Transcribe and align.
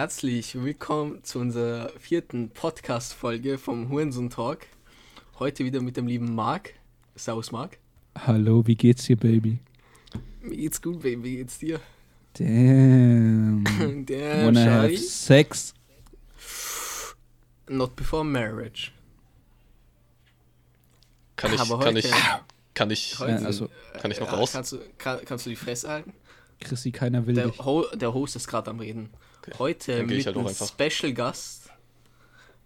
Herzlich 0.00 0.54
willkommen 0.54 1.22
zu 1.24 1.40
unserer 1.40 1.90
vierten 1.98 2.48
Podcast-Folge 2.48 3.58
vom 3.58 3.90
Hurensohn 3.90 4.30
Talk. 4.30 4.60
Heute 5.38 5.62
wieder 5.62 5.82
mit 5.82 5.98
dem 5.98 6.06
lieben 6.06 6.34
Marc. 6.34 6.72
Servus, 7.16 7.52
Marc. 7.52 7.76
Hallo, 8.16 8.66
wie 8.66 8.76
geht's 8.76 9.04
dir, 9.04 9.18
Baby? 9.18 9.58
Mir 10.40 10.56
geht's 10.56 10.80
gut, 10.80 11.02
Baby. 11.02 11.24
Wie 11.24 11.36
geht's 11.36 11.58
dir? 11.58 11.80
Damn. 12.32 13.62
Der 14.06 14.46
Wanna 14.46 14.64
have 14.64 14.96
sex? 14.96 15.74
Not 17.68 17.94
before 17.94 18.24
marriage. 18.24 18.92
Kann 21.36 21.52
ich, 21.52 21.60
Aber 21.60 21.78
kann 21.78 21.96
ich, 21.98 22.10
kann 22.72 22.90
ich, 22.90 23.18
Heute, 23.18 23.44
also, 23.44 23.68
kann 24.00 24.10
ich 24.10 24.18
noch 24.18 24.28
ja, 24.28 24.38
raus? 24.38 24.52
Kannst 24.52 24.72
du, 24.72 24.78
kann, 24.96 25.20
kannst 25.26 25.44
du 25.44 25.50
die 25.50 25.56
Fresse 25.56 25.90
halten? 25.90 26.14
Chrissy, 26.58 26.90
keiner 26.90 27.26
will 27.26 27.34
Der, 27.34 27.48
dich. 27.48 27.58
Ho 27.58 27.84
der 27.94 28.14
Host 28.14 28.34
ist 28.36 28.48
gerade 28.48 28.70
am 28.70 28.80
Reden. 28.80 29.10
Okay, 29.42 29.52
Heute 29.58 30.02
mit 30.04 30.26
halt 30.26 30.36
einem. 30.36 30.48
Special 30.48 31.12
Gast, 31.14 31.70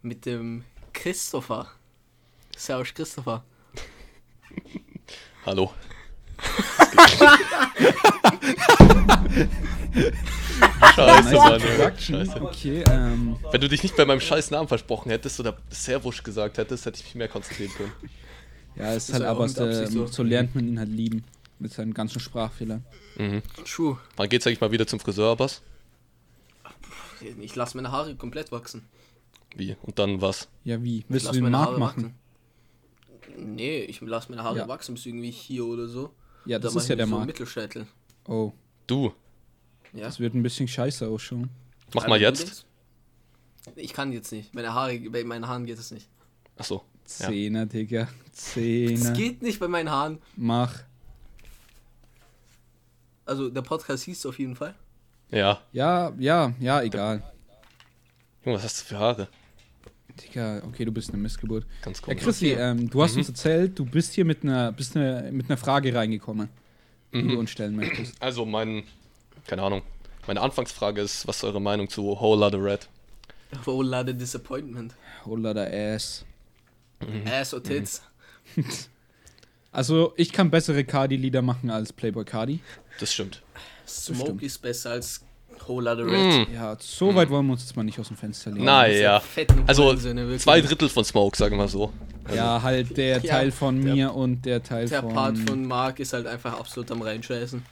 mit 0.03 0.27
dem 0.27 0.65
Christopher. 0.93 1.71
Servus, 2.57 2.93
Christopher. 2.95 3.45
Hallo. 5.47 5.73
Scheiße, 10.95 11.35
Mann. 11.35 11.61
Scheiße. 11.99 12.43
Okay, 12.43 12.85
ähm, 12.91 13.37
Wenn 13.51 13.61
du 13.61 13.69
dich 13.69 13.83
nicht 13.83 13.97
bei 13.97 14.05
meinem 14.05 14.21
scheiß 14.21 14.51
Namen 14.51 14.69
versprochen 14.69 15.11
hättest 15.11 15.41
oder 15.41 15.57
Servusch 15.71 16.23
gesagt 16.23 16.59
hättest, 16.59 16.87
hätte 16.87 16.99
ich 16.99 17.05
mich 17.05 17.15
mehr 17.15 17.29
konzentrieren 17.29 17.73
können. 17.77 17.93
ja, 18.77 18.93
es 18.93 19.05
ist 19.05 19.09
Ist 19.11 19.15
halt 19.15 19.25
aber 19.25 19.45
Absicht 19.45 19.59
so. 19.59 19.87
so. 19.87 20.07
so 20.07 20.23
lernt 20.23 20.55
man 20.55 20.67
ihn 20.67 20.79
halt 20.79 20.91
lieben. 20.91 21.25
Mit 21.61 21.73
seinen 21.73 21.95
ganzen 21.95 22.19
Sprachfehlern. 22.21 22.85
Mhm. 23.17 23.41
True. 23.65 23.97
Wann 24.17 24.29
geht's 24.29 24.45
eigentlich 24.47 24.61
mal 24.61 24.73
wieder 24.73 24.87
zum 24.89 24.99
Friseur, 24.99 25.31
Abbas? 25.31 25.63
Ich 27.41 27.55
lasse 27.57 27.77
meine 27.77 27.91
Haare 27.93 28.15
komplett 28.17 28.53
wachsen. 28.53 28.85
Wie? 29.57 29.77
Und 29.83 29.99
dann 29.99 30.21
was? 30.21 30.49
Ja, 30.65 30.83
wie? 30.83 31.05
Willst 31.09 31.29
du 31.29 31.33
den 31.33 31.51
Markt 31.51 31.57
Haare 31.71 31.79
machen? 31.79 32.15
wachsen. 33.37 33.55
Nee, 33.55 33.81
ich 33.83 34.01
lasse 34.01 34.31
meine 34.31 34.43
Haare 34.45 34.59
Ja. 34.59 34.69
wachsen 34.69 34.95
bis 34.95 35.07
irgendwie 35.07 35.31
hier 35.31 35.65
oder 35.65 35.89
so. 35.89 36.11
Ja, 36.45 36.59
Da 36.59 36.65
das 36.65 36.75
mach 36.75 36.83
ist 36.83 36.89
ja 36.89 36.97
der 36.97 37.07
so 37.07 37.13
Markt. 37.13 37.27
Mittelscheitel. 37.27 37.87
Oh, 38.29 38.53
Du, 38.87 39.15
Ja. 39.95 40.03
das 40.05 40.21
wird 40.21 40.35
ein 40.35 40.43
bisschen 40.43 40.69
scheiße 40.69 41.09
ausschauen. 41.09 41.49
mach 41.95 42.03
Aber 42.03 42.11
mal 42.11 42.21
jetzt. 42.21 42.67
Ich 43.77 43.93
kann 43.95 44.13
jetzt 44.13 44.31
nicht. 44.31 44.55
Meine 44.55 44.75
Haare, 44.75 44.99
bei 45.11 45.25
meinen 45.25 45.49
Haaren 45.49 45.65
geht 45.65 45.79
es 45.79 45.91
nicht. 45.91 46.07
Achso. 46.57 46.77
Ja. 46.77 46.83
Zehner, 47.29 47.67
Digga. 47.67 48.09
Es 48.33 48.53
Zehner. 48.53 49.13
geht 49.13 49.41
nicht 49.43 49.59
bei 49.61 49.69
meinen 49.69 49.91
Haaren. 49.91 50.19
Mach. 50.37 50.81
Also 53.25 53.49
der 53.49 53.63
Podcast 53.63 54.05
hieß 54.05 54.27
auf 54.27 54.39
jeden 54.39 54.55
Fall. 54.57 54.75
Ja. 55.35 55.61
Ja, 55.73 56.13
ja, 56.19 56.55
ja, 56.61 56.83
egal. 56.83 57.23
Junge, 58.45 58.57
was 58.59 58.65
hast 58.65 58.81
du 58.83 58.85
für 58.87 58.99
Haare? 58.99 59.29
Digga, 60.23 60.63
okay, 60.65 60.85
du 60.85 60.93
bist 60.93 61.09
eine 61.11 61.19
Missgeburt. 61.21 61.67
Ganz 61.83 61.99
Ja, 62.01 62.05
komisch. 62.07 62.23
Chrissy, 62.23 62.53
Okay. 62.53 62.63
ähm, 62.63 62.89
du 62.89 63.03
hast 63.03 63.13
Mhm. 63.15 63.19
uns 63.19 63.29
erzählt, 63.31 63.79
du 63.79 63.85
bist 63.85 64.13
hier 64.15 64.25
mit 64.25 64.45
einer, 64.45 64.71
bist 64.71 64.97
eine, 64.97 65.31
mit 65.33 65.51
einer 65.51 65.57
Frage 65.57 65.93
reingekommen, 65.93 66.49
die 67.13 67.23
Mhm. 67.23 67.29
du 67.31 67.39
uns 67.41 67.51
stellen 67.51 67.75
möchtest. 67.75 68.15
Also 68.23 68.45
mein, 68.47 68.85
keine 69.47 69.63
Ahnung. 69.63 69.83
Meine 70.29 70.41
Anfangsfrage 70.41 71.01
ist, 71.01 71.27
was 71.27 71.39
ist 71.39 71.45
eure 71.45 71.61
Meinung 71.61 71.89
zu 71.89 72.03
Whole 72.21 72.39
Lotta 72.41 72.57
Red? 72.59 72.89
Oh, 73.67 73.83
Lade 73.83 74.15
Disappointment. 74.15 74.95
Oh, 75.27 75.35
Lotta 75.37 75.65
Ass. 75.65 76.25
Mhm. 77.01 77.27
Ass 77.27 77.53
or 77.53 77.63
Tits. 77.63 78.03
Also, 79.73 80.13
ich 80.17 80.31
kann 80.33 80.53
bessere 80.53 80.85
Cardi-Lieder 80.85 81.43
machen 81.43 81.69
als 81.69 81.93
Playboy 81.93 82.25
Cardi. 82.25 82.61
Das 83.01 83.13
stimmt. 83.13 83.43
Smoke 83.87 84.45
ist 84.45 84.61
besser 84.63 84.91
als 84.93 85.21
Whole 85.67 85.85
Lotta 85.95 86.03
Red. 86.03 86.49
Mm. 86.49 86.55
Ja, 86.55 86.77
so 86.81 87.15
weit 87.15 87.31
wollen 87.31 87.47
wir 87.47 87.53
uns 87.53 87.63
jetzt 87.63 87.77
mal 87.77 87.85
nicht 87.85 87.99
aus 87.99 88.09
dem 88.09 88.17
Fenster 88.17 88.51
legen. 88.51 88.65
Ja. 88.65 89.21
fetten 89.21 89.63
Also 89.67 89.87
wirklich. 90.03 90.43
zwei 90.43 90.61
Drittel 90.61 90.89
von 90.89 91.05
Smoke, 91.05 91.37
sagen 91.37 91.57
wir 91.57 91.69
so. 91.69 91.93
Also, 92.25 92.37
Ja, 92.37 92.63
halt 92.63 92.97
der 92.97 93.19
Ja, 93.19 93.35
Teil 93.35 93.53
von 93.53 93.83
der- 93.85 93.95
mir 93.95 94.15
und 94.15 94.43
der 94.45 94.63
Teil 94.63 94.89
Der 94.89 95.03
von... 95.03 95.13
Part 95.15 95.39
von 95.39 95.65
Mark 95.67 96.01
ist 96.01 96.13
halt 96.13 96.27
einfach 96.27 96.59
absolut 96.59 96.91
am 96.91 97.03
reinscheißen. 97.03 97.63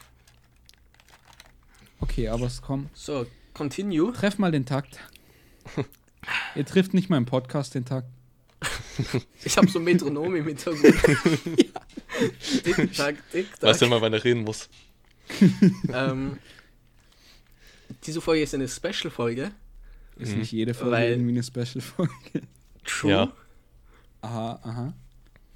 Okay, 2.01 2.29
aber 2.29 2.47
es 2.47 2.61
kommt. 2.63 2.89
So, 2.97 3.27
continue. 3.55 4.13
Treff 4.13 4.39
mal 4.39 4.51
den 4.53 4.67
Takt. 4.67 4.99
Ihr 6.55 6.65
trifft 6.67 6.95
nicht 6.95 7.11
mal 7.11 7.17
im 7.17 7.27
Podcast 7.27 7.75
den 7.75 7.85
Takt. 7.85 8.09
Ich 9.45 9.57
habe 9.57 9.69
so 9.69 9.81
Metronom 9.81 10.37
im 10.37 10.47
Hintergrund. 10.47 10.85
Tick-Tack, 12.63 13.17
Tick-Tack. 13.33 13.63
Weißt 13.63 13.83
du 13.83 13.87
mal, 13.87 14.01
wann 14.01 14.13
er 14.13 14.23
reden 14.23 14.45
muss? 14.45 14.69
Ähm, 15.93 16.39
diese 18.05 18.21
Folge 18.21 18.43
ist 18.43 18.55
eine 18.55 18.69
Special-Folge. 18.69 19.53
Ist 20.17 20.33
Mhm. 20.33 20.39
nicht 20.41 20.53
jede 20.53 20.75
Folge 20.75 20.93
Weil- 20.93 21.11
irgendwie 21.13 21.31
eine 21.33 21.43
Special-Folge. 21.43 22.13
True. 22.85 23.11
Ja. 23.11 23.33
Aha, 24.23 24.61
aha. 24.63 24.95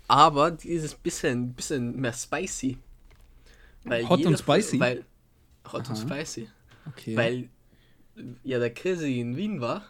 Aber 0.09 0.51
die 0.53 0.69
ist 0.71 0.95
ein 0.95 1.01
bisschen, 1.03 1.53
bisschen 1.55 2.01
mehr 2.01 2.13
spicy. 2.13 2.79
Weil 3.85 4.09
Hot 4.09 4.25
und 4.27 4.39
spicy? 4.39 4.79
Weil, 4.81 5.05
hot 5.73 5.89
und 5.89 5.97
Aha. 5.97 5.97
spicy. 5.97 6.49
Okay. 6.87 7.17
Weil 7.17 7.49
ja 8.45 8.59
der 8.59 8.73
Chrissy 8.73 9.21
in 9.21 9.37
Wien 9.37 9.61
war. 9.61 9.85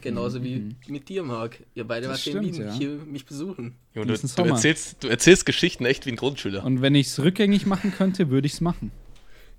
Genauso 0.00 0.42
wie 0.44 0.56
Mhm. 0.56 0.76
mit 0.88 1.08
dir, 1.08 1.22
Marc. 1.24 1.58
Ihr 1.74 1.84
beide 1.84 2.06
Das 2.06 2.24
wart 2.26 2.34
in 2.36 2.42
Wien 2.42 2.62
ja. 2.62 2.72
hier 2.72 2.90
mich 3.06 3.26
besuchen. 3.26 3.74
Junge, 3.94 4.06
du, 4.06 4.26
du, 4.28 4.42
erzählst, 4.44 5.02
du 5.02 5.08
erzählst 5.08 5.44
Geschichten 5.46 5.84
echt 5.84 6.06
wie 6.06 6.10
ein 6.10 6.16
Grundschüler. 6.16 6.64
Und 6.64 6.80
wenn 6.80 6.94
ich 6.94 7.08
es 7.08 7.18
rückgängig 7.18 7.66
machen 7.66 7.92
könnte, 7.92 8.30
würde 8.30 8.46
ich 8.46 8.54
es 8.54 8.60
machen. 8.60 8.92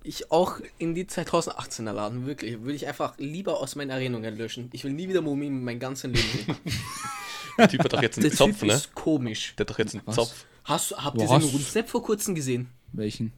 Ich 0.04 0.32
auch 0.32 0.60
in 0.80 0.96
die 0.96 1.06
2018er 1.06 1.92
Laden, 1.92 2.26
wirklich. 2.26 2.62
Würde 2.62 2.74
ich 2.74 2.88
einfach 2.88 3.14
lieber 3.18 3.60
aus 3.60 3.76
meinen 3.76 3.90
Erinnerungen 3.92 4.36
löschen. 4.38 4.70
Ich 4.72 4.84
will 4.84 4.94
nie 4.94 5.08
wieder 5.10 5.22
Mumien 5.22 5.64
mein 5.64 5.80
ganzes 5.80 6.06
Leben 6.12 6.18
sehen. 6.46 6.56
Der 7.58 7.68
Typ 7.70 7.84
hat 7.84 7.94
doch 7.94 8.02
jetzt 8.02 8.18
einen 8.18 8.30
Der 8.30 8.36
Zopf, 8.38 8.60
Typ 8.60 8.70
ne? 8.70 8.74
ist 8.74 8.96
komisch. 8.96 9.54
Der 9.58 9.66
hat 9.66 9.70
doch 9.70 9.78
jetzt 9.80 9.94
einen 9.94 10.08
Was? 10.08 10.16
Zopf. 10.16 10.46
Hast, 10.64 10.92
habt 10.98 11.18
Wo 11.18 11.22
ihr 11.22 11.28
seinen 11.28 11.44
Rundstep 11.44 11.90
vor 11.90 12.02
kurzem 12.02 12.34
gesehen? 12.34 12.70
Welchen? 12.94 13.34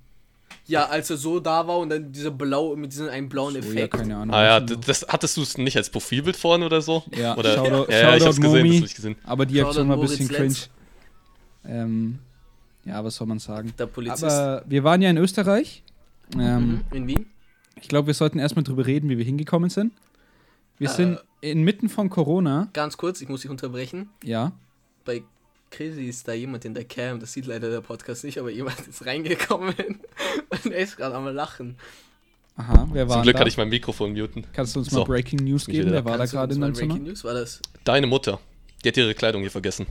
Ja, 0.65 0.85
als 0.85 1.09
er 1.09 1.17
so 1.17 1.39
da 1.41 1.67
war 1.67 1.77
und 1.79 1.89
dann 1.89 2.11
dieser 2.13 2.31
blau, 2.31 2.75
mit 2.77 2.91
diesem 2.93 3.09
einen 3.09 3.27
blauen 3.27 3.53
Oh, 3.55 3.59
ja, 3.59 3.63
Effekt. 3.65 3.93
keine 3.95 4.15
Ahnung. 4.15 4.33
Ah 4.33 4.43
ja, 4.45 4.59
das 4.61 5.05
hattest 5.09 5.35
du 5.35 5.41
es 5.41 5.57
nicht 5.57 5.75
als 5.75 5.89
Profilbild 5.89 6.37
vorne 6.37 6.65
oder 6.65 6.81
so? 6.81 7.03
ja, 7.13 7.35
Oder, 7.35 7.55
Shoutout, 7.55 7.91
ja, 7.91 7.99
ja, 7.99 8.15
ich 8.15 8.23
hab's 8.25 8.37
gesehen, 8.37 8.53
das 8.53 8.63
Momi, 8.63 8.77
hab 8.77 8.85
ich 8.85 8.95
gesehen. 8.95 9.15
aber 9.25 9.45
die 9.45 9.61
Aktion 9.61 9.89
war 9.89 9.97
ein 9.97 10.01
bisschen 10.01 10.27
Moritz 10.27 10.69
cringe. 11.65 11.75
Ähm, 11.81 12.19
ja, 12.85 13.03
was 13.03 13.15
soll 13.15 13.27
man 13.27 13.39
sagen? 13.39 13.73
Der 13.77 13.85
Polizist. 13.87 14.23
Aber 14.23 14.63
wir 14.65 14.83
waren 14.83 15.01
ja 15.01 15.09
in 15.09 15.17
Österreich. 15.17 15.83
Ähm, 16.37 16.67
mhm, 16.67 16.81
in 16.91 17.07
Wien. 17.07 17.25
Ich 17.81 17.87
glaube, 17.89 18.07
wir 18.07 18.13
sollten 18.13 18.39
erstmal 18.39 18.63
drüber 18.63 18.85
reden, 18.85 19.09
wie 19.09 19.17
wir 19.17 19.25
hingekommen 19.25 19.69
sind. 19.69 19.91
Wir 20.77 20.89
Äh. 20.89 20.93
sind 20.93 21.19
inmitten 21.41 21.89
von 21.89 22.09
Corona. 22.09 22.69
Ganz 22.73 22.97
kurz, 22.97 23.21
ich 23.21 23.27
muss 23.29 23.41
dich 23.41 23.51
unterbrechen. 23.51 24.09
Ja. 24.23 24.53
Bei 25.05 25.23
Chrissy 25.75 26.05
ist 26.05 26.27
da 26.27 26.33
jemand 26.33 26.65
in 26.65 26.73
der 26.73 26.85
Cam, 26.85 27.19
das 27.19 27.33
sieht 27.33 27.45
leider 27.47 27.69
der 27.69 27.81
Podcast 27.81 28.23
nicht, 28.23 28.37
aber 28.37 28.49
jemand 28.51 28.79
ist 28.87 29.05
reingekommen 29.05 29.73
und 30.49 30.71
er 30.71 30.79
ist 30.79 30.97
gerade 30.97 31.15
am 31.15 31.27
Lachen. 31.33 31.77
Aha, 32.55 32.87
wer 32.93 33.09
war 33.09 33.15
Zum 33.17 33.23
Glück 33.23 33.33
da? 33.33 33.39
kann 33.39 33.47
ich 33.47 33.57
mein 33.57 33.69
Mikrofon 33.69 34.13
muten. 34.13 34.45
Kannst 34.53 34.75
du 34.75 34.79
uns 34.79 34.89
So. 34.91 34.99
mal 34.99 35.05
Breaking 35.05 35.39
News 35.43 35.65
geben? 35.65 35.91
Wer 35.91 36.05
war 36.05 36.11
da 36.13 36.17
Kannst 36.19 36.33
gerade 36.33 36.53
in 36.53 36.59
mal 36.59 36.67
deinem 36.67 36.75
Zimmer? 36.75 36.93
Breaking 36.93 37.07
News 37.09 37.23
war 37.23 37.33
das? 37.33 37.59
Deine 37.83 38.05
Mutter, 38.07 38.39
die 38.83 38.89
hat 38.89 38.97
ihre 38.97 39.15
Kleidung 39.15 39.41
hier 39.41 39.49
vergessen. 39.51 39.87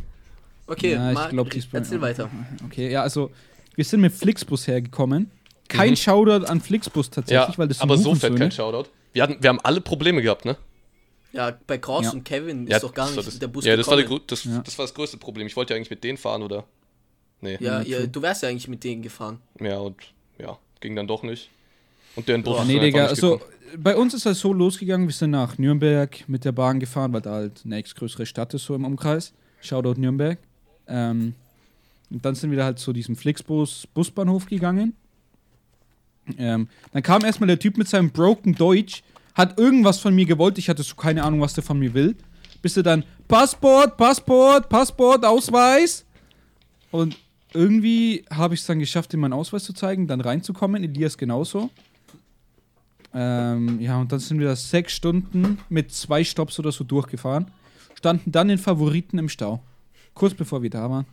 Okay, 0.68 0.92
ja, 0.92 1.08
ich 1.10 1.14
Marc, 1.14 1.30
glaube, 1.30 1.50
die 1.50 1.58
ist 1.58 1.70
bei- 1.72 1.78
erzähl 1.78 2.00
weiter. 2.00 2.30
Okay, 2.64 2.88
ja, 2.90 3.02
also 3.02 3.30
wir 3.74 3.84
sind 3.84 4.00
mit 4.00 4.12
Flixbus 4.12 4.68
hergekommen. 4.68 5.30
Kein 5.68 5.90
Mhm. 5.90 5.96
Shoutout 5.96 6.46
an 6.46 6.60
Flixbus 6.60 7.10
tatsächlich, 7.10 7.54
Ja, 7.54 7.58
weil 7.58 7.66
das 7.68 7.78
sind 7.78 7.82
aber 7.82 7.96
so 7.98 8.14
fett 8.14 8.36
kein 8.36 8.52
Shoutout. 8.52 8.88
Wir, 9.12 9.24
hatten, 9.24 9.36
wir 9.42 9.48
haben 9.48 9.60
alle 9.62 9.80
Probleme 9.80 10.22
gehabt, 10.22 10.44
ne? 10.44 10.56
Ja, 11.32 11.56
bei 11.66 11.78
Kraus 11.78 12.04
Ja. 12.06 12.12
und 12.12 12.24
Kevin 12.24 12.66
ja, 12.66 12.76
ist 12.76 12.82
doch 12.82 12.92
gar 12.92 13.06
nicht 13.06 13.16
war 13.16 13.22
das, 13.24 13.38
der 13.38 13.46
Bus 13.48 13.64
Ja, 13.64 13.76
das 13.76 13.86
war, 13.88 13.96
gekommen. 13.96 14.20
grö- 14.20 14.22
das, 14.26 14.44
Ja. 14.44 14.58
das 14.60 14.76
war 14.78 14.84
das 14.84 14.94
größte 14.94 15.16
Problem. 15.16 15.46
Ich 15.46 15.56
wollte 15.56 15.72
ja 15.72 15.76
eigentlich 15.76 15.90
mit 15.90 16.04
denen 16.04 16.18
fahren, 16.18 16.42
oder? 16.42 16.64
Nee. 17.40 17.56
Ja, 17.60 17.80
Ja, 17.82 18.06
du 18.06 18.22
wärst 18.22 18.42
ja 18.42 18.48
eigentlich 18.50 18.68
mit 18.68 18.84
denen 18.84 19.02
gefahren. 19.02 19.38
Ja, 19.60 19.78
und 19.78 19.96
ja, 20.38 20.58
ging 20.80 20.94
dann 20.94 21.06
doch 21.06 21.22
nicht. 21.22 21.48
Und 22.16 22.28
deren 22.28 22.42
Bus 22.42 22.54
Boah, 22.56 22.62
ist 22.62 22.68
Nee, 22.68 22.78
Digga, 22.80 23.00
nicht 23.02 23.10
also 23.10 23.40
bei 23.78 23.96
uns 23.96 24.12
ist 24.12 24.26
das 24.26 24.38
so 24.38 24.52
losgegangen, 24.52 25.06
wir 25.08 25.14
sind 25.14 25.30
nach 25.30 25.56
Nürnberg 25.56 26.28
mit 26.28 26.44
der 26.44 26.52
Bahn 26.52 26.78
gefahren, 26.78 27.12
weil 27.14 27.22
da 27.22 27.32
halt 27.32 27.62
eine 27.64 27.76
nächstgrößere 27.76 28.26
Stadt 28.26 28.52
ist, 28.52 28.64
so 28.66 28.74
im 28.74 28.84
Umkreis. 28.84 29.32
Shoutout 29.62 29.98
Nürnberg. 29.98 30.38
Ähm, 30.86 31.34
und 32.10 32.22
dann 32.22 32.34
sind 32.34 32.50
wir 32.50 32.58
da 32.58 32.64
halt 32.64 32.78
zu 32.78 32.92
diesem 32.92 33.16
Flixbus 33.16 33.86
Busbahnhof 33.94 34.44
gegangen. 34.44 34.94
Ähm, 36.38 36.68
dann 36.92 37.02
kam 37.02 37.24
erstmal 37.24 37.46
der 37.48 37.58
Typ 37.58 37.78
mit 37.78 37.88
seinem 37.88 38.10
broken 38.10 38.54
Deutsch, 38.54 39.02
hat 39.34 39.58
irgendwas 39.58 39.98
von 39.98 40.14
mir 40.14 40.26
gewollt, 40.26 40.58
ich 40.58 40.68
hatte 40.68 40.82
so 40.82 40.94
keine 40.94 41.24
Ahnung, 41.24 41.40
was 41.40 41.54
der 41.54 41.64
von 41.64 41.78
mir 41.78 41.94
will. 41.94 42.16
Bis 42.60 42.76
er 42.76 42.82
dann, 42.82 43.04
Passport, 43.28 43.96
Passport, 43.96 44.68
Passport, 44.68 45.24
Ausweis. 45.24 46.04
Und 46.90 47.16
irgendwie 47.52 48.24
habe 48.30 48.54
ich 48.54 48.60
es 48.60 48.66
dann 48.66 48.78
geschafft, 48.78 49.12
ihm 49.14 49.20
meinen 49.20 49.32
Ausweis 49.32 49.64
zu 49.64 49.72
zeigen, 49.72 50.06
dann 50.06 50.20
reinzukommen. 50.20 50.82
Elias 50.84 51.18
genauso. 51.18 51.70
Ähm, 53.14 53.80
ja, 53.80 54.00
und 54.00 54.12
dann 54.12 54.20
sind 54.20 54.38
wir 54.38 54.46
da 54.46 54.56
sechs 54.56 54.92
Stunden 54.92 55.58
mit 55.68 55.92
zwei 55.92 56.24
Stops 56.24 56.58
oder 56.58 56.72
so 56.72 56.84
durchgefahren. 56.84 57.50
Standen 57.94 58.32
dann 58.32 58.48
in 58.48 58.58
Favoriten 58.58 59.18
im 59.18 59.28
Stau. 59.28 59.62
Kurz 60.14 60.34
bevor 60.34 60.62
wir 60.62 60.70
da 60.70 60.88
waren. 60.88 61.06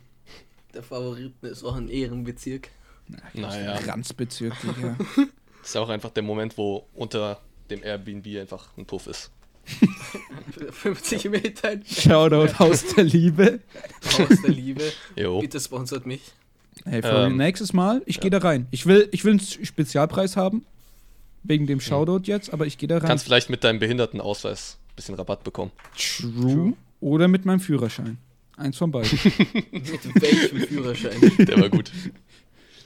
Der 0.74 0.82
Favoriten 0.82 1.46
ist 1.46 1.64
auch 1.64 1.76
ein 1.76 1.88
Ehrenbezirk. 1.88 2.68
Naja, 3.34 3.74
Ranzbezirk, 3.86 4.54
Digga. 4.62 4.96
das 4.98 5.26
ist 5.64 5.74
ja 5.74 5.80
auch 5.80 5.88
einfach 5.88 6.10
der 6.10 6.22
Moment, 6.22 6.56
wo 6.56 6.86
unter 6.94 7.40
dem 7.70 7.82
Airbnb 7.84 8.26
einfach 8.40 8.68
ein 8.76 8.86
Puff 8.86 9.06
ist. 9.06 9.30
50 10.72 11.30
Meter 11.30 11.72
Shoutout 11.86 12.58
Haus 12.58 12.84
der 12.94 13.04
Liebe. 13.04 13.60
aus 14.04 14.42
der 14.42 14.50
Liebe. 14.50 14.82
Jo. 15.16 15.40
Bitte 15.40 15.60
sponsert 15.60 16.06
mich. 16.06 16.20
Hey, 16.84 17.02
for 17.02 17.26
Ähm, 17.26 17.36
nächstes 17.36 17.72
Mal, 17.72 18.02
ich 18.06 18.20
gehe 18.20 18.30
da 18.30 18.38
rein. 18.38 18.66
Ich 18.70 18.86
will, 18.86 19.08
ich 19.12 19.24
will 19.24 19.32
einen 19.32 19.40
Spezialpreis 19.40 20.36
haben. 20.36 20.64
Wegen 21.42 21.66
dem 21.66 21.80
Shoutout 21.80 22.22
jetzt, 22.24 22.52
aber 22.52 22.66
ich 22.66 22.78
gehe 22.78 22.88
da 22.88 22.98
rein. 22.98 23.06
Kannst 23.08 23.24
vielleicht 23.24 23.48
mit 23.50 23.64
deinem 23.64 23.78
Behindertenausweis 23.78 24.78
ein 24.90 24.96
bisschen 24.96 25.14
Rabatt 25.14 25.44
bekommen. 25.44 25.70
True. 25.96 26.74
Oder 27.00 27.28
mit 27.28 27.44
meinem 27.46 27.60
Führerschein. 27.60 28.18
Eins 28.56 28.76
von 28.76 28.90
beiden. 28.90 29.10
Mit 29.72 30.22
welchem 30.22 30.60
Führerschein? 30.66 31.18
Der 31.38 31.58
war 31.62 31.70
gut. 31.70 31.90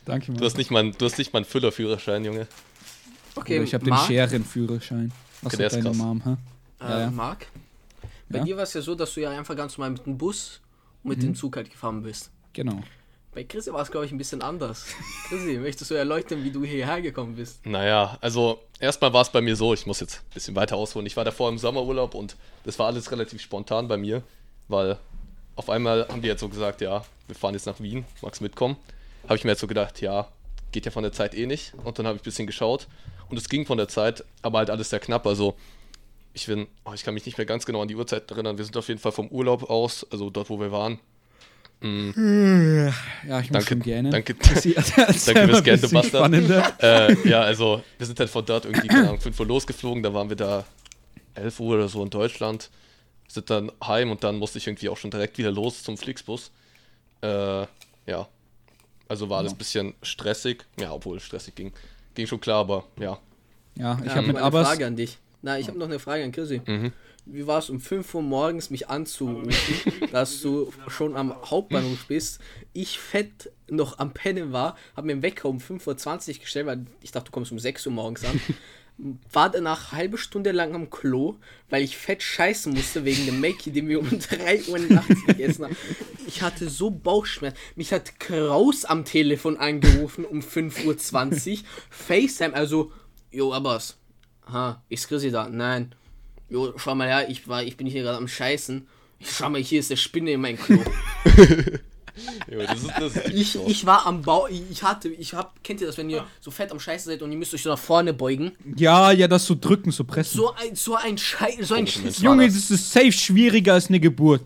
Danke, 0.04 0.30
Mann. 0.30 0.38
Du 0.38 0.44
hast 0.44 0.56
nicht 0.56 0.70
mal, 0.70 0.78
einen- 0.80 0.92
du 0.96 1.04
hast 1.04 1.18
nicht 1.18 1.32
mal 1.32 1.38
einen 1.40 1.46
Füllerführerschein, 1.46 2.24
Junge. 2.24 2.46
Okay, 3.36 3.56
Oder 3.56 3.64
ich 3.64 3.74
habe 3.74 3.84
den 3.84 3.96
Scherenführerschein. 3.96 5.12
Was 5.42 5.52
Okay, 5.54 5.56
der 5.56 5.66
hat 5.66 5.72
ist 5.72 5.76
deine 5.84 5.88
krass. 5.88 5.96
Mom, 5.96 6.22
hä? 6.24 6.30
äh, 6.80 6.88
Ja, 6.88 7.00
ja. 7.00 7.10
Marc, 7.10 7.46
bei 8.28 8.38
Ja? 8.38 8.44
dir 8.44 8.56
war 8.56 8.62
es 8.64 8.74
ja 8.74 8.80
so, 8.80 8.94
dass 8.94 9.12
du 9.14 9.20
ja 9.20 9.30
einfach 9.30 9.56
ganz 9.56 9.76
normal 9.76 9.90
mit 9.90 10.06
dem 10.06 10.16
Bus 10.16 10.60
und 11.02 11.08
mit 11.10 11.18
Mhm. 11.18 11.22
dem 11.22 11.34
Zug 11.34 11.56
halt 11.56 11.70
gefahren 11.70 12.02
bist. 12.02 12.30
Genau. 12.52 12.80
Bei 13.34 13.42
Chrissy 13.42 13.72
war 13.72 13.82
es, 13.82 13.90
glaube 13.90 14.06
ich, 14.06 14.12
ein 14.12 14.18
bisschen 14.18 14.42
anders. 14.42 14.86
Chrissy, 15.28 15.58
möchtest 15.58 15.90
du 15.90 15.94
erläutern, 15.96 16.44
wie 16.44 16.52
du 16.52 16.62
hierher 16.64 17.00
gekommen 17.02 17.34
bist? 17.34 17.66
Naja, 17.66 18.16
also 18.20 18.60
erstmal 18.78 19.12
war 19.12 19.22
es 19.22 19.30
bei 19.30 19.40
mir 19.40 19.56
so, 19.56 19.74
ich 19.74 19.84
muss 19.86 19.98
jetzt 19.98 20.18
ein 20.18 20.34
bisschen 20.34 20.54
weiter 20.54 20.76
ausholen. 20.76 21.04
Ich 21.06 21.16
war 21.16 21.24
davor 21.24 21.48
im 21.48 21.58
Sommerurlaub 21.58 22.14
und 22.14 22.36
das 22.64 22.78
war 22.78 22.86
alles 22.86 23.10
relativ 23.10 23.42
spontan 23.42 23.88
bei 23.88 23.96
mir, 23.96 24.22
weil 24.68 24.96
auf 25.56 25.68
einmal 25.68 26.06
haben 26.08 26.22
die 26.22 26.28
jetzt 26.28 26.40
so 26.40 26.48
gesagt, 26.48 26.80
ja, 26.80 27.04
wir 27.26 27.34
fahren 27.34 27.54
jetzt 27.54 27.66
nach 27.66 27.80
Wien, 27.80 28.04
magst 28.22 28.40
du 28.40 28.44
mitkommen? 28.44 28.76
Habe 29.24 29.34
ich 29.36 29.44
mir 29.44 29.50
jetzt 29.50 29.60
so 29.60 29.66
gedacht, 29.66 30.00
ja, 30.00 30.28
geht 30.70 30.84
ja 30.84 30.92
von 30.92 31.02
der 31.02 31.12
Zeit 31.12 31.34
eh 31.34 31.46
nicht. 31.46 31.72
Und 31.82 31.98
dann 31.98 32.06
habe 32.06 32.16
ich 32.16 32.22
ein 32.22 32.24
bisschen 32.24 32.46
geschaut 32.46 32.86
und 33.34 33.38
es 33.38 33.48
ging 33.48 33.66
von 33.66 33.78
der 33.78 33.88
Zeit, 33.88 34.24
aber 34.42 34.58
halt 34.58 34.70
alles 34.70 34.90
sehr 34.90 35.00
knapp. 35.00 35.26
Also 35.26 35.56
ich 36.32 36.46
bin, 36.46 36.68
oh, 36.84 36.92
ich 36.94 37.02
kann 37.02 37.14
mich 37.14 37.26
nicht 37.26 37.36
mehr 37.36 37.46
ganz 37.46 37.66
genau 37.66 37.82
an 37.82 37.88
die 37.88 37.96
Uhrzeit 37.96 38.30
erinnern. 38.30 38.58
Wir 38.58 38.64
sind 38.64 38.76
auf 38.76 38.86
jeden 38.88 39.00
Fall 39.00 39.12
vom 39.12 39.28
Urlaub 39.28 39.68
aus, 39.68 40.06
also 40.10 40.30
dort, 40.30 40.50
wo 40.50 40.60
wir 40.60 40.70
waren. 40.70 41.00
Ja, 41.82 43.40
ich 43.40 43.50
muss 43.50 43.64
Danke, 43.64 43.66
schon 43.66 43.82
gerne. 43.82 44.10
danke. 44.10 44.34
Danke 44.34 44.62
fürs 44.62 45.28
ein 45.28 45.34
Gern, 45.34 45.80
du 45.80 45.88
bisschen 45.88 45.90
Bastard. 45.92 46.82
äh, 46.82 47.28
ja, 47.28 47.42
also 47.42 47.82
wir 47.98 48.06
sind 48.06 48.18
halt 48.18 48.30
von 48.30 48.46
dort 48.46 48.64
irgendwie, 48.64 48.86
keine 48.88 49.08
Ahnung, 49.08 49.20
5 49.20 49.38
Uhr 49.38 49.46
losgeflogen, 49.46 50.02
da 50.02 50.14
waren 50.14 50.28
wir 50.28 50.36
da 50.36 50.64
11 51.34 51.60
Uhr 51.60 51.74
oder 51.74 51.88
so 51.88 52.02
in 52.02 52.08
Deutschland, 52.08 52.70
sind 53.28 53.50
dann 53.50 53.70
heim 53.84 54.10
und 54.10 54.24
dann 54.24 54.36
musste 54.36 54.58
ich 54.58 54.66
irgendwie 54.66 54.88
auch 54.88 54.96
schon 54.96 55.10
direkt 55.10 55.36
wieder 55.36 55.50
los 55.50 55.82
zum 55.82 55.98
Flixbus. 55.98 56.52
Äh, 57.20 57.66
ja, 58.06 58.28
also 59.08 59.28
war 59.28 59.38
alles 59.38 59.52
ein 59.52 59.58
bisschen 59.58 59.94
stressig, 60.02 60.64
ja, 60.80 60.90
obwohl 60.92 61.18
es 61.18 61.24
stressig 61.24 61.54
ging, 61.54 61.72
ging 62.14 62.26
schon 62.26 62.40
klar, 62.40 62.60
aber 62.60 62.84
ja. 62.98 63.18
Ja, 63.76 63.98
ich 64.00 64.06
Ja, 64.06 64.14
habe 64.16 64.26
mit 64.28 64.36
eine. 64.36 64.66
Frage 64.66 64.86
an 64.86 64.96
dich. 64.96 65.18
Na, 65.42 65.58
ich 65.58 65.68
habe 65.68 65.78
noch 65.78 65.86
eine 65.86 65.98
Frage 65.98 66.24
an 66.24 66.32
Chrissy. 66.32 66.60
Mhm. 66.64 66.92
Wie 67.26 67.46
war 67.46 67.58
es 67.58 67.70
um 67.70 67.80
5 67.80 68.14
Uhr 68.14 68.22
morgens 68.22 68.70
mich 68.70 68.88
anzurufen, 68.88 69.52
dass 70.12 70.40
du 70.42 70.72
schon 70.88 71.16
am 71.16 71.34
Hauptbahnhof 71.50 72.06
bist? 72.06 72.40
Ich 72.72 72.98
fett 72.98 73.50
noch 73.68 73.98
am 73.98 74.12
Pennen 74.12 74.52
war, 74.52 74.76
habe 74.94 75.06
mir 75.06 75.14
den 75.16 75.22
Wecker 75.22 75.48
um 75.48 75.58
5.20 75.58 76.28
Uhr 76.34 76.38
gestellt, 76.40 76.66
weil 76.66 76.86
ich 77.02 77.12
dachte, 77.12 77.26
du 77.26 77.32
kommst 77.32 77.50
um 77.50 77.58
6 77.58 77.86
Uhr 77.86 77.92
morgens 77.92 78.24
an. 78.24 78.40
War 78.96 79.50
danach 79.50 79.90
halbe 79.92 80.18
Stunde 80.18 80.52
lang 80.52 80.74
am 80.74 80.88
Klo, 80.88 81.36
weil 81.68 81.82
ich 81.82 81.96
fett 81.96 82.22
scheißen 82.22 82.72
musste 82.72 83.04
wegen 83.04 83.26
dem 83.26 83.40
Makey, 83.40 83.72
den 83.72 83.88
wir 83.88 83.98
um 83.98 84.08
3 84.18 84.64
Uhr 84.68 84.78
nachts 84.78 85.24
gegessen 85.26 85.64
haben. 85.64 85.76
Ich 86.26 86.42
hatte 86.42 86.68
so 86.68 86.90
Bauchschmerzen. 86.90 87.58
Mich 87.74 87.92
hat 87.92 88.20
Kraus 88.20 88.84
am 88.84 89.04
Telefon 89.04 89.56
angerufen 89.56 90.24
um 90.24 90.40
5.20 90.40 91.52
Uhr. 91.52 91.58
FaceTime, 91.90 92.54
also, 92.54 92.92
jo, 93.32 93.52
Abbas. 93.52 93.96
Ha, 94.52 94.82
ist 94.88 95.08
Chrissy 95.08 95.30
da? 95.30 95.48
Nein. 95.48 95.94
Jo, 96.48 96.74
schau 96.76 96.94
mal 96.94 97.08
her, 97.08 97.28
ich, 97.28 97.48
war, 97.48 97.64
ich 97.64 97.76
bin 97.76 97.86
hier 97.86 98.02
gerade 98.02 98.18
am 98.18 98.28
Scheißen. 98.28 98.86
Schau 99.20 99.50
mal, 99.50 99.60
hier 99.60 99.80
ist 99.80 99.90
der 99.90 99.96
Spinne 99.96 100.32
in 100.32 100.40
meinem 100.40 100.58
Klo. 100.58 100.78
Jo, 102.50 102.60
das 102.66 102.82
ist, 102.82 102.90
das 102.98 103.16
ist 103.16 103.34
Ich, 103.34 103.58
ich 103.66 103.86
war 103.86 104.06
am 104.06 104.22
Bau, 104.22 104.46
ich 104.46 104.82
hatte, 104.82 105.08
ich 105.08 105.34
hab, 105.34 105.62
kennt 105.64 105.80
ihr 105.80 105.86
das, 105.86 105.98
wenn 105.98 106.10
ihr 106.10 106.24
so 106.40 106.50
fett 106.50 106.70
am 106.70 106.78
Scheißen 106.78 107.10
seid 107.10 107.22
und 107.22 107.32
ihr 107.32 107.38
müsst 107.38 107.54
euch 107.54 107.62
so 107.62 107.70
nach 107.70 107.78
vorne 107.78 108.12
beugen? 108.12 108.52
Ja, 108.76 109.10
ja, 109.12 109.26
das 109.28 109.46
so 109.46 109.56
drücken, 109.60 109.90
so 109.90 110.04
pressen. 110.04 110.36
So 110.36 110.54
ein, 110.54 110.74
so 110.74 110.94
ein 110.94 111.18
Scheiß, 111.18 111.68
so 111.68 111.74
ein 111.74 111.86
war 111.86 112.10
Junge, 112.22 112.46
das. 112.46 112.70
ist 112.70 112.92
safe 112.92 113.12
schwieriger 113.12 113.74
als 113.74 113.88
eine 113.88 114.00
Geburt. 114.00 114.42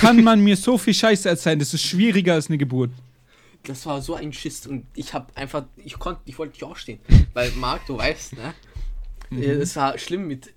Kann 0.00 0.22
man 0.22 0.40
mir 0.40 0.56
so 0.56 0.78
viel 0.78 0.94
Scheiße 0.94 1.28
erzählen, 1.28 1.58
das 1.58 1.74
ist 1.74 1.82
schwieriger 1.82 2.34
als 2.34 2.48
eine 2.48 2.56
Geburt. 2.56 2.90
Das 3.64 3.84
war 3.86 4.00
so 4.00 4.14
ein 4.14 4.32
Schiss 4.32 4.66
und 4.66 4.86
ich 4.94 5.12
hab 5.14 5.36
einfach, 5.36 5.64
ich 5.76 5.98
konnte, 5.98 6.20
ich 6.24 6.38
wollte 6.38 6.52
nicht 6.52 6.64
aufstehen. 6.64 7.00
Weil, 7.32 7.50
Marc, 7.52 7.86
du 7.86 7.96
weißt, 7.98 8.34
ne? 8.34 8.54
Äh, 9.30 9.52
Es 9.52 9.76
war 9.76 9.96
schlimm 9.98 10.26
mit, 10.26 10.52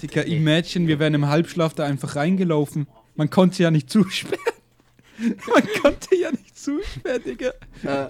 Dicker, 0.00 0.24
Imagine, 0.24 0.86
wir 0.88 0.98
wären 0.98 1.14
im 1.14 1.26
Halbschlaf 1.26 1.74
da 1.74 1.84
einfach 1.84 2.16
reingelaufen. 2.16 2.86
Man 3.16 3.30
konnte 3.30 3.62
ja 3.62 3.70
nicht 3.70 3.90
zusperren. 3.90 4.38
Man 5.46 5.62
konnte 5.82 6.16
ja 6.16 6.30
nicht 6.30 6.58
zusperren, 6.58 7.22
Digga. 7.24 7.52
äh, 7.84 8.08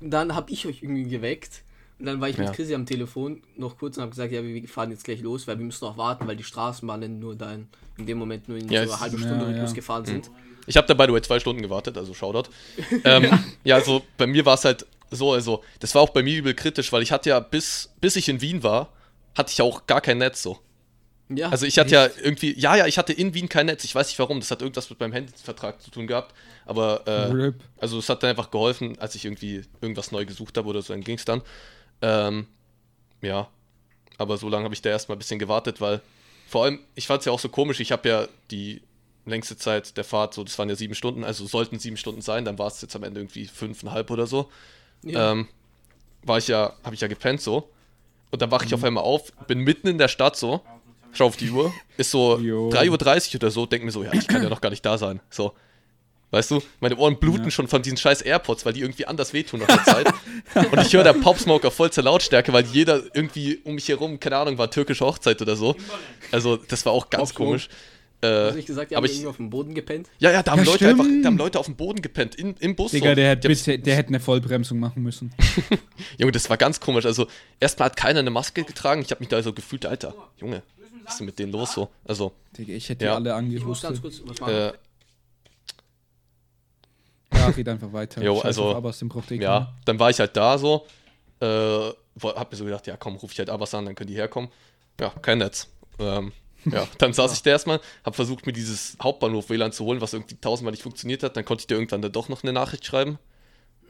dann 0.00 0.34
hab 0.34 0.50
ich 0.50 0.66
euch 0.66 0.82
irgendwie 0.82 1.08
geweckt. 1.08 1.62
Und 1.98 2.06
dann 2.06 2.20
war 2.20 2.28
ich 2.30 2.36
Ja. 2.38 2.44
mit 2.44 2.54
Chrissy 2.54 2.74
am 2.74 2.86
Telefon 2.86 3.42
noch 3.56 3.76
kurz 3.78 3.98
und 3.98 4.02
hab 4.04 4.10
gesagt, 4.10 4.32
ja, 4.32 4.42
wir 4.42 4.66
fahren 4.68 4.90
jetzt 4.90 5.04
gleich 5.04 5.20
los, 5.20 5.46
weil 5.46 5.58
wir 5.58 5.66
müssen 5.66 5.84
noch 5.84 5.98
warten, 5.98 6.26
weil 6.26 6.36
die 6.36 6.44
Straßenbahnen 6.44 7.18
nur 7.18 7.36
da 7.36 7.52
in, 7.52 7.68
in 7.98 8.06
dem 8.06 8.16
Moment 8.18 8.48
nur 8.48 8.56
in 8.56 8.68
Ja, 8.70 8.86
so 8.86 8.92
einer 8.92 9.00
halben 9.00 9.18
ja, 9.18 9.24
Stunde 9.26 9.44
ja. 9.44 9.50
Rhythmus 9.50 9.74
gefahren 9.74 10.06
sind. 10.06 10.30
Ich 10.66 10.76
habe 10.78 10.86
da 10.86 10.94
by 10.94 11.04
the 11.06 11.12
way 11.12 11.20
zwei 11.20 11.38
Stunden 11.40 11.60
gewartet, 11.60 11.98
also 11.98 12.14
Shoutout. 12.14 12.48
Ähm, 13.04 13.30
ja, 13.64 13.74
also 13.76 14.02
bei 14.16 14.26
mir 14.26 14.46
war 14.46 14.54
es 14.54 14.64
halt 14.64 14.86
so, 15.10 15.32
also 15.32 15.62
das 15.80 15.94
war 15.94 16.00
auch 16.02 16.10
bei 16.10 16.22
mir 16.22 16.38
übel 16.38 16.54
kritisch, 16.54 16.90
weil 16.92 17.02
ich 17.02 17.12
hatte 17.12 17.28
ja 17.30 17.40
bis, 17.40 17.90
bis 18.00 18.16
ich 18.16 18.28
in 18.30 18.40
Wien 18.40 18.62
war, 18.62 18.92
hatte 19.36 19.50
ich 19.50 19.58
ja 19.58 19.64
auch 19.66 19.86
gar 19.86 20.00
kein 20.00 20.18
Netz 20.18 20.42
so. 20.42 20.58
Ja, 21.32 21.48
Also 21.48 21.64
ich 21.66 21.78
hatte 21.78 21.92
ja 21.94 22.08
irgendwie, 22.22 22.58
ja, 22.58 22.74
ja, 22.76 22.86
ich 22.86 22.98
hatte 22.98 23.12
in 23.12 23.34
Wien 23.34 23.48
kein 23.48 23.66
Netz. 23.66 23.84
Ich 23.84 23.94
weiß 23.94 24.08
nicht 24.08 24.18
warum, 24.18 24.40
das 24.40 24.50
hat 24.50 24.62
irgendwas 24.62 24.90
mit 24.90 24.98
meinem 24.98 25.12
Handyvertrag 25.12 25.80
zu 25.80 25.90
tun 25.90 26.06
gehabt. 26.06 26.34
Aber 26.66 27.06
äh, 27.06 27.52
also 27.78 27.98
es 27.98 28.08
hat 28.08 28.22
dann 28.22 28.30
einfach 28.30 28.50
geholfen, 28.50 28.98
als 28.98 29.14
ich 29.14 29.24
irgendwie 29.24 29.62
irgendwas 29.80 30.10
neu 30.12 30.24
gesucht 30.26 30.56
habe 30.58 30.68
oder 30.68 30.82
so, 30.82 30.92
dann 30.92 31.02
ging 31.02 31.16
es 31.16 31.24
dann. 31.24 31.42
Ähm, 32.02 32.46
ja, 33.22 33.48
aber 34.18 34.36
so 34.38 34.48
lange 34.48 34.64
habe 34.64 34.74
ich 34.74 34.82
da 34.82 34.90
erstmal 34.90 35.16
ein 35.16 35.20
bisschen 35.20 35.38
gewartet, 35.38 35.80
weil 35.80 36.00
vor 36.48 36.64
allem, 36.64 36.80
ich 36.96 37.06
fand 37.06 37.20
es 37.20 37.26
ja 37.26 37.32
auch 37.32 37.38
so 37.40 37.48
komisch, 37.48 37.78
ich 37.80 37.92
habe 37.92 38.08
ja 38.08 38.28
die 38.50 38.82
längste 39.24 39.56
Zeit 39.56 39.96
der 39.96 40.04
Fahrt, 40.04 40.34
so 40.34 40.42
das 40.42 40.58
waren 40.58 40.68
ja 40.68 40.74
sieben 40.74 40.94
Stunden, 40.96 41.22
also 41.22 41.46
sollten 41.46 41.78
sieben 41.78 41.96
Stunden 41.96 42.22
sein, 42.22 42.44
dann 42.44 42.58
war 42.58 42.66
es 42.66 42.80
jetzt 42.82 42.96
am 42.96 43.04
Ende 43.04 43.20
irgendwie 43.20 43.46
fünfeinhalb 43.46 44.10
oder 44.10 44.26
so. 44.26 44.50
ja. 45.02 45.30
Ähm, 45.32 45.46
war 46.24 46.38
ich 46.38 46.48
ja, 46.48 46.74
habe 46.82 46.94
ich 46.94 47.00
ja 47.00 47.08
gepennt 47.08 47.40
so. 47.40 47.70
Und 48.30 48.42
dann 48.42 48.50
wache 48.50 48.62
Mhm. 48.64 48.68
ich 48.68 48.74
auf 48.74 48.84
einmal 48.84 49.04
auf, 49.04 49.32
bin 49.46 49.60
mitten 49.60 49.88
in 49.88 49.98
der 49.98 50.08
Stadt 50.08 50.36
so, 50.36 50.60
schau 51.12 51.26
auf 51.26 51.36
die 51.36 51.50
Uhr, 51.50 51.72
ist 51.96 52.10
so 52.10 52.38
Jo. 52.38 52.68
3.30 52.70 53.28
Uhr 53.30 53.34
oder 53.36 53.50
so, 53.50 53.66
denk 53.66 53.84
mir 53.84 53.90
so, 53.90 54.02
ja, 54.02 54.12
ich 54.12 54.26
kann 54.28 54.42
ja 54.42 54.48
noch 54.48 54.60
gar 54.60 54.70
nicht 54.70 54.84
da 54.84 54.98
sein. 54.98 55.20
So. 55.30 55.52
Weißt 56.32 56.52
du, 56.52 56.62
meine 56.78 56.96
Ohren 56.96 57.18
bluten 57.18 57.46
Ja. 57.46 57.50
schon 57.50 57.66
von 57.66 57.82
diesen 57.82 57.96
scheiß 57.98 58.22
AirPods, 58.22 58.64
weil 58.64 58.72
die 58.72 58.82
irgendwie 58.82 59.04
anders 59.04 59.32
wehtun 59.32 59.60
nach 59.60 59.66
der 59.66 59.82
Zeit. 59.84 60.06
Und 60.70 60.80
ich 60.80 60.92
höre 60.92 61.02
da 61.02 61.12
Popsmoke 61.12 61.66
auf 61.66 61.74
vollster 61.74 62.02
Lautstärke, 62.02 62.52
weil 62.52 62.64
jeder 62.66 63.02
irgendwie 63.14 63.58
um 63.64 63.74
mich 63.74 63.88
herum, 63.88 64.20
keine 64.20 64.36
Ahnung, 64.36 64.56
war 64.56 64.70
türkische 64.70 65.04
Hochzeit 65.04 65.42
oder 65.42 65.56
so. 65.56 65.74
Also, 66.30 66.56
das 66.56 66.86
war 66.86 66.92
auch 66.92 67.10
ganz 67.10 67.30
Popsmoke. 67.30 67.48
komisch. 67.50 67.68
Hast 68.22 68.28
Äh, 68.30 68.50
du 68.50 68.56
nicht 68.56 68.66
gesagt, 68.66 68.90
die 68.92 68.96
haben 68.96 69.04
ich- 69.06 69.12
irgendwie 69.12 69.26
auf 69.28 69.36
dem 69.38 69.50
Boden 69.50 69.74
gepennt? 69.74 70.08
ja, 70.18 70.30
ja, 70.30 70.42
da 70.44 70.52
haben, 70.52 70.58
Ja, 70.58 70.66
Leute 70.66 70.88
einfach, 70.88 71.06
da 71.22 71.26
haben 71.26 71.38
Leute 71.38 71.58
auf 71.58 71.64
dem 71.66 71.74
Boden 71.74 72.00
gepennt, 72.02 72.34
in, 72.36 72.54
im 72.60 72.76
Bus. 72.76 72.92
Digga, 72.92 73.14
so. 73.16 73.20
hätte, 73.22 73.78
der 73.78 73.96
hätte 73.96 74.08
eine 74.10 74.20
Vollbremsung 74.20 74.78
machen 74.78 75.02
müssen. 75.02 75.32
Junge, 76.18 76.30
das 76.30 76.48
war 76.50 76.58
ganz 76.58 76.78
komisch. 76.80 77.06
Also, 77.06 77.26
erstmal 77.58 77.86
hat 77.86 77.96
keiner 77.96 78.20
eine 78.20 78.30
Maske 78.30 78.62
getragen. 78.62 79.00
Ich 79.02 79.10
habe 79.10 79.20
mich 79.20 79.30
da 79.30 79.42
so 79.42 79.52
gefühlt, 79.52 79.84
Alter, 79.86 80.14
Junge, 80.38 80.62
was 81.10 81.14
ist 81.14 81.18
denn 81.20 81.26
mit 81.26 81.38
denen 81.38 81.52
los 81.52 81.72
so? 81.72 81.88
Also, 82.04 82.32
Digga, 82.56 82.72
ich 82.72 82.88
hätte 82.88 83.04
Ja. 83.04 83.18
die 83.20 83.28
alle 83.30 83.54
Ich 83.56 83.64
muss 83.64 83.82
ganz 83.82 84.00
kurz 84.00 84.20
was 84.24 84.38
machen. 84.40 84.54
äh, 84.54 84.72
Ja, 87.32 87.46
red 87.48 87.68
einfach 87.68 87.92
weiter. 87.92 88.22
Jo, 88.22 88.36
Scheiß 88.36 88.44
also, 88.46 88.74
Abbas, 88.74 88.98
den 88.98 89.08
braucht 89.08 89.30
eh 89.30 89.36
ja, 89.36 89.72
dann 89.84 89.98
war 89.98 90.10
ich 90.10 90.18
halt 90.18 90.36
da 90.36 90.58
so. 90.58 90.86
Äh, 91.40 91.46
wo- 91.46 92.34
hab 92.34 92.50
mir 92.50 92.56
so 92.58 92.64
gedacht, 92.64 92.86
ja 92.86 92.96
komm, 92.96 93.16
ruf 93.16 93.32
ich 93.32 93.38
halt 93.38 93.48
Abbas 93.50 93.72
an, 93.74 93.86
dann 93.86 93.94
können 93.94 94.08
die 94.08 94.14
herkommen. 94.16 94.50
Ja, 95.00 95.10
kein 95.22 95.38
Netz. 95.38 95.68
Ähm, 95.98 96.32
ja, 96.66 96.86
dann 96.98 97.12
saß 97.12 97.32
ich 97.32 97.42
da 97.42 97.50
erstmal, 97.50 97.80
hab 98.04 98.14
versucht, 98.16 98.46
mir 98.46 98.52
dieses 98.52 98.96
Hauptbahnhof-WLAN 99.02 99.72
zu 99.72 99.84
holen, 99.84 100.00
was 100.00 100.12
irgendwie 100.12 100.36
tausendmal 100.36 100.72
nicht 100.72 100.82
funktioniert 100.82 101.22
hat. 101.22 101.36
Dann 101.36 101.44
konnte 101.44 101.62
ich 101.62 101.66
dir 101.66 101.74
irgendwann 101.74 102.02
dann 102.02 102.12
doch 102.12 102.28
noch 102.28 102.42
eine 102.42 102.52
Nachricht 102.52 102.84
schreiben. 102.84 103.18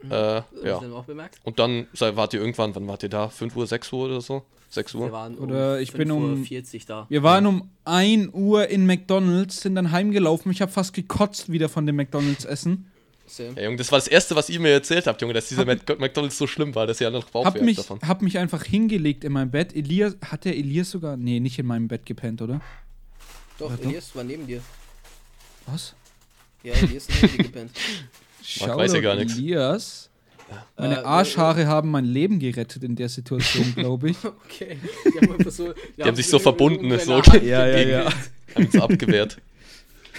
Äh, 0.09 0.41
Hast 0.41 0.45
ja. 0.63 0.79
bemerkt? 1.05 1.39
Und 1.43 1.59
dann 1.59 1.87
sei- 1.93 2.15
wart 2.15 2.33
ihr 2.33 2.39
irgendwann, 2.39 2.73
wann 2.75 2.87
wart 2.87 3.03
ihr 3.03 3.09
da? 3.09 3.29
5 3.29 3.55
Uhr, 3.55 3.67
6 3.67 3.91
Uhr 3.93 4.05
oder 4.05 4.21
so? 4.21 4.43
6 4.69 4.93
Wir 4.93 5.01
Uhr? 5.01 5.11
waren 5.11 5.37
Oder 5.37 5.81
ich 5.81 5.91
bin 5.93 6.09
um- 6.11 6.45
40 6.45 6.85
da. 6.85 7.05
Wir 7.09 7.23
waren 7.23 7.45
um 7.45 7.69
1 7.85 8.29
Uhr 8.33 8.67
in 8.69 8.85
McDonalds, 8.85 9.61
sind 9.61 9.75
dann 9.75 9.91
heimgelaufen. 9.91 10.51
Ich 10.51 10.61
habe 10.61 10.71
fast 10.71 10.93
gekotzt 10.93 11.51
wieder 11.51 11.67
von 11.69 11.85
dem 11.85 11.95
McDonalds-Essen. 11.97 12.87
Ja, 13.37 13.63
Junge, 13.63 13.77
das 13.77 13.89
war 13.93 13.99
das 13.99 14.07
Erste, 14.09 14.35
was 14.35 14.49
ihr 14.49 14.59
mir 14.59 14.69
erzählt 14.71 15.07
habt, 15.07 15.21
Junge, 15.21 15.33
dass 15.33 15.47
dieser 15.47 15.63
Mac- 15.65 15.99
McDonalds 15.99 16.37
so 16.37 16.47
schlimm 16.47 16.75
war, 16.75 16.85
dass 16.85 16.99
ihr 16.99 17.07
alle 17.07 17.19
noch 17.19 17.29
Bauchweh 17.29 17.45
Hab 17.45 17.53
habt 17.55 17.63
mich, 17.63 17.77
davon. 17.77 17.99
hab 18.05 18.21
mich 18.21 18.37
einfach 18.37 18.63
hingelegt 18.65 19.23
in 19.23 19.31
mein 19.31 19.49
Bett. 19.51 19.73
Elias, 19.73 20.17
hat 20.25 20.43
der 20.43 20.57
Elias 20.57 20.89
sogar. 20.91 21.15
Nee, 21.15 21.39
nicht 21.39 21.57
in 21.57 21.65
meinem 21.65 21.87
Bett 21.87 22.05
gepennt, 22.05 22.41
oder? 22.41 22.59
Doch, 23.57 23.69
Warte. 23.69 23.83
Elias 23.83 24.13
war 24.15 24.23
neben 24.25 24.47
dir. 24.47 24.61
Was? 25.65 25.93
Ja, 26.63 26.73
Elias 26.73 27.07
ist 27.07 27.21
neben 27.21 27.37
dir 27.37 27.43
gepennt. 27.43 27.71
weiß 28.43 28.93
ja 28.93 28.99
gar 29.01 29.15
nix. 29.15 29.33
Elias. 29.37 30.09
Meine 30.77 31.01
Äh, 31.01 31.03
Arschhaare 31.03 31.67
haben 31.67 31.91
mein 31.91 32.05
Leben 32.05 32.39
gerettet 32.39 32.83
in 32.83 32.95
der 32.95 33.09
Situation, 33.09 33.73
glaube 33.75 34.09
ich. 34.11 34.17
Okay. 34.23 34.77
Die 35.05 35.19
haben, 35.27 35.49
so, 35.49 35.73
Die 35.97 36.03
haben 36.03 36.15
sich 36.15 36.27
so 36.27 36.39
verbunden, 36.39 36.97
so 36.99 37.21
Ja, 37.41 37.65
ja, 37.67 37.77
ja. 37.87 38.05
haben 38.55 38.65
uns 38.65 38.75
abgewehrt. 38.79 39.37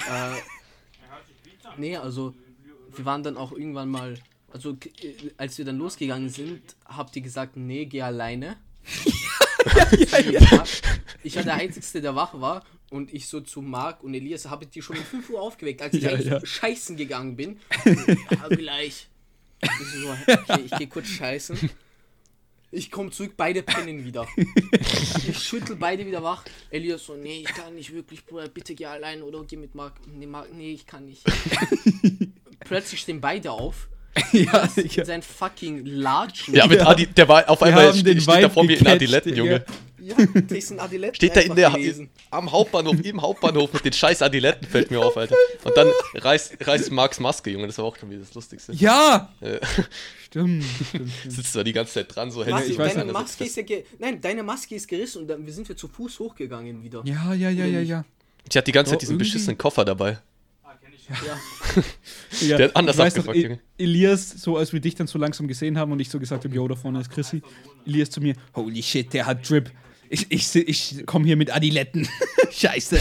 Äh, 0.08 0.38
nee, 1.76 1.96
also 1.96 2.34
wir 2.96 3.04
waren 3.04 3.22
dann 3.22 3.36
auch 3.36 3.52
irgendwann 3.52 3.88
mal, 3.88 4.14
also 4.52 4.70
äh, 5.02 5.30
als 5.36 5.58
wir 5.58 5.64
dann 5.64 5.78
losgegangen 5.78 6.28
sind, 6.28 6.62
habt 6.86 7.14
ihr 7.16 7.22
gesagt, 7.22 7.56
nee, 7.56 7.84
geh 7.84 8.02
alleine. 8.02 8.56
ja, 10.30 10.64
Ich 11.22 11.36
war 11.36 11.42
der 11.44 11.54
Einzige, 11.54 12.00
der 12.00 12.14
wach 12.14 12.40
war 12.40 12.64
und 12.92 13.12
ich 13.12 13.26
so 13.26 13.40
zu 13.40 13.62
Marc 13.62 14.04
und 14.04 14.14
Elias 14.14 14.48
habe 14.48 14.64
ich 14.64 14.70
die 14.70 14.82
schon 14.82 14.98
um 14.98 15.04
5 15.04 15.30
Uhr 15.30 15.40
aufgeweckt, 15.40 15.80
als 15.82 15.94
ich 15.94 16.02
Ja, 16.02 16.10
eigentlich 16.10 16.26
ja. 16.26 16.44
scheißen 16.44 16.96
gegangen 16.96 17.36
bin. 17.36 17.58
ja, 17.86 18.48
gleich. 18.48 19.08
Ich 19.62 19.70
so, 19.70 20.10
okay, 20.32 20.62
ich 20.66 20.70
gehe 20.72 20.86
kurz 20.88 21.06
scheißen. 21.08 21.70
Ich 22.74 22.90
komme 22.90 23.10
zurück, 23.10 23.34
beide 23.36 23.62
pennen 23.62 24.04
wieder. 24.04 24.26
Ich 25.28 25.38
schüttel 25.38 25.76
beide 25.76 26.06
wieder 26.06 26.22
wach. 26.22 26.44
Elias 26.70 27.04
so, 27.04 27.14
nee, 27.14 27.40
ich 27.40 27.54
kann 27.54 27.74
nicht 27.74 27.92
wirklich, 27.92 28.24
Bruder, 28.24 28.48
bitte 28.48 28.74
geh 28.74 28.86
allein 28.86 29.22
oder 29.22 29.44
geh 29.44 29.56
mit 29.56 29.74
Marc. 29.74 29.94
Nee, 30.06 30.26
Marc, 30.26 30.52
nee, 30.54 30.72
ich 30.72 30.86
kann 30.86 31.04
nicht. 31.06 31.22
Plötzlich 32.60 33.00
stehen 33.00 33.20
beide 33.20 33.50
auf. 33.52 33.88
ja, 34.32 34.68
In 34.76 34.86
ja. 34.88 35.04
sein 35.04 35.22
fucking 35.22 35.84
Latschen. 35.86 36.54
Ja, 36.54 36.66
mit. 36.66 36.80
Adi, 36.80 37.06
der 37.06 37.28
war 37.28 37.48
auf 37.48 37.60
Wir 37.60 37.68
einmal 37.68 37.86
haben 37.88 37.94
steht, 37.98 38.06
den 38.06 38.20
steht 38.20 38.42
da 38.42 38.48
vor 38.48 38.64
mir 38.64 38.78
in 38.78 38.86
Adiletten, 38.86 39.34
Junge. 39.34 39.64
Ja, 40.02 40.16
ist 40.56 40.72
ein 40.72 40.80
Adiletten 40.80 41.14
Steht 41.14 41.36
da 41.36 41.40
in 41.40 41.54
der 41.54 41.70
gewesen. 41.70 42.10
am 42.30 42.50
Hauptbahnhof, 42.50 42.96
im 43.04 43.22
Hauptbahnhof 43.22 43.72
mit 43.72 43.84
den 43.84 43.92
scheiß 43.92 44.20
Adiletten, 44.22 44.66
fällt 44.66 44.90
mir 44.90 45.00
auf, 45.00 45.16
Alter. 45.16 45.36
Und 45.64 45.76
dann 45.76 45.88
reißt, 46.14 46.56
reißt 46.66 46.90
Marks 46.90 47.20
Maske, 47.20 47.50
Junge, 47.50 47.66
das 47.68 47.78
war 47.78 47.84
auch 47.84 47.96
schon 47.96 48.10
wieder 48.10 48.20
das 48.20 48.34
Lustigste. 48.34 48.72
ja! 48.72 49.32
Äh, 49.40 49.58
Stimmt, 50.26 50.64
stimmt, 50.64 51.10
stimmt. 51.10 51.32
sitzt 51.32 51.54
da 51.54 51.62
die 51.62 51.72
ganze 51.74 51.92
Zeit 51.92 52.14
dran, 52.16 52.30
so 52.30 52.42
sich 52.42 52.48
ich 52.52 52.78
weiß 52.78 52.94
deine 52.94 53.04
nicht. 53.04 53.12
Maske 53.12 53.44
ist 53.44 53.56
ja 53.56 53.62
Nein, 53.98 54.20
deine 54.20 54.42
Maske 54.42 54.74
ist 54.74 54.88
gerissen 54.88 55.22
und 55.22 55.28
dann 55.28 55.44
wir 55.44 55.52
sind 55.52 55.68
wir 55.68 55.76
zu 55.76 55.88
Fuß 55.88 56.18
hochgegangen 56.20 56.82
wieder. 56.82 57.02
Ja, 57.04 57.34
ja, 57.34 57.50
ja, 57.50 57.66
ja, 57.66 57.80
ja. 57.80 58.04
Ich 58.48 58.56
hatte 58.56 58.64
die 58.64 58.72
ganze 58.72 58.90
Doch, 58.90 58.94
Zeit 58.94 59.02
diesen 59.02 59.12
irgendwie- 59.16 59.24
beschissenen 59.24 59.58
Koffer 59.58 59.84
dabei. 59.84 60.18
Ja. 61.26 61.82
ja. 62.48 62.56
Der 62.56 62.68
hat 62.68 62.76
anders 62.76 62.96
ich 62.96 63.02
abgefuckt, 63.02 63.36
Junge. 63.36 63.58
Elias, 63.76 64.30
so 64.30 64.56
als 64.56 64.72
wir 64.72 64.80
dich 64.80 64.94
dann 64.94 65.06
so 65.06 65.18
langsam 65.18 65.46
gesehen 65.46 65.76
haben 65.76 65.92
und 65.92 66.00
ich 66.00 66.08
so 66.08 66.18
gesagt 66.18 66.44
habe, 66.44 66.54
yo, 66.54 66.66
da 66.66 66.74
vorne 66.76 67.00
ist 67.00 67.10
Chrissy. 67.10 67.42
Elias 67.84 68.08
zu 68.08 68.20
mir, 68.22 68.34
holy 68.54 68.82
shit, 68.82 69.12
der 69.12 69.26
hat 69.26 69.48
Drip. 69.48 69.70
Ich, 70.12 70.26
ich, 70.30 70.54
ich 70.56 71.06
komme 71.06 71.24
hier 71.24 71.36
mit 71.36 71.54
Adiletten. 71.54 72.06
Scheiße. 72.50 73.00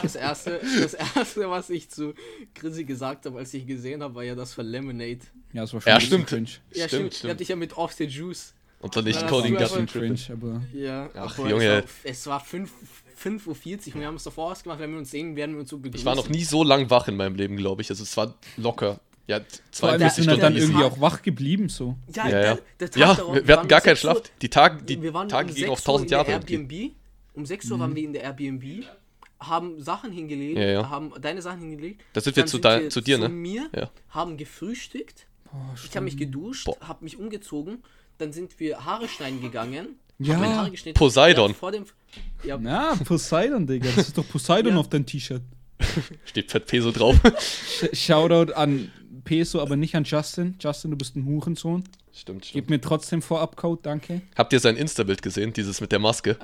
Das 0.00 0.14
erste, 0.14 0.60
das 0.80 0.94
erste, 0.94 1.50
was 1.50 1.70
ich 1.70 1.90
zu 1.90 2.14
Chrissy 2.54 2.84
gesagt 2.84 3.26
habe, 3.26 3.38
als 3.38 3.52
ich 3.52 3.62
ihn 3.62 3.66
gesehen 3.66 4.00
habe, 4.00 4.14
war 4.14 4.22
ja 4.22 4.36
das 4.36 4.54
für 4.54 4.62
Lemonade. 4.62 5.18
Ja, 5.52 5.62
das 5.62 5.74
war 5.74 5.80
schon 5.80 5.90
Ja, 5.92 6.00
stimmt. 6.00 6.26
cringe. 6.28 6.48
Ja, 6.72 6.86
Stimmt, 6.86 6.88
stimmt. 6.88 7.12
Ich 7.12 7.18
stimmt. 7.18 7.30
hab 7.32 7.38
dich 7.38 7.48
ja 7.48 7.56
mit 7.56 7.76
Off 7.76 7.94
the 7.94 8.04
Juice. 8.04 8.54
Und 8.78 8.94
dann 8.94 9.04
nicht 9.04 9.26
Coding 9.26 9.56
bisschen 9.56 9.86
cringe, 9.86 10.20
aber 10.32 10.62
Ja, 10.72 11.10
Ach, 11.14 11.36
aber 11.36 11.50
Junge. 11.50 11.84
Es 12.04 12.04
war, 12.04 12.10
es 12.10 12.26
war 12.26 12.40
5 12.40 12.70
5.40 13.20 13.46
Uhr 13.90 13.94
und 13.94 14.00
wir 14.00 14.06
haben 14.06 14.14
es 14.14 14.22
davor 14.24 14.52
ausgemacht, 14.52 14.78
wenn 14.78 14.92
wir 14.92 14.98
uns 14.98 15.10
sehen, 15.10 15.34
werden 15.36 15.56
wir 15.56 15.60
uns 15.60 15.68
so 15.70 15.76
begrüßen. 15.78 15.98
Ich 16.00 16.04
war 16.06 16.14
noch 16.14 16.28
nie 16.28 16.44
so 16.44 16.62
lang 16.64 16.88
wach 16.88 17.06
in 17.08 17.16
meinem 17.16 17.34
Leben, 17.34 17.56
glaube 17.56 17.82
ich. 17.82 17.90
Also 17.90 18.02
es 18.04 18.16
war 18.16 18.34
locker. 18.56 19.00
Ja, 19.30 19.40
vor 19.72 19.88
allem 19.90 20.00
42 20.00 20.14
sind 20.14 20.24
wir 20.26 20.32
Stunden. 20.32 20.40
dann 20.40 20.56
ist 20.56 20.62
irgendwie 20.64 20.84
auch 20.84 21.00
wach 21.00 21.22
geblieben 21.22 21.68
so. 21.68 21.96
Ja, 22.14 22.28
Ja, 22.28 22.30
ja. 22.30 22.54
Der, 22.54 22.58
der 22.80 22.90
Tag 22.90 22.96
Ja, 23.00 23.14
darauf, 23.14 23.34
wir, 23.34 23.48
wir 23.48 23.56
hatten 23.56 23.68
gar 23.68 23.80
keinen 23.80 23.96
6 23.96 24.04
Uhr 24.04 24.10
Schlaf. 24.14 24.22
Die 24.42 24.48
Tage, 24.48 24.82
die 24.82 25.02
wir 25.02 25.14
waren 25.14 25.28
Tage 25.28 25.48
um 25.48 25.54
gingen 25.54 25.68
6 25.68 25.72
auf 25.72 25.78
1000 25.80 26.06
Uhr 26.10 26.12
Jahre. 26.16 26.26
in 26.26 26.32
irgendwie. 26.32 26.56
der 26.56 26.78
Airbnb. 26.80 26.96
Um 27.34 27.46
6 27.46 27.70
Uhr 27.70 27.78
waren 27.78 27.94
wir 27.96 28.02
in 28.04 28.12
der 28.12 28.22
Airbnb, 28.22 28.84
haben 29.38 29.80
Sachen 29.82 30.12
hingelegt, 30.12 30.58
Ja, 30.58 30.64
ja. 30.66 30.90
haben 30.90 31.12
deine 31.20 31.40
Sachen 31.42 31.60
hingelegt. 31.60 32.02
Da 32.12 32.20
sind 32.20 32.36
wir 32.36 32.44
zu 32.46 32.58
dein- 32.58 32.90
zu 32.90 33.00
dir, 33.00 33.16
zu 33.16 33.22
ne? 33.22 33.28
mir, 33.30 33.70
Ja. 33.74 33.90
haben 34.10 34.36
gefrühstückt. 34.36 35.26
Boah, 35.44 35.74
Ich 35.84 35.94
habe 35.96 36.04
mich 36.04 36.16
geduscht, 36.16 36.68
habe 36.80 37.04
mich 37.04 37.18
umgezogen. 37.18 37.82
Dann 38.18 38.32
sind 38.32 38.58
wir 38.60 38.84
Haare 38.84 39.08
schneiden 39.08 39.40
gegangen. 39.40 39.96
Ja. 40.18 40.34
hab 40.34 40.40
meine 40.42 40.54
Haare 40.56 40.70
geschnitten. 40.70 40.98
Poseidon. 40.98 41.52
Ja, 41.52 41.56
vor 41.56 41.72
dem, 41.72 41.84
ja, 42.44 42.58
Na, 42.60 42.94
Poseidon, 42.96 43.66
Digga. 43.66 43.88
Das 43.96 44.08
ist 44.08 44.18
doch 44.18 44.28
Poseidon 44.28 44.74
Ja. 44.74 44.78
auf 44.80 44.88
dein 44.90 45.06
T-Shirt. 45.06 45.40
Steht 46.26 46.50
Fett 46.50 46.66
Peso 46.66 46.90
drauf. 46.92 47.16
Sh- 47.24 47.94
Shoutout 47.96 48.52
an 48.52 48.92
Peso, 49.30 49.60
aber 49.60 49.76
nicht 49.76 49.94
an 49.94 50.02
Justin. 50.02 50.56
Justin, 50.60 50.90
du 50.90 50.96
bist 50.96 51.14
ein 51.14 51.24
Hurensohn. 51.24 51.84
stimmt, 52.12 52.44
stimmt. 52.46 52.52
Gib 52.52 52.68
mir 52.68 52.80
trotzdem 52.80 53.22
Vorab-Code, 53.22 53.78
danke. 53.80 54.22
Habt 54.34 54.52
ihr 54.52 54.58
sein 54.58 54.76
Insta-Bild 54.76 55.22
gesehen? 55.22 55.52
Dieses 55.52 55.80
mit 55.80 55.92
der 55.92 56.00
Maske? 56.00 56.36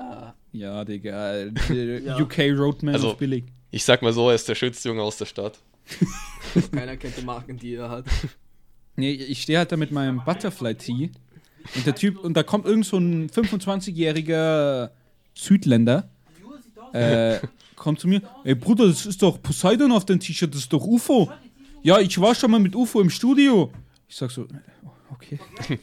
Ja, 0.53 0.85
Digga. 0.85 1.33
äh, 1.35 1.51
Ja. 2.05 2.17
UK 2.17 2.37
Roadman 2.57 2.95
Also- 2.95 3.09
auf 3.11 3.17
billig. 3.17 3.43
Ich 3.71 3.83
sag 3.83 4.01
mal 4.01 4.13
so, 4.13 4.29
er 4.29 4.35
ist 4.35 4.47
der 4.47 4.55
schönste 4.55 4.87
Junge 4.87 5.01
aus 5.01 5.17
der 5.17 5.25
Stadt. 5.25 5.59
keiner 6.71 6.95
kennt 6.95 7.17
die 7.17 7.25
Marken, 7.25 7.57
die 7.57 7.75
er 7.75 7.89
hat. 7.89 8.05
Nee, 8.99 9.11
ich 9.11 9.41
stehe 9.43 9.59
halt 9.59 9.71
da 9.71 9.77
mit 9.77 9.91
meinem 9.91 10.23
Butterfly-Tee. 10.25 11.11
Und 11.75 11.85
der 11.85 11.93
Typ, 11.93 12.17
und 12.17 12.35
da 12.35 12.41
kommt 12.43 12.65
irgend 12.65 12.85
so 12.85 12.97
ein 12.97 13.29
25-jähriger 13.29 14.89
Südländer. 15.35 16.09
Äh, 16.93 17.39
kommt 17.75 17.99
zu 17.99 18.07
mir. 18.07 18.21
Ey 18.43 18.55
Bruder, 18.55 18.87
das 18.87 19.05
ist 19.05 19.21
doch 19.21 19.39
Poseidon 19.41 19.91
auf 19.91 20.05
deinem 20.05 20.19
T-Shirt, 20.21 20.51
das 20.51 20.61
ist 20.61 20.73
doch 20.73 20.83
UFO. 20.83 21.29
Ja, 21.83 21.99
ich 21.99 22.19
war 22.19 22.35
schon 22.35 22.51
mal 22.51 22.59
mit 22.59 22.75
UFO 22.75 23.01
im 23.01 23.09
Studio. 23.09 23.71
Ich 24.07 24.15
sag 24.15 24.31
so, 24.31 24.47
okay. 25.11 25.39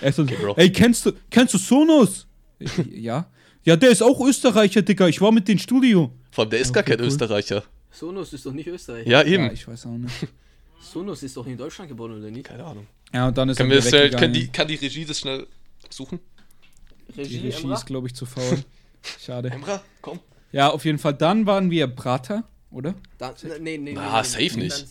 er 0.00 0.12
so, 0.12 0.24
Bro. 0.24 0.54
ey, 0.56 0.70
kennst 0.70 1.06
du, 1.06 1.12
kennst 1.30 1.54
du 1.54 1.58
Sonos? 1.58 2.26
Ja. 2.90 3.26
Ja, 3.64 3.76
der 3.76 3.90
ist 3.90 4.02
auch 4.02 4.20
Österreicher, 4.24 4.82
Digga. 4.82 5.08
Ich 5.08 5.20
war 5.20 5.32
mit 5.32 5.48
dem 5.48 5.58
Studio. 5.58 6.12
Vor 6.30 6.42
allem, 6.44 6.50
der 6.50 6.60
ist 6.60 6.72
gar 6.72 6.82
Okay, 6.82 6.92
kein 6.92 7.00
cool. 7.00 7.06
Österreicher. 7.08 7.64
Sonos 7.90 8.32
ist 8.32 8.46
doch 8.46 8.52
nicht 8.52 8.68
Österreich. 8.68 9.06
Ja, 9.06 9.22
eben. 9.22 9.44
Ja, 9.46 9.52
ich 9.52 9.66
weiß 9.66 9.86
auch 9.86 9.90
nicht. 9.90 10.14
Sonos 10.80 11.22
ist 11.22 11.36
doch 11.36 11.46
in 11.46 11.56
Deutschland 11.56 11.88
geboren, 11.88 12.12
oder 12.18 12.30
nicht? 12.30 12.44
Keine 12.46 12.64
Ahnung. 12.64 12.86
Ja, 13.12 13.26
und 13.28 13.36
dann 13.36 13.48
ist 13.48 13.56
Können 13.56 13.72
er 13.72 13.82
schnell, 13.82 14.10
kann, 14.10 14.32
die, 14.32 14.48
kann 14.48 14.68
die 14.68 14.74
Regie 14.76 15.04
das 15.04 15.18
schnell 15.18 15.46
suchen? 15.90 16.20
Die 17.08 17.20
Regie, 17.20 17.38
Regie 17.38 17.62
Emra? 17.64 17.74
ist, 17.74 17.86
glaube 17.86 18.06
ich, 18.06 18.14
zu 18.14 18.26
faul. 18.26 18.58
Schade. 19.20 19.50
Emra, 19.50 19.82
komm. 20.00 20.20
Ja, 20.52 20.70
auf 20.70 20.84
jeden 20.84 20.98
Fall. 20.98 21.14
Dann 21.14 21.46
waren 21.46 21.70
wir 21.70 21.86
Prater, 21.88 22.44
oder? 22.76 22.94
Dann, 23.18 23.34
nee, 23.60 23.78
nee, 23.78 23.92
nee, 23.92 23.96
Ah, 23.98 24.22
nee, 24.22 24.28
safe 24.28 24.58
nee, 24.58 24.64
nicht. 24.64 24.86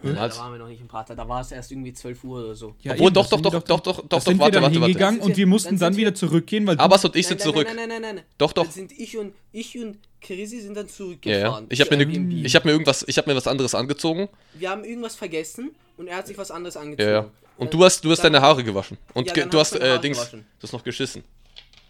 Was? 0.00 0.36
da 0.36 0.42
waren 0.42 0.52
wir 0.52 0.58
noch 0.60 0.68
nicht 0.68 0.80
im 0.80 0.86
Prater. 0.86 1.16
Da 1.16 1.28
war 1.28 1.40
es 1.40 1.50
erst 1.50 1.72
irgendwie 1.72 1.92
12 1.92 2.22
Uhr 2.22 2.44
oder 2.44 2.54
so. 2.54 2.76
Ja, 2.82 2.92
Obwohl, 2.92 3.06
eben, 3.06 3.14
doch, 3.14 3.26
da 3.28 3.36
doch, 3.36 3.42
doch, 3.42 3.52
wir 3.52 3.60
doch, 3.60 3.80
doch, 3.80 3.96
doch, 3.96 4.00
da 4.02 4.06
doch, 4.16 4.20
sind 4.22 4.36
wir 4.36 4.40
warte, 4.44 4.60
dann 4.60 4.80
warte, 4.80 5.00
warte. 5.00 5.20
und 5.22 5.36
wir 5.36 5.46
mussten 5.48 5.70
dann 5.70 5.90
dann 5.92 5.96
wieder 5.96 6.14
zurückgehen, 6.14 6.66
weil 6.68 6.76
du- 6.76 6.82
Abbas 6.84 7.04
und 7.04 7.16
ich 7.16 7.24
Nein, 7.28 7.28
sind 7.30 7.38
nein, 7.38 7.52
zurück. 7.54 7.66
Nein, 7.66 7.76
nein, 7.76 7.88
nein, 7.88 8.02
nein, 8.02 8.14
nein. 8.16 8.24
Doch, 8.38 8.52
doch. 8.52 8.62
Dann 8.64 8.72
sind 8.72 8.92
ich 8.92 9.16
und, 9.18 9.32
ich 9.50 9.76
und 9.76 9.98
Krisi 10.20 10.60
sind 10.60 10.76
dann 10.76 10.86
Ja, 10.86 10.92
zurückgefahren. 10.92 11.64
ja. 11.64 11.70
Ich 11.70 11.80
habe 11.80 11.96
mir, 11.96 12.06
ne, 12.06 12.42
ich 12.46 12.54
hab 12.54 12.64
mir 12.64 12.70
irgendwas, 12.70 13.04
ich 13.08 13.18
habe 13.18 13.28
mir 13.28 13.36
was 13.36 13.48
anderes 13.48 13.74
angezogen. 13.74 14.28
Wir 14.54 14.70
haben 14.70 14.84
irgendwas 14.84 15.16
vergessen 15.16 15.72
und 15.96 16.06
er 16.06 16.18
hat 16.18 16.28
sich 16.28 16.38
was 16.38 16.52
anderes 16.52 16.74
Ja, 16.74 16.80
angezogen. 16.82 17.10
ja. 17.10 17.30
Und 17.56 17.66
Äh, 17.66 17.70
du 17.70 17.84
hast, 17.84 18.04
du 18.04 18.10
hast 18.12 18.18
dann- 18.22 18.32
deine 18.34 18.44
Haare 18.44 18.62
gewaschen. 18.62 18.98
Und 19.14 19.36
Ja, 19.36 19.46
du 19.46 19.58
hast, 19.58 19.72
äh, 19.74 19.98
Dings, 20.00 20.16
gewaschen. 20.18 20.46
du 20.60 20.62
hast 20.62 20.72
noch 20.72 20.84
geschissen. 20.84 21.24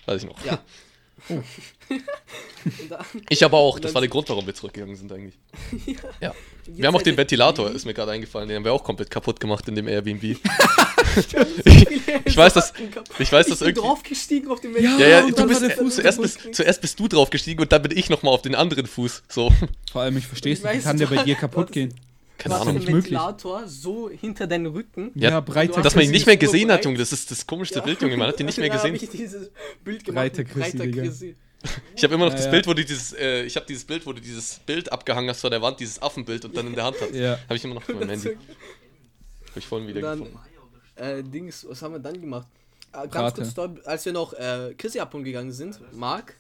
Weiß 0.07 0.23
ich 0.23 0.29
noch. 0.29 0.43
Ja. 0.47 0.59
Und 1.29 2.91
dann- 2.91 3.05
Ich 3.29 3.45
aber 3.45 3.57
auch. 3.59 3.79
Das 3.79 3.95
war 3.95 4.01
der 4.01 4.09
Grund, 4.11 4.29
warum 4.29 4.47
wir 4.47 4.55
zurückgegangen 4.55 4.97
sind 4.97 5.13
eigentlich. 5.13 5.35
Ja. 6.21 6.31
und 6.67 6.79
Wir 6.79 6.87
haben 6.87 6.95
auch 6.95 6.99
jetzt 7.01 7.07
den 7.07 7.17
Ventilator, 7.17 7.71
ist 7.71 7.85
mir 7.87 7.95
gerade 7.95 8.13
eingefallen. 8.13 8.49
Den 8.49 8.57
haben 8.57 8.65
wir 8.65 8.73
auch 8.73 8.85
komplett 8.85 9.11
kaputt 9.11 9.41
gemacht 9.41 9.67
in 9.69 9.75
dem 9.75 9.89
Airbnb. 9.89 10.37
Ich, 11.65 11.87
Ich 12.27 12.37
weiß, 12.37 12.55
dass- 12.55 12.73
ich 13.19 13.33
weiß, 13.33 13.47
dass 13.47 13.59
bin 13.61 13.69
irgendwie- 13.69 13.81
draufgestiegen 13.89 14.51
auf 14.51 14.61
den 14.61 14.75
Ja, 14.75 14.99
Ja, 14.99 15.07
ja, 15.09 15.25
und 15.25 15.39
du 15.39 15.47
bist, 15.47 15.63
Fuß 15.73 15.97
zuerst, 15.97 16.21
bist, 16.21 16.41
zuerst 16.55 16.81
bist 16.81 17.01
du 17.01 17.09
draufgestiegen 17.09 17.63
und 17.63 17.73
dann 17.73 17.83
bin 17.83 17.97
ich 17.97 18.09
nochmal 18.11 18.35
auf 18.35 18.43
den 18.43 18.55
anderen 18.55 18.87
Fuß. 18.87 19.23
So. 19.29 19.53
Vor 19.91 20.03
allem, 20.03 20.17
ich 20.19 20.27
verstehe 20.27 20.53
es 20.53 20.59
Ich 20.61 20.65
nicht. 20.65 20.75
Wie 20.77 20.83
kann 20.83 20.99
der 20.99 21.07
bei 21.07 21.23
dir 21.25 21.35
kaputt 21.35 21.73
gehen? 21.73 21.95
Keine 22.39 22.55
Ahnung. 22.55 22.67
den 22.69 22.75
nicht 22.77 22.87
möglich. 22.87 23.05
Ventilator 23.13 23.67
so 23.69 24.09
hinter 24.09 24.47
deinen 24.47 24.67
Rücken. 24.67 25.11
Ja, 25.15 25.31
Ja, 25.31 25.41
breiter 25.41 25.83
Dass 25.83 25.95
man 25.95 26.05
ihn 26.05 26.11
nicht 26.13 26.27
mehr 26.27 26.37
gesehen 26.37 26.71
hat. 26.73 26.85
Junge. 26.85 26.99
Das 26.99 27.13
ist 27.13 27.31
das 27.31 27.47
komischste 27.47 27.81
Ja. 27.81 27.85
Bild, 27.85 28.01
Junge. 28.01 28.17
Man 28.17 28.29
hat 28.29 28.39
ihn 28.41 28.47
nicht 28.47 28.59
mehr 28.59 28.71
gesehen. 28.71 28.95
ich 28.95 29.09
dieses 29.11 29.51
Bild 29.85 30.05
gemacht. 30.05 30.33
Breiter 30.33 30.45
Chrissy. 30.45 31.37
Ich 31.97 32.05
habe 32.05 32.15
immer 32.15 32.27
noch 32.27 32.31
Ja, 32.33 32.37
das 32.37 32.45
ja. 32.45 32.51
Bild, 32.53 32.67
wo 32.69 32.73
du 32.75 32.85
dieses, 32.85 33.13
äh, 33.15 33.43
ich 33.43 33.57
habe 33.57 33.67
dieses 33.67 33.85
Bild, 33.85 34.07
wo 34.07 34.13
du 34.13 34.21
dieses 34.21 34.61
Bild 34.61 34.93
abgehangen 34.93 35.29
hast 35.29 35.41
vor 35.41 35.51
der 35.51 35.61
Wand, 35.61 35.81
dieses 35.81 36.01
Affenbild 36.01 36.45
und 36.45 36.57
dann 36.57 36.69
in 36.69 36.75
der 36.77 36.85
Hand 36.85 36.97
hast. 37.01 37.13
Ja. 37.13 37.37
Habe 37.45 37.57
ich 37.57 37.65
immer 37.65 37.75
noch 37.75 37.83
auf 37.83 37.95
meinem 37.95 38.09
Handy. 38.11 38.29
Habe 39.51 39.59
ich 39.59 39.67
vorhin 39.67 39.89
wieder 39.89 40.01
Dann, 40.01 40.19
gefunden. 40.21 40.39
äh, 40.97 41.23
Dings, 41.25 41.67
was 41.69 41.83
haben 41.83 41.95
wir 41.95 41.99
dann 41.99 42.21
gemacht? 42.21 42.47
Äh, 42.93 43.09
ganz 43.09 43.35
kurz, 43.35 43.51
Story, 43.51 43.73
als 43.85 44.05
wir 44.05 44.13
noch 44.13 44.33
äh, 44.35 44.73
Chrissy 44.79 45.01
abholen 45.01 45.25
gegangen 45.25 45.51
sind, 45.53 45.81
Marc, 45.93 46.35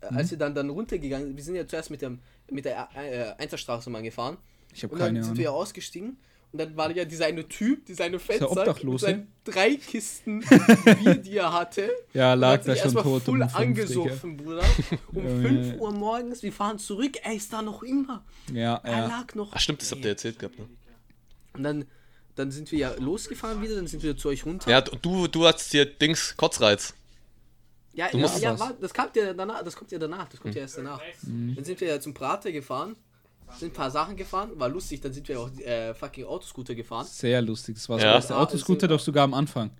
äh, 0.00 0.10
Mhm. 0.10 0.16
als 0.16 0.30
wir 0.30 0.38
dann, 0.38 0.54
dann 0.54 0.70
runtergegangen 0.70 1.26
sind, 1.28 1.36
wir 1.36 1.44
sind 1.44 1.54
ja 1.56 1.66
zuerst 1.66 1.90
mit, 1.90 2.00
dem, 2.00 2.18
mit 2.50 2.64
der 2.64 2.88
äh, 2.94 3.42
Einserstraße 3.42 3.90
mal 3.90 4.02
gefahren. 4.02 4.38
Ich 4.74 4.82
habe 4.82 4.94
Und 4.94 5.00
dann 5.00 5.08
keine 5.14 5.24
sind 5.24 5.36
wir 5.38 5.48
Ahnung. 5.48 5.56
ja 5.56 5.62
ausgestiegen. 5.62 6.16
Und 6.50 6.58
dann 6.60 6.76
war 6.78 6.90
ja 6.90 7.04
dieser 7.04 7.26
eine 7.26 7.46
Typ, 7.46 7.84
dieser 7.84 8.04
eine 8.04 8.18
Fettsack 8.18 8.82
mit 8.82 9.00
seinen 9.00 9.28
drei 9.44 9.76
Kisten 9.76 10.40
Bier, 11.02 11.16
die 11.16 11.36
er 11.36 11.52
hatte. 11.52 11.90
Ja, 12.14 12.32
lag 12.32 12.52
hat 12.52 12.60
da 12.68 12.72
sich 12.72 12.80
schon 12.82 12.94
erstmal 12.96 13.04
tot 13.04 13.22
voll 13.24 13.42
um 13.42 13.48
fünf, 13.50 13.54
angesoffen, 13.56 14.36
Bruder. 14.38 14.64
Um 15.12 15.24
Junge. 15.26 15.64
5 15.74 15.80
Uhr 15.80 15.92
morgens, 15.92 16.42
wir 16.42 16.52
fahren 16.52 16.78
zurück, 16.78 17.16
er 17.22 17.34
ist 17.34 17.52
da 17.52 17.60
noch 17.60 17.82
immer. 17.82 18.24
Ja, 18.50 18.76
Er 18.82 18.92
ja. 18.92 19.06
lag 19.08 19.34
noch. 19.34 19.50
Ach 19.52 19.60
stimmt, 19.60 19.82
das 19.82 19.92
habt 19.92 20.02
ihr 20.04 20.10
erzählt 20.10 20.38
gehabt, 20.38 20.58
ne? 20.58 20.66
Und 21.52 21.62
dann, 21.64 21.84
dann 22.34 22.50
sind 22.50 22.72
wir 22.72 22.78
ja 22.78 22.94
losgefahren 22.98 23.60
wieder, 23.60 23.74
dann 23.74 23.86
sind 23.86 24.02
wir 24.02 24.16
zu 24.16 24.28
euch 24.30 24.46
runter. 24.46 24.70
Ja, 24.70 24.80
du, 24.80 25.26
du 25.26 25.44
hast 25.46 25.70
hier 25.70 25.84
Dings, 25.84 26.34
Kotzreiz. 26.34 26.94
Ja, 27.92 28.08
Du 28.08 28.18
ja, 28.18 28.26
ja 28.38 28.54
das 28.80 28.94
kommt 28.94 29.16
ja 29.16 29.34
danach, 29.34 29.62
das 29.62 29.76
kommt 29.76 29.92
ja 29.92 29.98
danach, 29.98 30.28
das 30.28 30.40
kommt 30.40 30.54
ja 30.54 30.62
erst 30.62 30.78
danach. 30.78 31.02
Mhm. 31.22 31.56
Dann 31.56 31.64
sind 31.64 31.78
wir 31.80 31.88
ja 31.88 32.00
zum 32.00 32.14
Prater 32.14 32.52
gefahren 32.52 32.96
sind 33.58 33.70
ein 33.70 33.74
paar 33.74 33.90
Sachen 33.90 34.16
gefahren, 34.16 34.50
war 34.54 34.68
lustig, 34.68 35.00
dann 35.00 35.12
sind 35.12 35.28
wir 35.28 35.40
auch 35.40 35.50
äh, 35.60 35.94
fucking 35.94 36.24
Autoscooter 36.24 36.74
gefahren. 36.74 37.06
Sehr 37.08 37.40
lustig. 37.42 37.76
Das 37.76 37.88
war 37.88 37.98
so 37.98 38.04
Ja. 38.04 38.10
der 38.12 38.16
erste 38.16 38.32
Ja, 38.34 38.40
Autoscooter 38.40 38.88
doch 38.88 39.00
sogar 39.00 39.24
am 39.24 39.34
Anfang. 39.34 39.70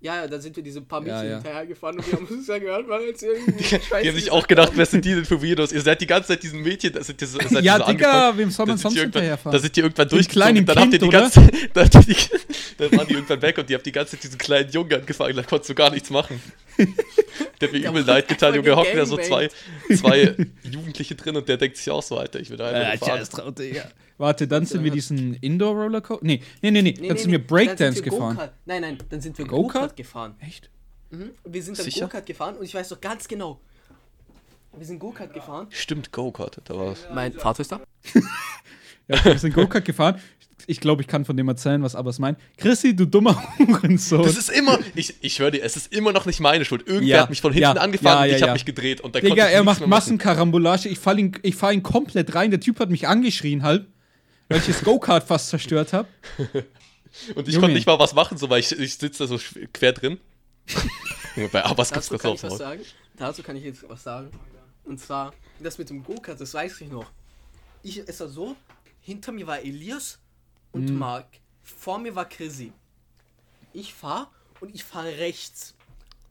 Ja, 0.00 0.14
ja, 0.14 0.26
dann 0.28 0.40
sind 0.40 0.54
wir 0.54 0.62
diese 0.62 0.80
paar 0.80 1.00
Mädchen 1.00 1.16
Ja, 1.16 1.24
ja. 1.24 1.34
hinterher 1.38 1.66
gefahren 1.66 1.96
und 1.98 2.06
wir 2.06 2.12
haben 2.20 2.26
uns 2.26 2.46
ja 2.46 2.58
gehört, 2.58 2.88
weil 2.88 3.02
jetzt 3.06 3.20
irgendwie 3.20 3.64
Scheiße 3.64 4.02
Die 4.02 4.08
haben 4.08 4.14
sich 4.14 4.30
auch 4.30 4.46
gedacht, 4.46 4.70
wer 4.76 4.86
sind 4.86 5.04
die 5.04 5.12
denn 5.12 5.24
für 5.24 5.42
Weirdos? 5.42 5.72
Ihr 5.72 5.80
seid 5.80 6.00
die 6.00 6.06
ganze 6.06 6.28
Zeit 6.28 6.42
diesen 6.44 6.62
Mädchen, 6.62 6.92
da 6.92 7.02
sind 7.02 7.20
ihr 7.20 7.26
so, 7.26 7.40
seid 7.40 7.64
Ja, 7.64 7.78
so 7.78 7.84
Digga, 7.90 8.32
wem 8.36 8.48
soll 8.52 8.66
man 8.66 8.76
Da 8.76 8.78
sind 8.78 8.82
sonst 8.82 8.94
die 8.94 8.98
irgendwann- 9.00 9.22
hinterherfahren? 9.22 9.52
Da 9.52 9.58
sind 9.58 9.74
die 9.74 9.80
irgendwann 9.80 10.08
durchgezogen 10.08 10.66
dann 10.66 10.78
habt 10.78 10.92
ihr 10.92 10.98
die 11.00 11.08
ganze 11.08 11.40
dann, 11.74 11.90
die, 11.90 12.16
dann 12.78 12.92
waren 12.96 13.08
die 13.08 13.14
irgendwann 13.14 13.42
weg 13.42 13.58
und 13.58 13.68
die 13.68 13.74
haben 13.74 13.82
die 13.82 13.90
ganze 13.90 14.12
Zeit 14.12 14.22
diesen 14.22 14.38
kleinen 14.38 14.70
Jungen 14.70 14.92
angefangen, 14.94 15.34
da 15.34 15.42
konntest 15.42 15.70
du 15.70 15.74
gar 15.74 15.90
nichts 15.90 16.10
machen. 16.10 16.40
Der 17.60 17.66
hat 17.68 17.72
mir 17.72 17.80
Der 17.80 17.90
übel 17.90 18.04
leid 18.04 18.28
getan, 18.28 18.54
Junge, 18.54 18.76
hocken 18.76 18.96
da 18.96 19.04
so 19.04 19.16
zwei, 19.16 19.48
zwei 19.96 20.36
Jugendliche 20.98 21.14
drin 21.14 21.36
und 21.36 21.48
der 21.48 21.56
denkt 21.56 21.76
sich 21.76 21.90
auch 21.90 22.02
so, 22.02 22.18
Alter, 22.18 22.40
ich 22.40 22.50
will 22.50 22.56
da 22.56 22.68
einfach 22.68 23.16
nur 23.16 23.26
fahren. 23.26 23.54
Digga. 23.54 23.84
Warte, 24.18 24.48
dann 24.48 24.66
sind 24.66 24.82
wir 24.82 24.90
diesen 24.90 25.34
Indoor-Rollercoaster. 25.34 26.24
Nee, 26.24 26.42
nee, 26.60 26.70
nee, 26.70 26.82
nee. 26.82 26.94
Nee, 26.98 27.08
Dann 27.08 27.16
nee, 27.16 27.22
sind 27.22 27.30
wir 27.30 27.46
Breakdance 27.46 27.84
dann 27.84 27.94
sind 27.94 28.04
wir 28.04 28.12
gefahren. 28.12 28.50
Nein, 28.66 28.82
nein, 28.82 28.98
dann 29.08 29.20
sind 29.20 29.38
wir 29.38 29.46
Go-Kart? 29.46 29.96
Gefahren. 29.96 30.34
Echt? 30.40 30.70
Mhm. 31.10 31.30
Wir 31.44 31.62
sind 31.62 31.78
dann? 31.78 31.88
Go-Kart 31.88 32.26
gefahren 32.26 32.56
und 32.56 32.64
ich 32.64 32.74
weiß 32.74 32.88
doch 32.88 33.00
ganz 33.00 33.28
genau. 33.28 33.60
Wir 34.76 34.86
sind 34.86 34.98
Go-Kart 34.98 35.32
gefahren. 35.32 35.68
Stimmt, 35.70 36.12
Go-Kart, 36.12 36.60
da 36.64 36.76
war 36.76 36.96
Mein 37.14 37.32
Vater 37.32 37.60
ist 37.60 37.72
da. 37.72 37.80
Ja, 39.10 39.24
wir 39.24 39.38
sind 39.38 39.54
Go-Kart 39.54 39.86
gefahren. 39.86 40.20
Ich 40.68 40.80
glaube, 40.80 41.00
ich 41.00 41.08
kann 41.08 41.24
von 41.24 41.34
dem 41.34 41.48
erzählen, 41.48 41.82
was 41.82 41.94
Abbas 41.94 42.18
meint. 42.18 42.38
Chrissy, 42.58 42.94
du 42.94 43.06
dummer 43.06 43.42
Hurensohn. 43.58 44.22
Das 44.22 44.36
ist 44.36 44.50
immer, 44.50 44.78
ich, 44.94 45.14
ich 45.22 45.38
höre 45.38 45.50
dir, 45.50 45.62
es 45.64 45.76
ist 45.76 45.90
immer 45.94 46.12
noch 46.12 46.26
nicht 46.26 46.40
meine 46.40 46.66
Schuld. 46.66 46.86
Irgendwer 46.86 47.16
Ja, 47.16 47.22
hat 47.22 47.30
mich 47.30 47.40
von 47.40 47.54
hinten 47.54 47.62
ja, 47.76 47.82
angefahren 47.82 48.26
ja, 48.26 48.32
ja, 48.32 48.36
ich 48.36 48.42
habe 48.42 48.52
mich 48.52 48.66
gedreht 48.66 49.00
und 49.00 49.14
da 49.14 49.20
Digga, 49.20 49.46
er 49.46 49.64
macht. 49.64 49.86
Massenkarambolage. 49.86 50.90
Ich 50.90 50.98
fahr 50.98 51.16
ihn, 51.16 51.32
ich 51.42 51.60
ihn 51.62 51.82
komplett 51.82 52.34
rein. 52.34 52.50
Der 52.50 52.60
Typ 52.60 52.80
hat 52.80 52.90
mich 52.90 53.08
angeschrien 53.08 53.62
halb, 53.62 53.86
weil 54.50 54.58
ich 54.58 54.66
das 54.66 54.84
Go-Kart 54.84 55.24
fast 55.26 55.48
zerstört 55.48 55.94
habe. 55.94 56.06
Und 57.34 57.48
ich 57.48 57.54
Junge. 57.54 57.62
konnte 57.62 57.74
nicht 57.74 57.86
mal 57.86 57.98
was 57.98 58.12
machen, 58.12 58.36
so, 58.36 58.50
weil 58.50 58.60
ich, 58.60 58.70
ich 58.78 58.96
sitze 58.96 59.26
da 59.26 59.26
so 59.26 59.40
quer 59.72 59.92
drin. 59.92 60.18
Bei 61.50 61.64
Abbas 61.64 61.90
gibt's 61.90 62.10
das 62.10 62.24
auch. 62.24 62.60
Dazu 63.16 63.42
kann 63.42 63.56
ich 63.56 63.64
jetzt 63.64 63.88
was 63.88 64.02
sagen. 64.02 64.30
Und 64.84 65.00
zwar, 65.00 65.32
das 65.60 65.78
mit 65.78 65.88
dem 65.88 66.04
Go-Kart, 66.04 66.38
das 66.38 66.52
weiß 66.52 66.82
ich 66.82 66.90
noch. 66.90 67.06
Ich, 67.82 68.02
es 68.06 68.20
war 68.20 68.28
so, 68.28 68.54
hinter 69.00 69.32
mir 69.32 69.46
war 69.46 69.60
Elias 69.60 70.18
und 70.72 70.90
Mhm. 70.90 70.98
Marc. 70.98 71.26
Vor 71.62 71.98
mir 71.98 72.14
war 72.14 72.24
Chrissy. 72.28 72.72
Ich 73.72 73.94
fahr 73.94 74.30
und 74.60 74.74
ich 74.74 74.84
fahre 74.84 75.18
rechts. 75.18 75.74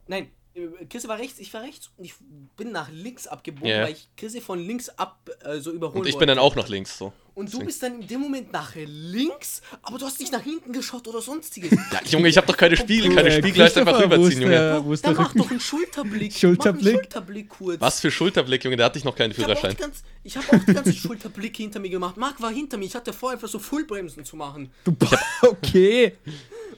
Nein, 0.07 0.31
äh, 0.57 0.85
Chrissy 0.89 1.07
war 1.07 1.17
rechts, 1.19 1.39
ich 1.39 1.53
war 1.53 1.61
rechts 1.61 1.91
und 1.97 2.03
ich 2.05 2.13
bin 2.57 2.71
nach 2.71 2.89
links 2.91 3.27
abgebogen, 3.27 3.69
Ja. 3.69 3.83
weil 3.83 3.93
ich 3.93 4.09
Chrissy 4.17 4.41
von 4.41 4.59
links 4.59 4.89
ab 4.89 5.29
äh, 5.43 5.59
so 5.59 5.71
überholen 5.71 6.01
Und 6.01 6.07
ich 6.07 6.13
wollte. 6.15 6.25
bin 6.25 6.27
dann 6.35 6.39
auch 6.39 6.55
nach 6.55 6.67
links 6.67 6.97
so. 6.97 7.13
Und 7.35 7.45
du 7.45 7.51
Deswegen. 7.51 7.65
bist 7.67 7.83
dann 7.83 8.01
in 8.01 8.07
dem 8.07 8.19
Moment 8.21 8.51
nach 8.51 8.73
links, 8.75 9.61
aber 9.83 9.99
du 9.99 10.05
hast 10.07 10.19
nicht 10.19 10.31
nach 10.31 10.41
hinten 10.41 10.73
geschaut 10.73 11.07
oder 11.07 11.21
sonstiges. 11.21 11.69
Ja, 11.91 12.01
Junge, 12.09 12.29
ich 12.29 12.37
habe 12.37 12.47
doch 12.47 12.57
keine 12.57 12.75
Spiegel, 12.75 13.13
keine 13.13 13.31
Spiegel, 13.31 13.63
heißt 13.63 13.77
einfach 13.77 13.99
rüberziehen, 14.01 14.27
ist 14.27 14.39
Junge. 14.39 14.49
der- 14.55 14.83
Wo 14.83 14.91
ist 14.93 15.05
Dann 15.05 15.13
der 15.13 15.23
mach 15.23 15.33
doch 15.35 15.51
einen 15.51 15.59
Schulterblick. 15.59 16.33
Schulterblick? 16.33 16.83
Mach 16.83 16.89
einen 16.89 17.03
Schulterblick 17.03 17.49
kurz. 17.49 17.79
Was 17.81 17.99
für 18.01 18.09
Schulterblick, 18.09 18.63
Junge, 18.63 18.75
der 18.77 18.87
hatte 18.87 18.97
ich 18.97 19.05
noch 19.05 19.15
keinen 19.15 19.31
Ich 19.31 19.37
habe 19.43 19.53
auch, 19.53 19.59
Führerschein. 19.59 19.91
hab 20.35 20.53
auch 20.53 20.65
die 20.65 20.73
ganze 20.73 20.93
Schulterblicke 20.93 21.61
hinter 21.61 21.79
mir 21.79 21.89
gemacht. 21.91 22.17
Marc 22.17 22.41
war 22.41 22.49
hinter 22.51 22.77
mir. 22.77 22.85
Ich 22.85 22.95
hatte 22.95 23.13
vor, 23.13 23.29
einfach 23.31 23.47
so 23.47 23.59
Fullbremsen 23.59 24.25
zu 24.25 24.35
machen. 24.35 24.71
Du, 24.83 24.95
okay. 25.43 26.15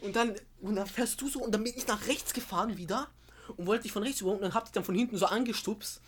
Und 0.01 0.13
dann, 0.15 0.33
und 0.61 0.75
dann 0.75 0.87
fährst 0.87 1.21
du 1.21 1.29
so 1.29 1.39
und 1.39 1.53
dann 1.53 1.63
bin 1.63 1.73
ich 1.75 1.87
nach 1.87 2.05
rechts 2.07 2.33
gefahren 2.33 2.77
wieder 2.77 3.07
und 3.57 3.65
wollte 3.67 3.83
dich 3.83 3.91
von 3.91 4.03
rechts 4.03 4.21
überholen 4.21 4.39
und 4.41 4.45
dann 4.49 4.53
hab 4.55 4.65
dich 4.65 4.71
dann 4.73 4.83
von 4.83 4.95
hinten 4.95 5.17
so 5.17 5.25
angestupst. 5.25 6.01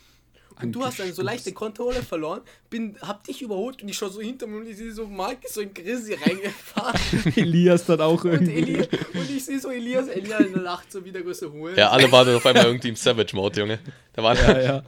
Und 0.60 0.72
du 0.72 0.84
hast 0.84 0.98
dann 1.00 1.12
so 1.12 1.22
leicht 1.22 1.46
den 1.46 1.54
Kontrolle 1.54 2.02
verloren, 2.02 2.42
bin, 2.68 2.96
hab 3.00 3.24
dich 3.24 3.40
überholt 3.40 3.82
und 3.82 3.88
ich 3.88 3.96
schau 3.96 4.08
so 4.08 4.20
hinter 4.20 4.46
mir 4.46 4.58
und 4.58 4.68
ich 4.68 4.76
sehe 4.76 4.92
so 4.92 5.06
Marc 5.06 5.42
ist 5.44 5.54
so 5.54 5.62
in 5.62 5.72
Grisi 5.72 6.12
reingefahren. 6.14 7.00
Elias 7.36 7.86
dann 7.86 8.00
auch 8.02 8.22
und, 8.24 8.32
irgendwie. 8.32 8.52
Eli, 8.74 8.88
und 9.14 9.30
ich 9.30 9.44
sehe 9.46 9.58
so 9.58 9.70
Elias, 9.70 10.08
Elias 10.08 10.44
lacht 10.54 10.92
so 10.92 11.04
wie 11.04 11.10
der 11.10 11.22
größte 11.22 11.50
Hohl. 11.50 11.72
Ja, 11.76 11.90
alle 11.90 12.12
waren 12.12 12.26
dann 12.26 12.36
auf 12.36 12.44
einmal 12.46 12.66
irgendwie 12.66 12.90
im 12.90 12.96
Savage-Mode, 12.96 13.60
Junge. 13.60 13.78
Da 14.12 14.22
waren, 14.22 14.36
Ja, 14.36 14.60
ja. 14.60 14.82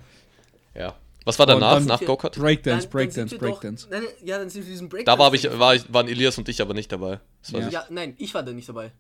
ja. 0.75 0.95
Was 1.25 1.39
war 1.39 1.47
danach, 1.47 1.77
dann- 1.79 1.87
nach 1.87 2.05
Go-Kart? 2.05 2.37
Breakdance, 2.37 2.87
Dann- 2.87 2.91
dann 2.91 2.91
Breakdance, 2.91 3.39
Breakdance. 3.39 3.89
Ja, 4.23 4.39
dann 4.39 4.51
sind 4.51 4.65
wir 4.67 4.71
diesen 4.71 4.91
Breakdance. 4.91 5.17
Da 5.17 5.19
war 5.19 5.33
ich, 5.33 5.59
war 5.59 5.75
ich, 5.75 5.91
waren 5.93 6.07
Elias 6.09 6.37
und 6.37 6.47
ich 6.51 6.61
aber 6.61 6.75
nicht 6.75 6.93
dabei. 6.93 7.21
Ja. 7.49 7.67
ich. 7.67 7.73
Ja, 7.73 7.87
nein, 7.89 8.15
ich 8.19 8.35
war 8.35 8.43
da 8.43 8.53
nicht 8.53 8.69
dabei. 8.69 8.93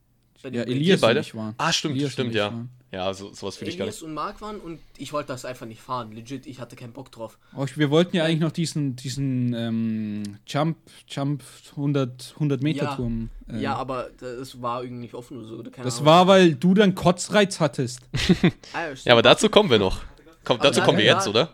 Ja. 0.52 0.62
Elias 0.62 1.00
beide? 1.00 1.20
und 1.20 1.26
ich 1.26 1.34
waren. 1.34 1.54
Ah, 1.58 1.72
stimmt, 1.72 1.96
Elias 1.96 2.12
stimmt, 2.12 2.34
ja. 2.34 2.46
waren. 2.52 2.68
Ja, 2.92 3.12
so, 3.12 3.32
sowas 3.34 3.60
will 3.60 3.66
ich 3.68 3.76
gar 3.76 3.84
Elias 3.86 3.96
nicht. 3.96 4.08
und 4.08 4.14
Marc 4.14 4.40
waren 4.40 4.60
und 4.60 4.78
ich 4.98 5.12
wollte 5.12 5.28
das 5.28 5.44
einfach 5.44 5.66
nicht 5.66 5.80
fahren. 5.80 6.12
Legit, 6.12 6.46
ich 6.46 6.60
hatte 6.60 6.76
keinen 6.76 6.92
Bock 6.92 7.10
drauf. 7.10 7.38
Oh, 7.56 7.66
wir 7.74 7.90
wollten 7.90 8.16
ja 8.16 8.24
eigentlich 8.24 8.40
noch 8.40 8.52
diesen, 8.52 8.94
diesen 8.94 9.52
ähm, 9.54 10.22
Jump, 10.46 10.76
Jump 11.08 11.42
100, 11.72 12.32
100 12.34 12.62
Meter 12.62 12.84
Ja. 12.84 12.94
Turm. 12.96 13.30
äh, 13.48 13.60
Ja, 13.60 13.74
aber 13.76 14.10
das 14.20 14.62
war 14.62 14.82
irgendwie 14.84 15.00
nicht 15.02 15.14
offen 15.14 15.38
oder 15.38 15.46
so. 15.48 15.54
Oder 15.56 15.70
keine 15.72 15.84
Das 15.86 15.96
Ahnung. 15.96 16.06
war, 16.06 16.26
weil 16.28 16.54
du 16.54 16.74
dann 16.74 16.94
Kotzreiz 16.94 17.58
hattest. 17.60 18.00
Ah, 18.72 18.86
ja, 19.04 19.12
aber 19.12 19.22
dazu 19.22 19.48
kommen 19.48 19.70
wir 19.70 19.78
noch. 19.78 20.02
Komm, 20.44 20.58
dazu 20.60 20.80
da- 20.80 20.86
kommen 20.86 20.98
wir 20.98 21.04
jetzt, 21.04 21.26
oder? 21.26 21.52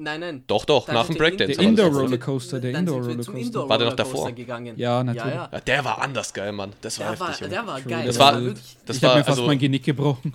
Nein, 0.00 0.20
nein. 0.20 0.44
Doch, 0.46 0.64
doch, 0.64 0.86
Dann 0.86 0.94
nach 0.94 1.06
dem 1.06 1.16
Breakdance. 1.16 1.56
Der 1.56 1.66
aber 1.66 1.76
das- 1.76 1.86
Indoor-Rollercoaster, 1.86 2.60
der. 2.60 2.70
Indoor 2.74 3.00
War 3.04 3.08
der 3.08 3.16
noch 3.16 3.28
Rollercoaster 3.38 3.96
davor? 3.96 4.32
gegangen. 4.32 4.74
Ja, 4.78 5.02
natürlich. 5.02 5.34
Ja, 5.34 5.42
ja. 5.44 5.48
Ja, 5.52 5.60
der 5.60 5.84
war 5.84 6.00
anders 6.00 6.32
geil, 6.32 6.52
Mann. 6.52 6.72
Das 6.80 6.98
war 7.00 7.10
Der 7.10 7.20
war, 7.20 7.28
heftig, 7.28 7.40
Junge. 7.40 7.54
der 7.54 7.66
war 7.66 7.80
True, 7.82 7.90
geil. 7.90 8.06
das 8.06 8.16
der 8.16 8.24
war-. 8.24 8.40
Das 8.86 8.96
ich 8.96 9.02
war 9.02 9.10
mir 9.16 9.24
fast 9.24 9.28
also, 9.30 9.46
mein 9.46 9.58
Genick 9.58 9.84
gebrochen. 9.84 10.34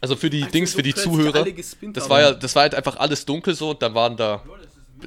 also 0.00 0.14
für 0.16 0.30
die 0.30 0.44
Als 0.44 0.52
Dings, 0.52 0.74
für 0.74 0.82
die 0.82 0.94
Zuhörer. 0.94 1.44
Das 1.92 2.08
war 2.08 2.20
ja, 2.20 2.32
das 2.32 2.54
war 2.54 2.62
halt 2.62 2.74
einfach 2.76 2.96
alles 2.98 3.26
dunkel 3.26 3.54
so 3.54 3.70
und 3.70 3.82
dann 3.82 3.94
waren 3.94 4.16
da 4.16 4.42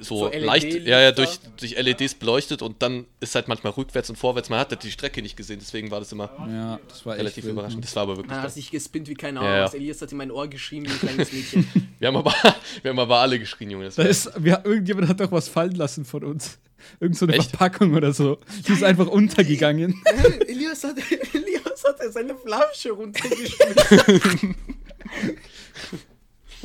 so, 0.02 0.18
So 0.18 0.28
LED 0.30 0.44
leicht, 0.44 0.74
ja, 0.86 1.00
ja, 1.02 1.12
durch, 1.12 1.40
durch 1.58 1.78
LEDs 1.78 2.16
beleuchtet 2.16 2.62
und 2.62 2.82
dann 2.82 3.06
ist 3.20 3.36
halt 3.36 3.48
manchmal 3.48 3.74
rückwärts 3.74 4.10
und 4.10 4.16
vorwärts. 4.16 4.50
Man 4.50 4.60
hatte 4.60 4.76
die 4.78 4.92
Strecke 4.92 5.22
nicht 5.22 5.36
gesehen, 5.38 5.60
deswegen 5.60 5.92
war 5.92 6.00
das 6.00 6.12
immer 6.12 6.30
Ja, 6.50 6.80
das 6.88 7.06
war 7.06 7.16
relativ 7.18 7.44
wild, 7.44 7.54
überraschend. 7.54 7.78
Mann. 7.78 7.82
Das 7.84 7.96
war 7.96 8.04
aber 8.04 8.18
wirklich 8.18 8.32
Man 8.32 8.42
hat 8.42 8.52
sich 8.54 8.72
gespinnt 8.72 9.08
wie 9.08 9.14
keine 9.14 9.40
Ja, 9.40 9.46
Ahnung. 9.46 9.58
ja. 9.58 9.64
was. 9.66 9.74
Elias 9.74 10.02
hat 10.02 10.12
in 10.12 10.18
mein 10.18 10.32
Ohr 10.32 10.48
geschrien 10.48 10.86
wie 10.86 10.90
ein 10.92 11.00
kleines 11.00 11.32
Mädchen. 11.32 11.68
Wir 12.00 12.08
haben 12.10 12.18
aber, 12.18 12.34
wir 12.82 12.90
haben 12.92 13.00
aber 13.00 13.20
alle 13.20 13.40
geschrien, 13.40 13.70
Junge. 13.72 13.86
Das 13.86 13.96
Da 13.96 14.04
ist, 14.04 14.30
wir, 14.38 14.62
irgendjemand 14.66 15.08
hat 15.08 15.22
doch 15.22 15.32
was 15.32 15.48
fallen 15.48 15.76
lassen 15.76 16.04
von 16.04 16.26
uns. 16.26 16.60
Irgend 17.00 17.18
so 17.18 17.26
eine 17.26 17.36
Echt? 17.36 17.52
Verpackung 17.52 17.94
oder 17.94 18.12
so. 18.12 18.40
Die 18.68 18.74
ist 18.74 18.84
einfach 18.84 19.08
untergegangen. 19.08 20.04
Elias 20.48 20.84
hat, 20.84 20.98
Elias 21.34 21.82
hat 21.88 22.12
seine 22.14 22.36
Flasche 22.36 22.92
runtergeschmissen. 22.92 24.56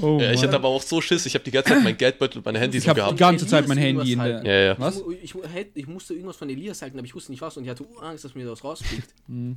Oh, 0.00 0.18
ja, 0.20 0.32
ich 0.32 0.42
hatte 0.42 0.54
aber 0.54 0.68
auch 0.68 0.82
so 0.82 1.00
Schiss. 1.00 1.26
Ich 1.26 1.34
habe 1.34 1.44
die 1.44 1.50
ganze 1.50 1.72
Zeit 1.74 1.82
mein 1.82 1.96
Geldbeutel 1.96 2.38
und 2.38 2.44
meine 2.46 2.58
Handys 2.58 2.78
Ich 2.78 2.84
so 2.84 2.90
habe 2.90 3.00
die 3.00 3.04
gehabt. 3.04 3.18
ganze 3.18 3.46
Zeit 3.46 3.66
mein 3.68 3.78
Handy 3.78 4.12
in 4.12 4.18
der. 4.20 4.44
Ja, 4.44 4.52
ja. 4.72 4.78
Was? 4.78 5.02
Ich, 5.22 5.34
ich, 5.34 5.66
ich 5.74 5.87
musste 5.87 6.14
irgendwas 6.14 6.37
von 6.37 6.48
Elias 6.48 6.82
halten, 6.82 6.98
aber 6.98 7.06
ich 7.06 7.14
wusste 7.14 7.32
nicht 7.32 7.40
was 7.40 7.56
und 7.56 7.64
ich 7.64 7.70
hatte 7.70 7.84
Angst, 8.00 8.24
dass 8.24 8.34
mir 8.34 8.46
das 8.46 8.62
rausfliegt. 8.64 9.08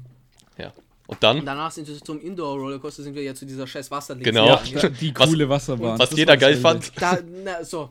Ja. 0.58 0.73
Und 1.08 1.23
dann, 1.23 1.39
Und 1.39 1.45
danach 1.45 1.71
sind 1.71 1.88
wir 1.88 1.95
zum 1.99 2.19
Indoor-Rollercoaster, 2.21 3.04
sind 3.04 3.15
wir 3.15 3.23
ja 3.23 3.34
zu 3.34 3.45
dieser 3.45 3.65
scheiß 3.65 3.89
Wasserlinse 3.89 4.30
Genau. 4.32 4.60
gegangen. 4.63 4.95
Die 4.99 5.13
Was- 5.15 5.27
coole 5.30 5.49
Wasserbahn. 5.49 5.97
was 5.99 6.12
jeder 6.12 6.38
geil 6.38 6.56
fand. 6.58 6.91
Da, 7.01 7.17
na, 7.45 7.63
so. 7.63 7.89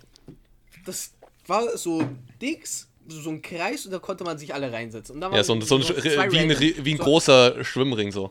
Das 0.86 1.12
war 1.46 1.76
so 1.76 2.02
Dix, 2.40 2.88
so 3.08 3.30
ein 3.30 3.42
Kreis 3.42 3.84
und 3.86 3.92
da 3.92 3.98
konnte 3.98 4.24
man 4.24 4.38
sich 4.38 4.54
alle 4.54 4.72
reinsetzen. 4.72 5.16
Und 5.16 5.20
da 5.22 5.32
ja, 5.34 5.42
so, 5.42 5.54
ein- 5.54 5.62
so 5.62 5.76
ein, 5.76 5.82
wie, 5.82 6.38
ein, 6.38 6.50
wie 6.84 6.92
ein 6.92 6.96
so- 6.98 7.02
großer 7.04 7.64
Schwimmring 7.64 8.12
so. 8.12 8.30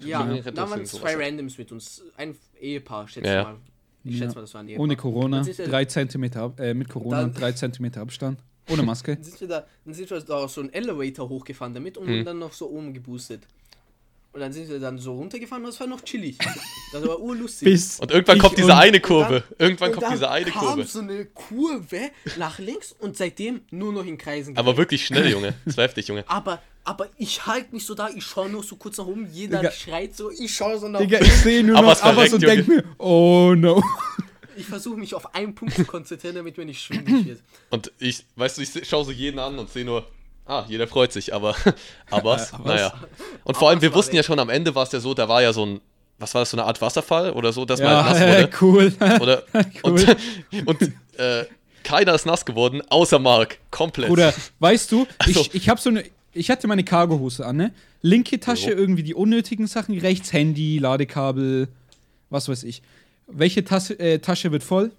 Ja, 0.00 0.24
da 0.24 0.70
waren 0.70 0.84
sowas. 0.86 1.00
zwei 1.00 1.16
Randoms 1.16 1.58
mit 1.58 1.72
uns. 1.72 2.02
Ein 2.16 2.36
Ehepaar, 2.60 3.08
schätze 3.08 3.26
Ja, 3.28 3.32
ich 3.40 3.44
ja. 3.46 3.52
mal. 3.52 3.58
Ich 4.04 4.18
schätze 4.18 4.34
mal, 4.36 4.40
das 4.42 4.54
war 4.54 4.60
ein 4.62 4.68
Ehepaar. 4.68 4.82
Ohne 4.84 4.96
Corona, 4.96 5.42
drei 5.42 5.84
Zentimeter, 5.84 6.42
Ab- 6.42 6.60
äh, 6.60 6.74
mit 6.74 6.88
Corona, 6.88 7.22
Dann- 7.22 7.34
drei 7.34 7.52
Zentimeter 7.52 8.00
Abstand. 8.02 8.38
Ohne 8.70 8.82
Maske. 8.82 9.14
Dann 9.16 9.22
sind 9.24 9.40
wir 9.40 9.48
da, 9.48 9.66
dann 9.84 9.94
sind 9.94 10.10
wir 10.10 10.20
da 10.20 10.38
auf 10.44 10.50
so 10.50 10.60
einen 10.60 10.72
Elevator 10.72 11.28
hochgefahren 11.28 11.72
damit 11.74 11.96
und 11.98 12.08
Mhm. 12.08 12.24
dann 12.24 12.38
noch 12.40 12.52
so 12.52 12.68
oben 12.70 12.92
geboostet. 12.94 13.42
Und 14.36 14.42
dann 14.42 14.52
sind 14.52 14.68
wir 14.68 14.78
dann 14.78 14.98
so 14.98 15.14
runtergefahren 15.14 15.64
und 15.64 15.70
das 15.70 15.80
war 15.80 15.86
noch 15.86 16.02
chillig. 16.04 16.36
Das 16.92 17.02
war 17.08 17.18
urlustig. 17.18 17.64
Bis 17.64 17.98
Und 18.00 18.10
irgendwann 18.10 18.38
kommt 18.38 18.58
diese 18.58 18.66
und- 18.66 18.72
eine 18.78 19.00
Kurve. 19.00 19.44
dann- 19.48 19.66
irgendwann 19.66 19.92
kommt 19.92 20.12
diese 20.12 20.30
eine 20.30 20.50
kam 20.50 20.60
Kurve. 20.62 20.84
so 20.84 20.98
eine 20.98 21.24
Kurve 21.24 22.10
nach 22.36 22.58
links 22.58 22.94
und 22.98 23.16
seitdem 23.16 23.62
nur 23.70 23.94
noch 23.94 24.04
in 24.04 24.18
Kreisen. 24.18 24.54
Aber 24.58 24.72
gedreht. 24.72 24.78
wirklich 24.78 25.06
schnell, 25.06 25.30
Junge. 25.30 25.54
Das 25.64 25.78
war 25.78 25.84
heftig, 25.84 26.08
Junge. 26.08 26.22
Aber, 26.28 26.60
aber 26.84 27.08
ich 27.16 27.46
halte 27.46 27.74
mich 27.74 27.86
so 27.86 27.94
da, 27.94 28.10
ich 28.14 28.24
schaue 28.24 28.50
nur 28.50 28.62
so 28.62 28.76
kurz 28.76 28.98
nach 28.98 29.06
oben, 29.06 29.26
jeder 29.32 29.60
Digga. 29.60 29.70
schreit 29.72 30.14
so, 30.14 30.30
ich 30.30 30.54
schaue 30.54 30.78
so 30.78 30.86
nach 30.88 31.00
Digga, 31.00 31.16
oben. 31.16 31.26
ich 31.26 31.32
sehe 31.36 31.64
nur 31.64 31.78
Aber 31.78 31.86
noch 31.86 31.94
es 31.94 32.00
verreckt, 32.00 32.34
und 32.34 32.42
Junge. 32.42 32.56
denk 32.56 32.68
mir, 32.68 32.84
oh 32.98 33.54
no. 33.56 33.82
Ich 34.58 34.66
versuche 34.66 34.98
mich 34.98 35.14
auf 35.14 35.34
einen 35.34 35.54
Punkt 35.54 35.74
zu 35.76 35.84
konzentrieren, 35.86 36.34
damit 36.36 36.58
mir 36.58 36.66
nicht 36.66 36.82
schwindelig 36.82 37.24
wird. 37.26 37.40
Und 37.70 37.90
ich, 37.98 38.22
weißt 38.36 38.58
du, 38.58 38.62
ich 38.62 38.86
schaue 38.86 39.06
so 39.06 39.12
jeden 39.12 39.38
an 39.38 39.58
und 39.58 39.70
sehe 39.70 39.86
nur, 39.86 40.06
ah, 40.46 40.64
jeder 40.68 40.86
freut 40.86 41.12
sich, 41.12 41.34
aber, 41.34 41.54
aber, 42.10 42.36
Äh, 42.36 42.46
naja. 42.64 42.94
Und 43.44 43.56
vor 43.56 43.68
allem, 43.70 43.82
wir 43.82 43.92
wussten 43.94 44.16
ja 44.16 44.22
schon, 44.22 44.38
am 44.38 44.48
Ende 44.48 44.74
war 44.74 44.82
es 44.84 44.92
ja 44.92 45.00
so, 45.00 45.14
da 45.14 45.28
war 45.28 45.42
ja 45.42 45.52
so 45.52 45.64
ein, 45.66 45.80
was 46.18 46.34
war 46.34 46.42
das, 46.42 46.50
so 46.50 46.56
eine 46.56 46.64
Art 46.66 46.80
Wasserfall 46.80 47.30
oder 47.32 47.52
so, 47.52 47.64
dass 47.64 47.80
man 47.80 47.90
Ja, 47.90 48.04
halt 48.04 48.50
nass 48.52 48.60
cool. 48.62 48.92
wurde. 49.00 49.20
Oder, 49.22 49.42
Cool. 49.84 50.16
und, 50.66 50.82
und 50.82 50.92
äh, 51.18 51.44
keiner 51.84 52.14
ist 52.14 52.26
nass 52.26 52.44
geworden, 52.44 52.82
außer 52.88 53.18
Mark. 53.18 53.58
Komplett. 53.70 54.08
Bruder, 54.08 54.32
weißt 54.58 54.90
du, 54.92 55.06
Also- 55.18 55.40
ich, 55.42 55.54
ich 55.54 55.68
habe 55.68 55.80
so 55.80 55.90
eine. 55.90 56.04
Ich 56.32 56.50
hatte 56.50 56.66
meine 56.68 56.84
Cargohose 56.84 57.46
an, 57.46 57.56
ne? 57.56 57.72
Linke 58.02 58.38
Tasche 58.38 58.70
Jo. 58.72 58.76
irgendwie 58.76 59.02
die 59.02 59.14
unnötigen 59.14 59.66
Sachen, 59.66 59.98
rechts 59.98 60.34
Handy, 60.34 60.78
Ladekabel, 60.78 61.68
was 62.28 62.48
weiß 62.50 62.64
ich. 62.64 62.82
Welche 63.26 63.64
Tasse, 63.64 63.98
äh, 63.98 64.18
Tasche 64.18 64.52
wird 64.52 64.62
voll? 64.62 64.90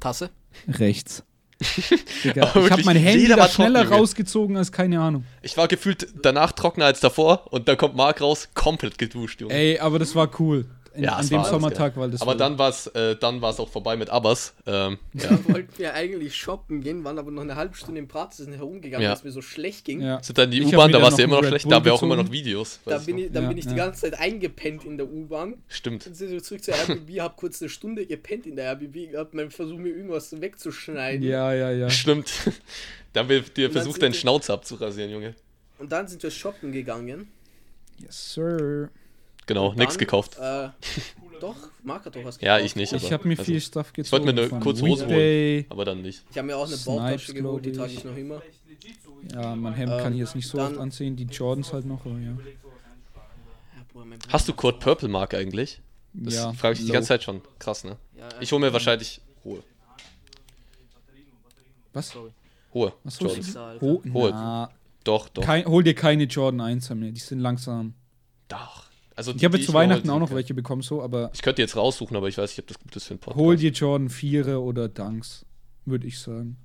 Tasse? 0.00 0.30
Rechts. 0.66 1.22
Digga, 2.24 2.52
ich 2.54 2.70
habe 2.70 2.82
mein 2.84 2.96
Handy 2.96 3.28
da 3.28 3.48
schneller 3.48 3.88
rausgezogen 3.88 4.56
als 4.56 4.72
keine 4.72 5.00
Ahnung. 5.00 5.24
Ich 5.42 5.56
war 5.56 5.68
gefühlt 5.68 6.08
danach 6.22 6.52
trockener 6.52 6.86
als 6.86 7.00
davor 7.00 7.52
und 7.52 7.68
dann 7.68 7.76
kommt 7.76 7.96
Marc 7.96 8.20
raus, 8.20 8.48
komplett 8.54 8.98
geduscht, 8.98 9.40
Junge. 9.40 9.54
Ey, 9.54 9.78
aber 9.78 9.98
das 9.98 10.14
war 10.14 10.30
cool. 10.40 10.66
In, 10.94 11.04
Ja, 11.04 11.16
an 11.16 11.28
dem 11.28 11.42
Sommertag 11.44 11.96
war 11.96 12.08
das 12.08 12.20
Aber 12.22 12.34
dann 12.34 12.58
war 12.58 12.68
es 12.68 12.86
äh, 12.88 13.16
dann 13.16 13.40
war's 13.40 13.58
auch 13.60 13.68
vorbei 13.68 13.96
mit 13.96 14.10
Abbas. 14.10 14.54
Ähm, 14.66 14.98
ja. 15.14 15.30
Da 15.30 15.44
wollten 15.48 15.78
wir 15.78 15.94
eigentlich 15.94 16.34
shoppen 16.36 16.80
gehen, 16.82 17.02
waren 17.04 17.18
aber 17.18 17.30
noch 17.30 17.42
eine 17.42 17.56
halbe 17.56 17.74
Stunde 17.74 17.98
im 17.98 18.08
Praxis 18.08 18.46
herumgegangen, 18.48 19.02
Ja. 19.02 19.10
weil 19.10 19.16
es 19.16 19.24
mir 19.24 19.30
so 19.32 19.42
schlecht 19.42 19.84
ging. 19.84 20.00
ja. 20.02 20.22
Sind 20.22 20.36
dann 20.38 20.50
die 20.50 20.62
U-Bahn, 20.62 20.92
da 20.92 21.00
war 21.00 21.08
es 21.10 21.16
ja 21.18 21.24
immer 21.24 21.36
noch 21.36 21.42
Red 21.42 21.48
schlecht, 21.50 21.64
Bull 21.64 21.70
da 21.70 21.76
haben 21.76 21.84
wir 21.84 21.94
auch 21.94 22.02
immer 22.02 22.16
noch 22.16 22.30
Videos. 22.30 22.80
Da 22.84 22.98
bin 22.98 23.18
ich, 23.18 23.32
dann 23.32 23.44
Ja, 23.44 23.48
bin 23.48 23.58
ich 23.58 23.66
die 23.66 23.74
ganze 23.74 24.02
Zeit 24.02 24.20
eingepennt 24.20 24.84
in 24.84 24.96
der 24.98 25.10
U-Bahn. 25.10 25.54
Stimmt. 25.68 26.04
Dann 26.06 26.14
sind 26.14 26.30
wir 26.30 26.42
zurück 26.42 26.62
zur 26.64 26.74
RBB, 26.74 27.10
hab 27.20 27.36
kurz 27.36 27.62
eine 27.62 27.68
Stunde 27.68 28.04
gepennt 28.06 28.46
in 28.46 28.56
der 28.56 28.72
RBB, 28.72 29.14
hab 29.16 29.32
mal 29.34 29.50
versucht, 29.50 29.78
mir 29.78 29.90
irgendwas 29.90 30.40
wegzuschneiden. 30.40 31.22
ja, 31.26 31.52
ja, 31.54 31.70
ja. 31.70 31.90
Stimmt. 31.90 32.30
Da 33.14 33.20
haben 33.20 33.28
wir 33.28 33.42
dir 33.42 33.68
dann 33.68 33.72
versucht, 33.72 34.00
deinen 34.00 34.14
Schnauze 34.14 34.50
abzurasieren, 34.54 35.10
Junge. 35.10 35.34
Und 35.78 35.92
dann 35.92 36.08
sind 36.08 36.22
wir 36.22 36.30
shoppen 36.30 36.72
gegangen. 36.72 37.28
Yes, 37.98 38.32
sir. 38.32 38.88
Genau, 39.54 39.72
nichts 39.74 39.98
gekauft. 39.98 40.38
Äh, 40.38 40.68
doch, 41.40 41.56
Marc 41.82 42.04
hat 42.06 42.14
doch 42.16 42.24
was 42.24 42.36
Ja, 42.40 42.56
gekauft. 42.56 42.66
ich 42.66 42.76
nicht, 42.76 42.92
Ich 42.92 43.12
habe 43.12 43.26
mir 43.26 43.32
also, 43.38 43.44
viel 43.44 43.60
Stuff 43.60 43.92
Ich 43.96 44.10
wollte 44.12 44.26
gezogen. 44.26 44.48
mir 44.48 44.54
eine 44.54 44.60
kurze 44.62 44.82
Hose 44.86 45.06
holen, 45.06 45.66
aber 45.68 45.84
dann 45.84 46.02
nicht. 46.02 46.22
Ich 46.30 46.38
habe 46.38 46.46
mir 46.46 46.56
auch 46.56 46.66
eine 46.66 46.76
Bauchtasche 46.76 47.34
geholt, 47.34 47.64
die 47.64 47.72
trage 47.72 47.92
ich. 47.92 48.04
noch 48.04 48.16
immer. 48.16 48.40
Ja, 49.32 49.54
mein 49.54 49.74
Hemd 49.74 49.98
kann 49.98 50.12
ich 50.12 50.20
jetzt 50.20 50.34
nicht 50.34 50.48
so 50.48 50.58
dann- 50.58 50.72
oft 50.72 50.80
anziehen. 50.80 51.16
Die 51.16 51.24
Jordans 51.24 51.72
halt 51.72 51.84
noch, 51.84 52.04
aber 52.06 52.18
ja. 52.18 52.36
Hast 54.28 54.48
du 54.48 54.52
Kurt 54.54 54.80
Purple 54.80 55.08
Mark 55.08 55.34
eigentlich? 55.34 55.80
Das 56.14 56.34
ja, 56.34 56.52
frage 56.52 56.72
ich 56.74 56.78
dich 56.80 56.86
die 56.86 56.92
low. 56.92 56.94
ganze 56.94 57.08
Zeit 57.08 57.22
schon. 57.22 57.40
Krass, 57.58 57.84
ne? 57.84 57.96
Ja, 58.18 58.28
Ich 58.40 58.50
hole 58.52 58.60
mir 58.60 58.72
wahrscheinlich 58.72 59.20
hohe. 59.44 59.62
Was? 61.92 62.08
Sorry. 62.10 62.30
Hohe. 62.74 62.92
Was 63.04 63.18
Jordans. 63.20 63.54
Ho 63.80 64.02
Hohe. 64.12 64.30
na, 64.30 64.70
Doch, 65.04 65.28
doch. 65.28 65.42
kein, 65.42 65.64
hol 65.66 65.82
dir 65.82 65.94
keine 65.94 66.24
Jordan 66.24 66.60
1 66.62 66.90
mehr, 66.90 67.12
die 67.12 67.20
sind 67.20 67.40
langsam. 67.40 67.94
Doch. 68.48 68.84
Also 69.16 69.32
Ich 69.34 69.44
habe 69.44 69.56
die 69.56 69.62
jetzt 69.62 69.66
zu 69.70 69.74
Weihnachten 69.74 70.08
auch 70.10 70.18
noch 70.18 70.30
welche 70.30 70.54
bekommen, 70.54 70.82
so, 70.82 71.02
aber 71.02 71.30
Ich 71.34 71.42
könnte 71.42 71.62
jetzt 71.62 71.76
raussuchen, 71.76 72.16
aber 72.16 72.28
ich 72.28 72.38
weiß 72.38 72.50
nicht, 72.50 72.60
ob 72.60 72.66
das 72.66 72.78
gut 72.78 72.96
ist 72.96 73.04
für 73.04 73.10
einen 73.10 73.20
Podcast. 73.20 73.40
hol 73.44 73.56
dir 73.56 73.70
Jordan 73.70 74.08
4 74.08 74.60
oder 74.60 74.88
Dunks, 74.88 75.44
würde 75.84 76.06
ich 76.06 76.18
sagen. 76.18 76.56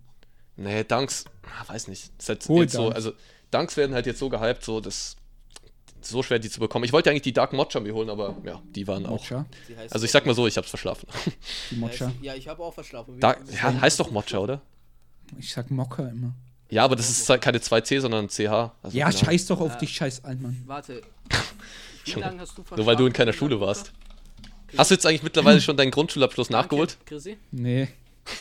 Nee, 0.55 0.83
Dunks, 0.83 1.25
ah, 1.43 1.67
weiß 1.71 1.87
nicht. 1.87 2.11
Ist 2.17 2.29
halt 2.29 2.47
Hol 2.49 2.63
jetzt 2.63 2.73
so, 2.73 2.83
Dunks. 2.83 2.95
also 2.95 3.11
Dunks 3.51 3.77
werden 3.77 3.93
halt 3.93 4.05
jetzt 4.05 4.19
so 4.19 4.29
gehypt, 4.29 4.63
so 4.63 4.79
das 4.79 5.15
so 6.01 6.23
schwer 6.23 6.39
die 6.39 6.49
zu 6.49 6.59
bekommen. 6.59 6.85
Ich 6.85 6.93
wollte 6.93 7.09
eigentlich 7.09 7.23
die 7.23 7.33
Dark 7.33 7.53
Mocha 7.53 7.79
mir 7.79 7.93
holen, 7.93 8.09
aber 8.09 8.37
ja, 8.45 8.61
die 8.75 8.87
waren 8.87 9.05
auch. 9.05 9.11
Mocha. 9.19 9.45
Die 9.67 9.75
heißt 9.75 9.93
Also 9.93 10.05
ich 10.05 10.11
sag 10.11 10.25
mal 10.25 10.33
so, 10.35 10.47
ich 10.47 10.55
hab's 10.57 10.69
verschlafen. 10.69 11.07
Die 11.69 11.75
Ja, 11.75 11.79
Mocha. 11.81 12.11
Ja, 12.21 12.35
ich 12.35 12.47
habe 12.47 12.63
auch 12.63 12.73
verschlafen. 12.73 13.19
Da, 13.19 13.35
ja, 13.51 13.81
heißt 13.81 13.99
doch 13.99 14.09
Mocha, 14.11 14.37
oder? 14.37 14.61
Ich 15.37 15.51
sag 15.51 15.69
Mokka 15.69 16.07
immer. 16.07 16.33
Ja, 16.69 16.83
aber 16.83 16.95
das 16.95 17.09
ist 17.09 17.29
halt 17.29 17.41
keine 17.41 17.59
2C, 17.59 17.99
sondern 18.01 18.29
CH. 18.29 18.71
Also, 18.81 18.97
Ja, 18.97 19.11
scheiß 19.11 19.47
doch 19.47 19.59
auf 19.59 19.77
dich, 19.77 19.91
scheiß 19.95 20.23
Altmann. 20.23 20.61
Warte. 20.65 21.01
Wie 22.15 22.19
lange 22.19 22.39
hast 22.41 22.57
du? 22.57 22.63
Nur 22.75 22.85
weil 22.85 22.95
du 22.95 23.05
in 23.05 23.13
keiner 23.13 23.33
Schule 23.33 23.59
warst. 23.59 23.91
Hast 24.77 24.91
du 24.91 24.95
jetzt 24.95 25.05
eigentlich 25.05 25.23
mittlerweile 25.23 25.61
schon 25.61 25.77
deinen 25.77 25.91
Grundschulabschluss 25.91 26.49
nachgeholt? 26.49 26.97
Chrissy? 27.05 27.37
Nee, 27.51 27.87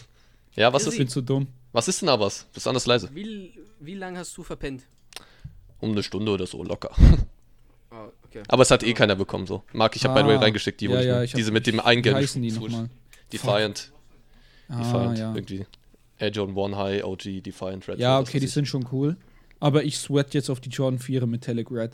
Ja, 0.56 0.72
was 0.72 0.82
ich 0.82 0.88
ist, 0.88 0.98
bin 0.98 1.08
zu 1.08 1.20
dumm. 1.20 1.46
was 1.72 1.86
ist 1.88 2.00
denn 2.02 2.08
aber? 2.08 2.30
Bist 2.52 2.66
anders 2.66 2.86
leise? 2.86 3.10
Wie, 3.14 3.52
wie 3.80 3.94
lange 3.94 4.18
hast 4.18 4.36
du 4.36 4.42
verpennt? 4.42 4.84
Um 5.80 5.92
eine 5.92 6.02
Stunde 6.02 6.32
oder 6.32 6.46
so, 6.46 6.62
locker. 6.64 6.90
Ah, 7.90 8.08
okay. 8.24 8.42
Aber 8.48 8.62
es 8.62 8.70
hat 8.70 8.82
eh 8.82 8.94
keiner 8.94 9.14
bekommen, 9.14 9.46
so. 9.46 9.62
Marc, 9.72 9.94
ich 9.96 10.04
habe 10.04 10.14
by 10.14 10.20
the 10.22 10.26
way 10.28 10.36
Ah, 10.36 10.40
reingeschickt, 10.40 10.80
die 10.80 10.86
ja, 10.86 10.98
ich 11.00 11.06
ja, 11.06 11.22
ich 11.22 11.32
hab- 11.32 11.36
Diese 11.36 11.50
mit 11.52 11.66
dem 11.66 11.76
Wie 11.76 11.80
Eingeld. 11.80 12.16
heißen 12.16 12.40
die 12.42 12.50
nochmal? 12.52 12.88
Defiant. 13.32 13.92
Ah, 14.68 14.78
Defiant, 14.78 15.18
ja. 15.18 15.34
irgendwie. 15.34 15.66
Air 16.18 16.30
Jordan 16.30 16.56
1 16.72 16.76
High, 16.76 17.04
OG, 17.04 17.40
Defiant, 17.42 17.86
Red. 17.88 17.98
Ja, 17.98 18.18
okay, 18.18 18.40
die 18.40 18.46
ich. 18.46 18.52
sind 18.52 18.66
schon 18.66 18.88
cool. 18.90 19.16
Aber 19.60 19.84
ich 19.84 19.98
sweat 19.98 20.32
jetzt 20.34 20.48
auf 20.50 20.60
die 20.60 20.70
Jordan 20.70 20.98
4 20.98 21.26
Metallic 21.26 21.70
Red. 21.70 21.92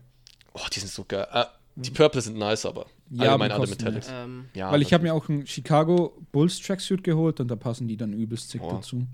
Oh, 0.55 0.61
die 0.73 0.79
sind 0.79 0.91
so 0.91 1.05
geil. 1.05 1.27
Ah, 1.31 1.49
die 1.75 1.91
Purple 1.91 2.21
sind 2.21 2.37
nice, 2.39 2.67
aber 2.67 2.87
Ja, 3.11 3.33
allgemein 3.33 3.53
aber 3.53 3.63
alle 3.63 3.71
Metallics. 3.71 4.09
Ähm, 4.11 4.47
Ja, 4.55 4.71
Weil 4.71 4.83
ich 4.83 4.93
habe 4.93 5.05
mir 5.05 5.15
auch 5.15 5.29
einen 5.29 5.47
Chicago 5.47 6.17
Bulls 6.33 6.61
Tracksuit 6.61 7.03
geholt 7.03 7.41
und 7.41 7.49
da 7.49 7.57
passen 7.57 7.89
die 7.89 7.97
dann 7.97 8.13
übelst 8.13 8.51
zick 8.51 8.63
Oh. 8.63 8.73
dazu. 8.73 9.07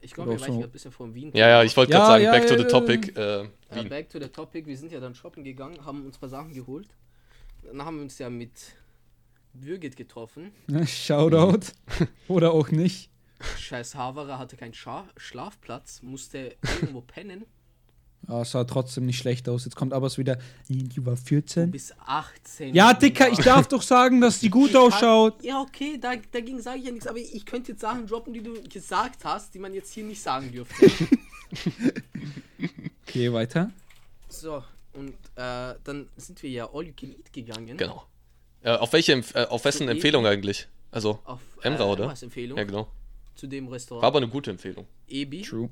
ich 0.00 0.12
glaube, 0.14 0.32
wir 0.32 0.38
so. 0.38 0.62
ein 0.62 0.70
bisschen 0.70 0.92
von 0.92 1.14
Wien. 1.14 1.30
Ja, 1.34 1.48
ja, 1.48 1.62
ich 1.64 1.76
wollte 1.76 1.92
Ja, 1.92 1.98
gerade 1.98 2.12
sagen, 2.12 2.24
ja, 2.24 2.30
back 2.32 2.46
to 2.46 2.56
the 2.56 2.64
topic. 2.68 3.16
Äh, 3.18 3.48
Wien. 3.72 3.88
back 3.88 4.08
to 4.08 4.20
the 4.20 4.28
topic. 4.28 4.66
Wir 4.66 4.76
sind 4.76 4.92
ja 4.92 5.00
dann 5.00 5.14
shoppen 5.16 5.42
gegangen, 5.42 5.84
haben 5.84 6.04
uns 6.06 6.16
ein 6.16 6.20
paar 6.20 6.28
Sachen 6.28 6.52
geholt. 6.52 6.88
Dann 7.64 7.84
haben 7.84 7.96
wir 7.96 8.02
uns 8.04 8.18
ja 8.18 8.30
mit 8.30 8.52
Birgit 9.52 9.96
getroffen. 9.96 10.52
Shoutout. 10.86 11.72
Oder 12.28 12.52
auch 12.52 12.70
nicht. 12.70 13.10
Scheiß 13.58 13.94
Havara 13.96 14.38
hatte 14.38 14.56
keinen 14.56 14.74
Scha 14.74 15.06
Schlafplatz, 15.16 16.02
musste 16.02 16.56
irgendwo 16.80 17.00
pennen. 17.06 17.44
Ah, 18.28 18.44
sah 18.44 18.64
trotzdem 18.64 19.06
nicht 19.06 19.18
schlecht 19.18 19.48
aus. 19.48 19.64
Jetzt 19.64 19.76
kommt 19.76 19.92
aber 19.92 20.08
es 20.08 20.18
wieder. 20.18 20.38
Die 20.68 21.06
war 21.06 21.16
14. 21.16 21.70
Bis 21.70 21.92
18. 22.06 22.74
Ja, 22.74 22.92
Dicker, 22.92 23.30
ich 23.30 23.38
darf 23.38 23.68
doch 23.68 23.82
sagen, 23.82 24.20
dass 24.20 24.40
die 24.40 24.50
gut 24.50 24.68
Ich 24.68 24.72
kann- 24.72 24.82
ausschaut. 24.82 25.44
Ja, 25.44 25.60
okay, 25.60 25.96
da, 26.00 26.14
dagegen 26.32 26.60
sage 26.60 26.78
ich 26.80 26.86
ja 26.86 26.90
nichts, 26.90 27.06
aber 27.06 27.18
ich 27.18 27.46
könnte 27.46 27.72
jetzt 27.72 27.82
Sachen 27.82 28.06
droppen, 28.08 28.32
die 28.32 28.42
du 28.42 28.60
gesagt 28.68 29.24
hast, 29.24 29.54
die 29.54 29.60
man 29.60 29.72
jetzt 29.74 29.92
hier 29.92 30.02
nicht 30.04 30.20
sagen 30.22 30.50
dürfte. 30.50 30.90
Okay, 33.08 33.32
weiter. 33.32 33.70
so, 34.28 34.62
und 34.92 35.10
äh, 35.36 35.74
dann 35.84 36.08
sind 36.16 36.42
wir 36.42 36.50
ja 36.50 36.68
All 36.72 36.84
You 36.84 36.92
Can 36.98 37.10
Eat 37.12 37.32
gegangen. 37.32 37.76
Genau. 37.76 38.04
Äh, 38.62 38.70
auf 38.72 38.92
welche, 38.92 39.12
Empf 39.12 39.34
äh, 39.34 39.44
auf 39.44 39.64
wessen 39.64 39.86
Zu 39.86 39.92
Empfehlung 39.92 40.26
eigentlich? 40.26 40.66
Also, 40.90 41.20
Auf 41.24 41.40
Emra, 41.62 41.84
oder? 41.84 42.04
Emras 42.04 42.22
Empfehlung 42.22 42.58
ja, 42.58 42.64
genau. 42.64 42.88
zu 43.34 43.46
dem 43.46 43.66
War 43.66 43.74
Restaurant. 43.74 44.04
aber 44.04 44.18
eine 44.18 44.28
gute 44.28 44.50
Empfehlung. 44.50 44.86
Ebi. 45.08 45.42
True. 45.42 45.70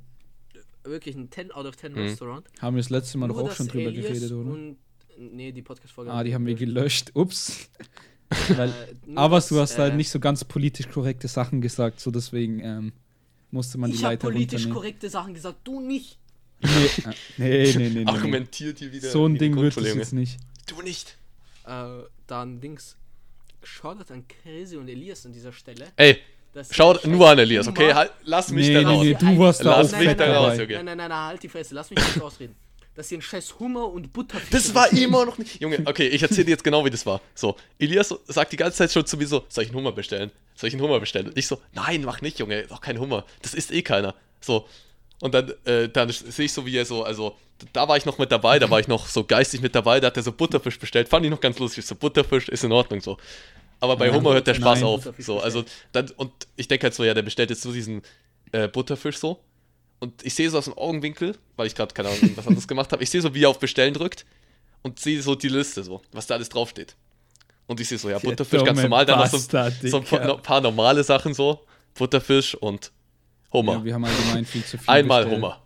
Wirklich 0.85 1.16
ein 1.16 1.31
10 1.31 1.51
out 1.53 1.66
of 1.66 1.77
10 1.77 1.92
Mhm. 1.92 1.99
Restaurant. 1.99 2.47
Haben 2.61 2.77
wir 2.77 2.83
das 2.83 2.90
letzte 2.90 3.18
Mal 3.18 3.29
doch 3.29 3.37
Nur, 3.37 3.44
auch 3.44 3.53
schon 3.53 3.68
drüber 3.68 3.88
Elias 3.90 4.07
geredet, 4.07 4.33
oder? 4.33 4.51
Und, 4.51 4.77
nee, 5.18 5.51
die 5.53 5.62
Podcast-Folge. 5.62 6.12
Ah, 6.12 6.23
die 6.23 6.35
haben 6.35 6.47
wir 6.47 6.55
gelöscht. 6.55 7.11
Ups. 7.14 7.70
Weil, 8.57 8.68
Äh, 8.70 8.73
aber 9.14 9.37
dass, 9.37 9.49
du 9.49 9.61
hast 9.61 9.79
halt 9.79 9.92
äh, 9.92 9.97
nicht 9.97 10.11
so 10.11 10.18
ganz 10.20 10.44
politisch 10.44 10.88
korrekte 10.88 11.29
Sachen 11.29 11.61
gesagt, 11.61 12.01
so 12.01 12.11
deswegen 12.11 12.61
ähm, 12.61 12.92
musste 13.51 13.79
man 13.79 13.90
die 13.90 13.97
Ich 13.97 14.05
habe 14.05 14.14
Leiter 14.14 14.29
politisch 14.31 14.53
runternehmen. 14.62 14.75
korrekte 14.75 15.09
Sachen 15.11 15.35
gesagt, 15.35 15.59
du 15.64 15.81
nicht. 15.81 16.18
Nee, 16.61 16.68
äh, 16.68 17.12
nee, 17.37 17.73
nee, 17.77 17.88
nee, 17.90 18.05
nee. 18.05 18.07
Argumentiert 18.07 18.79
hier 18.79 18.92
wieder. 18.92 19.11
So 19.11 19.27
ein 19.27 19.37
Ding 19.37 19.55
wird 19.57 19.77
es 19.77 19.94
jetzt 19.94 20.12
nicht. 20.12 20.38
Du 20.66 20.81
nicht. 20.83 21.16
Äh, 21.66 21.87
dann 22.27 22.61
Dings. 22.61 22.97
Shoutout 23.62 24.12
an 24.12 24.25
Chrissy 24.29 24.77
und 24.77 24.88
Elias 24.88 25.25
an 25.25 25.33
dieser 25.33 25.53
Stelle. 25.53 25.87
Ey, 25.97 26.18
schaut 26.71 27.07
nur 27.07 27.29
an 27.29 27.38
Elias, 27.38 27.67
okay? 27.69 27.93
Halt, 27.95 28.12
lass 28.25 28.51
mich 28.51 28.69
Nee, 28.69 28.75
da 28.75 28.81
nee, 28.81 28.87
raus. 28.87 29.05
nee, 29.05 29.14
du 29.14 29.38
warst 29.38 29.61
da 29.64 29.81
Lass 29.81 29.93
mich 29.93 30.17
da 30.17 30.37
raus. 30.37 30.59
Junge. 30.59 30.75
Nein, 30.75 30.85
nein, 30.85 30.97
nein, 30.99 31.09
nein, 31.09 31.27
halt 31.29 31.43
die 31.43 31.49
Fresse, 31.49 31.75
lass 31.75 31.90
mich 31.90 31.99
kurz 31.99 32.21
ausreden. 32.21 32.55
Dass 32.95 33.09
sie 33.09 33.17
einen 33.17 33.23
scheiß 33.23 33.59
Hummer 33.59 33.88
und 33.88 34.12
Butterfisch. 34.12 34.51
Das 34.51 34.73
war 34.73 34.93
immer 34.93 35.27
noch 35.27 35.37
nicht. 35.37 35.61
Junge, 35.61 35.81
okay, 35.85 36.07
ich 36.07 36.23
erzähle 36.23 36.45
dir 36.45 36.51
jetzt 36.53 36.62
genau, 36.62 36.85
wie 36.85 36.90
das 36.90 37.05
war. 37.05 37.21
So, 37.35 37.57
Elias 37.79 38.14
sagt 38.27 38.53
die 38.53 38.57
ganze 38.57 38.79
Zeit 38.79 38.93
schon 38.93 39.05
zu 39.05 39.17
mir 39.17 39.27
so: 39.27 39.45
Soll 39.49 39.64
ich 39.64 39.71
einen 39.71 39.79
Hummer 39.79 39.90
bestellen? 39.93 40.31
Soll 40.55 40.69
ich 40.69 40.75
einen 40.75 40.83
Hummer 40.83 41.01
bestellen? 41.01 41.27
Und 41.27 41.37
ich 41.37 41.49
so: 41.49 41.61
Nein, 41.73 42.03
mach 42.05 42.21
nicht, 42.21 42.38
Junge, 42.38 42.62
doch 42.69 42.81
kein 42.81 43.01
Hummer. 43.01 43.25
Das 43.43 43.53
isst 43.55 43.73
eh 43.73 43.83
keiner. 43.83 44.14
So. 44.40 44.69
Und 45.21 45.35
dann, 45.35 45.53
äh, 45.64 45.88
dann 45.88 46.11
sehe 46.11 46.45
ich 46.45 46.53
so, 46.53 46.67
wie 46.67 46.77
er 46.77 46.85
so, 46.85 47.03
also, 47.03 47.37
da 47.73 47.88
war 47.88 47.97
ich 47.97 48.05
noch 48.05 48.19
mit 48.19 48.31
dabei, 48.31 48.59
da 48.59 48.69
war 48.71 48.79
ich 48.79 48.88
noch 48.88 49.07
so 49.07 49.25
geistig 49.25 49.61
mit 49.62 49.75
dabei, 49.75 49.99
da 49.99 50.09
hat 50.09 50.17
er 50.17 50.23
so 50.23 50.33
Butterfisch 50.33 50.79
bestellt. 50.79 51.09
Fand 51.09 51.25
ich 51.25 51.31
noch 51.31 51.40
ganz 51.40 51.59
lustig. 51.59 51.87
So, 51.87 51.95
Butterfisch 51.95 52.49
ist 52.49 52.62
in 52.62 52.71
Ordnung 52.73 53.01
so. 53.01 53.17
Aber 53.85 53.97
bei 53.97 54.07
Nein, 54.07 54.16
Hummer 54.16 54.33
hört 54.33 54.47
der 54.47 54.55
Spaß 54.55 54.81
nein. 54.81 54.88
auf. 54.88 55.09
So, 55.18 55.40
also, 55.40 55.62
dann, 55.92 56.11
und 56.16 56.33
ich 56.57 56.68
denke 56.68 56.85
halt 56.85 56.94
so, 56.94 57.05
ja, 57.05 57.12
der 57.12 57.23
bestellt 57.23 57.51
jetzt 57.51 57.62
so 57.62 57.73
diesen 57.73 58.03
äh, 58.53 58.66
Butterfisch 58.66 59.18
so. 59.18 59.40
Und 60.01 60.25
ich 60.25 60.35
sehe 60.35 60.49
so 60.49 60.59
aus 60.59 60.64
dem 60.64 60.75
Augenwinkel, 60.75 61.37
weil 61.57 61.66
ich 61.66 61.75
gerade 61.75 61.92
keine 61.92 62.09
Ahnung, 62.09 62.33
was 62.35 62.47
anderes 62.47 62.66
gemacht 62.66 62.92
habe, 62.92 63.03
ich 63.03 63.11
sehe 63.11 63.20
so, 63.20 63.35
wie 63.35 63.44
er 63.44 63.51
auf 63.51 63.59
Bestellen 63.59 63.94
drückt 63.94 64.25
und 64.83 64.99
sehe 64.99 65.20
so 65.23 65.35
die 65.35 65.49
Liste, 65.49 65.85
so, 65.85 66.03
was 66.12 66.27
da 66.27 66.35
alles 66.35 66.49
draufsteht. 66.49 66.97
Und 67.66 67.81
ich 67.81 67.88
sehe 67.88 67.99
so, 67.99 68.09
ja, 68.11 68.18
Der 68.18 68.29
Butterfisch 68.29 68.64
ganz 68.64 68.83
normal, 68.83 69.07
dann 69.07 69.18
noch 69.18 69.27
so, 69.27 69.37
Bastard, 69.37 69.75
so 69.83 69.99
ein 69.99 70.42
paar, 70.42 70.61
normale 70.61 71.05
Sachen 71.05 71.35
so, 71.35 71.61
Butterfisch 71.94 72.55
und 72.55 72.90
Hummer. 73.53 73.75
Ja, 73.75 73.85
wir 73.85 73.94
haben 73.94 74.05
allgemein 74.05 74.44
viel 74.44 74.64
zu 74.64 74.79
viel. 74.79 74.88
Einmal 74.88 75.25
bestellt. 75.25 75.42
Hummer. 75.42 75.62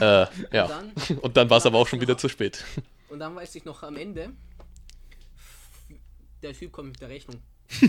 äh, 0.00 0.56
ja. 0.56 0.66
Dann, 0.68 1.18
Und 1.18 1.36
dann 1.36 1.48
war 1.50 1.58
es 1.58 1.66
aber 1.66 1.78
auch 1.78 1.86
schon 1.88 2.00
wieder 2.00 2.18
zu 2.18 2.28
spät. 2.28 2.64
und 3.08 3.18
dann 3.18 3.34
weiß 3.34 3.54
ich 3.54 3.64
noch 3.64 3.82
am 3.82 3.96
Ende, 3.96 4.30
der 6.44 6.52
Typ 6.54 6.70
kommt 6.72 6.88
mit 6.92 7.00
der 7.00 7.08
Rechnung. 7.08 7.40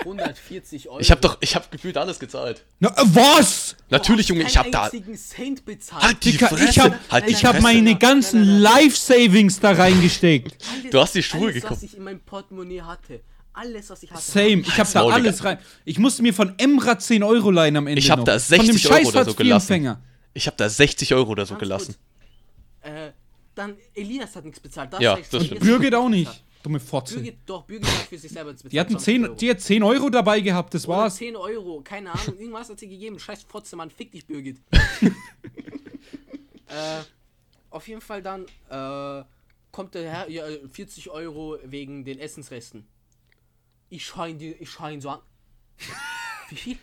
140 0.00 0.88
Euro. 0.88 1.00
Ich 1.00 1.10
habe 1.10 1.20
doch, 1.20 1.38
ich 1.40 1.54
habe 1.54 1.66
gefühlt 1.70 1.96
alles 1.96 2.18
gezahlt. 2.18 2.64
Na, 2.80 2.90
äh, 2.90 3.02
was? 3.06 3.76
Natürlich, 3.88 4.28
Junge, 4.28 4.42
ich 4.42 4.56
habe 4.56 4.70
keinen 4.70 5.04
da. 5.06 5.16
Cent 5.16 5.64
bezahlt. 5.64 6.02
Halt 6.02 6.24
die 6.24 6.32
Dicker, 6.32 6.48
Fresse! 6.48 6.68
ich 6.70 6.78
hab, 6.78 7.10
halt 7.10 7.28
ich 7.28 7.44
hab 7.44 7.60
meine 7.62 7.90
Nein, 7.92 7.98
ganzen 7.98 8.40
nein, 8.40 8.48
nein. 8.62 8.84
Life-Savings 8.84 9.60
da 9.60 9.72
reingesteckt. 9.72 10.56
alles, 10.70 10.90
Du 10.90 11.00
hast 11.00 11.14
die 11.14 11.22
Schuhe 11.22 11.44
alles, 11.44 11.54
gekauft. 11.54 11.72
was 11.72 11.82
ich 11.82 11.96
in 11.96 12.02
meinem 12.04 12.20
Portemonnaie 12.20 12.82
hatte. 12.82 13.20
Alles, 13.54 13.88
was 13.88 14.02
ich 14.02 14.10
hatte. 14.10 14.20
Same. 14.22 14.60
Ich 14.60 14.78
hab 14.78 14.92
da 14.92 15.06
alles 15.06 15.42
rein. 15.44 15.58
Ich 15.86 15.98
musste 15.98 16.22
mir 16.22 16.34
von 16.34 16.52
Emra 16.58 16.98
10 16.98 17.22
Euro 17.22 17.50
leihen 17.50 17.76
am 17.76 17.86
Ende. 17.86 17.98
Ich 18.00 18.10
hab 18.10 18.18
noch. 18.18 18.26
da 18.26 18.38
Von 18.38 18.58
dem 18.58 18.76
60 18.76 18.90
Euro 18.90 18.96
scheiß 18.98 19.06
oder 19.08 19.24
so 19.24 19.30
Hartz-IV-Empfänger. 19.30 20.02
Ich 20.34 20.46
habe 20.46 20.56
da 20.58 20.68
60 20.68 21.14
Euro 21.14 21.30
oder 21.30 21.46
so 21.46 21.54
Ganz 21.54 21.60
gelassen. 21.60 21.94
kurz. 22.82 22.92
Äh, 22.94 23.12
dann 23.54 23.76
Elias 23.94 24.36
hat 24.36 24.44
nichts 24.44 24.60
bezahlt. 24.60 24.92
Das 24.92 25.00
Ja, 25.00 25.16
das 25.30 25.46
stimmt. 25.46 25.60
Birgit 25.60 25.94
auch 25.94 26.10
nicht. 26.10 26.44
Dumme 26.66 26.80
Fotze. 26.80 27.14
Birgit, 27.14 27.38
doch, 27.46 27.62
Birgit 27.64 27.86
hat 27.86 28.06
für 28.08 28.18
sich 28.18 28.32
selber 28.32 28.52
bezahlt. 28.52 28.72
Die 28.72 28.80
hatten 28.80 28.98
20 28.98 29.04
10, 29.04 29.24
Euro. 29.24 29.34
die 29.34 29.50
hat 29.50 29.60
10 29.60 29.82
Euro 29.84 30.10
dabei 30.10 30.40
gehabt, 30.40 30.74
das 30.74 30.86
Oder 30.88 30.98
war's. 30.98 31.16
10 31.16 31.36
Euro, 31.36 31.80
keine 31.82 32.12
Ahnung, 32.12 32.38
irgendwas 32.38 32.68
hat 32.68 32.80
sie 32.80 32.88
gegeben. 32.88 33.18
Scheiß 33.20 33.44
Fotze, 33.44 33.76
Mann, 33.76 33.90
fick 33.90 34.10
dich, 34.10 34.26
Birgit. 34.26 34.60
äh, 36.66 37.02
auf 37.70 37.86
jeden 37.86 38.00
Fall 38.00 38.20
dann 38.22 38.46
äh, 38.68 39.24
kommt 39.70 39.94
der 39.94 40.10
Herr, 40.10 40.28
ja, 40.28 40.44
40 40.72 41.08
Euro 41.10 41.58
wegen 41.64 42.04
den 42.04 42.18
Essensresten. 42.18 42.84
Ich 43.88 44.12
die- 44.12 44.56
ich 44.58 44.70
schau 44.70 44.88
ihn 44.88 45.00
so 45.00 45.10
an. 45.10 45.20
Wie 46.48 46.56
viel? 46.56 46.78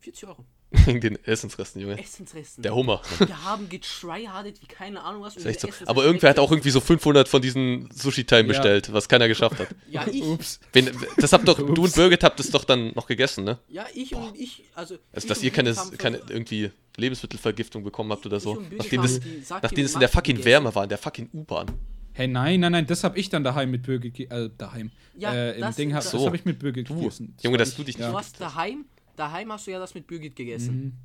40 0.00 0.26
Euro. 0.28 0.44
Wegen 0.70 1.00
den 1.02 1.24
Essensresten, 1.24 1.80
Junge. 1.80 1.98
Essensresten. 1.98 2.62
Der 2.62 2.74
Hummer. 2.74 3.00
Wir 3.18 3.44
haben 3.44 3.68
getryhardet 3.68 4.60
wie 4.60 4.66
keine 4.66 5.02
Ahnung 5.02 5.22
was. 5.22 5.34
um 5.36 5.40
Ist 5.40 5.46
echt 5.46 5.60
so. 5.60 5.68
Aber 5.86 6.04
irgendwer 6.04 6.30
hat 6.30 6.38
auch 6.38 6.50
irgendwie 6.50 6.70
so 6.70 6.80
500 6.80 7.26
von 7.28 7.40
diesen 7.40 7.90
Sushi-Time 7.90 8.42
Ja. 8.42 8.46
bestellt, 8.48 8.92
was 8.92 9.08
keiner 9.08 9.28
geschafft 9.28 9.58
hat. 9.58 9.68
Ja, 9.90 10.06
ich. 10.10 10.22
Ups. 10.22 10.60
Wen, 10.72 10.90
das 11.16 11.32
habt 11.32 11.48
doch, 11.48 11.56
du 11.58 11.84
und 11.84 11.94
Birgit 11.94 12.22
habt 12.22 12.38
es 12.40 12.50
doch 12.50 12.64
dann 12.64 12.92
noch 12.94 13.06
gegessen, 13.06 13.44
ne? 13.44 13.58
Ja, 13.68 13.86
ich 13.94 14.14
und 14.14 14.36
ich. 14.38 14.64
Also, 14.74 14.94
Also, 15.12 15.24
ich 15.24 15.26
dass 15.26 15.42
ihr 15.42 15.50
keine, 15.50 15.74
keine 15.96 16.20
irgendwie 16.28 16.70
Lebensmittelvergiftung 16.96 17.82
bekommen 17.84 18.10
habt 18.12 18.26
oder 18.26 18.38
so. 18.40 18.62
Nachdem 18.76 19.02
das, 19.02 19.14
Sake 19.14 19.60
nachdem 19.62 19.84
das 19.84 19.94
in 19.94 20.00
der 20.00 20.08
fucking 20.08 20.36
gegessen. 20.36 20.46
Wärme 20.50 20.74
war, 20.74 20.82
in 20.82 20.88
der 20.90 20.98
fucking 20.98 21.30
U-Bahn. 21.32 21.66
Hey, 22.12 22.26
nein, 22.26 22.58
nein, 22.60 22.72
nein, 22.72 22.86
das 22.86 23.04
habe 23.04 23.16
ich 23.18 23.28
dann 23.30 23.44
daheim 23.44 23.70
mit 23.70 23.84
Birgit, 23.84 24.14
ge- 24.14 24.26
äh, 24.28 24.50
daheim. 24.58 24.90
Ja, 25.16 25.32
äh, 25.32 25.54
im 25.54 25.60
das- 25.60 25.76
Ding, 25.76 25.94
hab, 25.94 26.02
das- 26.02 26.10
das 26.10 26.20
So. 26.20 26.26
habe 26.26 26.36
ich 26.36 26.44
mit 26.44 26.58
Birgit 26.58 26.90
Du, 26.90 26.96
gegessen. 26.98 27.36
Junge, 27.42 27.58
dass 27.58 27.76
du 27.76 27.84
dich 27.84 27.94
Du 27.96 28.02
Ja. 28.02 28.12
warst 28.12 28.40
daheim, 28.40 28.86
daheim 29.18 29.52
hast 29.52 29.66
du 29.66 29.70
ja 29.70 29.78
das 29.78 29.94
mit 29.94 30.06
Birgit 30.06 30.36
gegessen. 30.36 30.98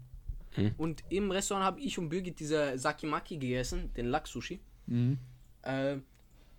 Mhm. 0.56 0.72
Und 0.78 1.04
im 1.10 1.32
Restaurant 1.32 1.66
habe 1.66 1.80
ich 1.80 1.98
und 1.98 2.10
Birgit 2.10 2.40
diese 2.40 2.78
Sakimaki 2.78 3.38
gegessen, 3.38 3.92
den 3.96 4.08
Lachs-Sushi. 4.08 4.60
Mhm. 4.88 5.18
Äh, 5.64 5.98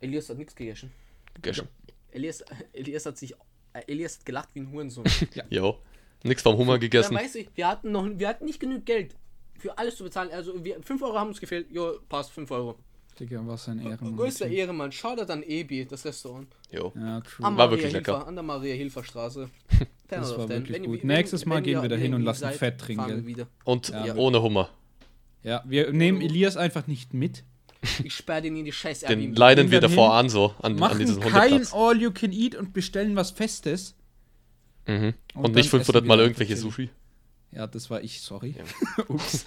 Elias 0.00 0.28
hat 0.28 0.38
nichts 0.38 0.54
gegessen. 0.54 0.90
Gegessen. 1.34 1.68
Elias, 2.10 2.44
Elias 2.72 3.06
hat 3.06 3.18
sich. 3.18 3.34
Äh, 3.72 3.82
Elias 3.86 4.18
hat 4.18 4.26
gelacht 4.26 4.48
wie 4.54 4.60
ein 4.60 4.70
Hurensohn. 4.70 5.04
Jo. 5.50 5.78
Nix 6.22 6.42
vom 6.42 6.56
Hummer 6.56 6.74
Dann 6.74 6.80
gegessen. 6.80 7.14
weiß 7.14 7.34
ich, 7.34 7.50
wir 7.54 7.68
hatten 7.68 7.92
noch, 7.92 8.08
wir 8.08 8.28
hatten 8.28 8.46
nicht 8.46 8.58
genug 8.58 8.86
Geld 8.86 9.14
für 9.58 9.76
alles 9.76 9.96
zu 9.96 10.04
bezahlen. 10.04 10.30
Also 10.30 10.64
wir, 10.64 10.82
5 10.82 11.02
Euro 11.02 11.18
haben 11.18 11.28
uns 11.28 11.40
gefehlt. 11.40 11.70
Jo, 11.70 11.98
passt, 12.08 12.32
5 12.32 12.50
Euro. 12.50 12.78
Digga, 13.18 13.40
was 13.44 13.68
ein 13.68 13.78
Ehrenmann. 13.80 14.16
Größter 14.16 14.46
Ehrenmann. 14.46 14.92
Shoutout 14.92 15.30
an 15.32 15.42
Ebi, 15.42 15.86
das 15.86 16.04
Restaurant. 16.04 16.48
Jo. 16.70 16.92
Ja, 16.96 17.20
true. 17.20 17.46
Am 17.46 17.56
War 17.56 17.66
Maria 17.66 17.70
wirklich 17.70 17.92
Hilfer, 17.92 18.12
lecker. 18.12 18.26
An 18.26 18.34
der 18.34 18.44
Maria-Hilfer-Straße. 18.44 19.48
Das 20.06 20.36
war 20.36 20.48
wirklich 20.48 20.82
gut. 20.82 21.02
Nächstes 21.02 21.46
Mal 21.46 21.62
gehen 21.62 21.80
wir 21.80 21.88
da 21.88 21.96
hin 21.96 22.12
und 22.14 22.22
lassen 22.22 22.50
Fett 22.50 22.78
trinken. 22.78 23.46
Und 23.64 23.88
Ja. 23.88 24.14
ohne 24.14 24.42
Hummer. 24.42 24.68
Ja, 25.42 25.64
wir 25.66 25.92
nehmen 25.92 26.20
Elias 26.20 26.56
einfach 26.56 26.86
nicht 26.86 27.14
mit. 27.14 27.42
Ich 28.04 28.14
sperre 28.14 28.42
den 28.42 28.56
in 28.56 28.64
die 28.64 28.72
scheiß 28.72 29.00
Den 29.00 29.34
leiden 29.34 29.70
wir 29.70 29.80
davor 29.80 30.14
an, 30.14 30.28
so, 30.28 30.54
an, 30.60 30.72
an 30.72 30.78
Machen 30.78 30.98
diesen 30.98 31.20
kein 31.20 31.50
Hundeplatz. 31.50 31.72
All-You-Can-Eat 31.74 32.54
und 32.54 32.72
bestellen 32.72 33.16
was 33.16 33.30
Festes. 33.30 33.94
Mhm. 34.86 35.14
Und 35.34 35.44
Und, 35.44 35.54
nicht 35.54 35.72
dann 35.72 35.80
500 35.80 36.02
essen 36.02 36.08
Mal 36.08 36.20
irgendwelche 36.20 36.56
Sushi. 36.56 36.90
Ja, 37.50 37.66
das 37.66 37.88
war 37.90 38.02
ich, 38.02 38.20
sorry. 38.20 38.54
Ja. 38.58 39.04
Ups. 39.08 39.46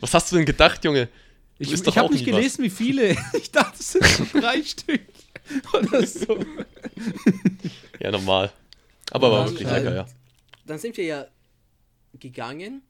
was 0.00 0.14
hast 0.14 0.32
du 0.32 0.36
denn 0.36 0.46
gedacht, 0.46 0.84
Junge? 0.84 1.08
Ich, 1.58 1.72
ich 1.72 1.96
habe 1.96 2.12
nicht 2.12 2.26
nie 2.26 2.32
was. 2.32 2.38
gelesen, 2.38 2.64
wie 2.64 2.70
viele. 2.70 3.16
Ich 3.34 3.50
dachte, 3.50 3.78
es 3.80 3.92
sind 3.92 4.04
so 4.04 4.26
drei 4.38 4.62
Stück. 4.64 5.00
Oder 5.72 6.06
so. 6.06 6.38
Ja, 8.00 8.10
normal. 8.10 8.52
Aber 9.10 9.30
war 9.30 9.44
Dann, 9.44 9.54
wirklich 9.54 9.70
lecker, 9.70 9.94
ja. 9.94 10.06
Dann 10.66 10.78
sind 10.78 10.96
wir 10.96 11.04
ja 11.04 11.26
gegangen. 12.18 12.82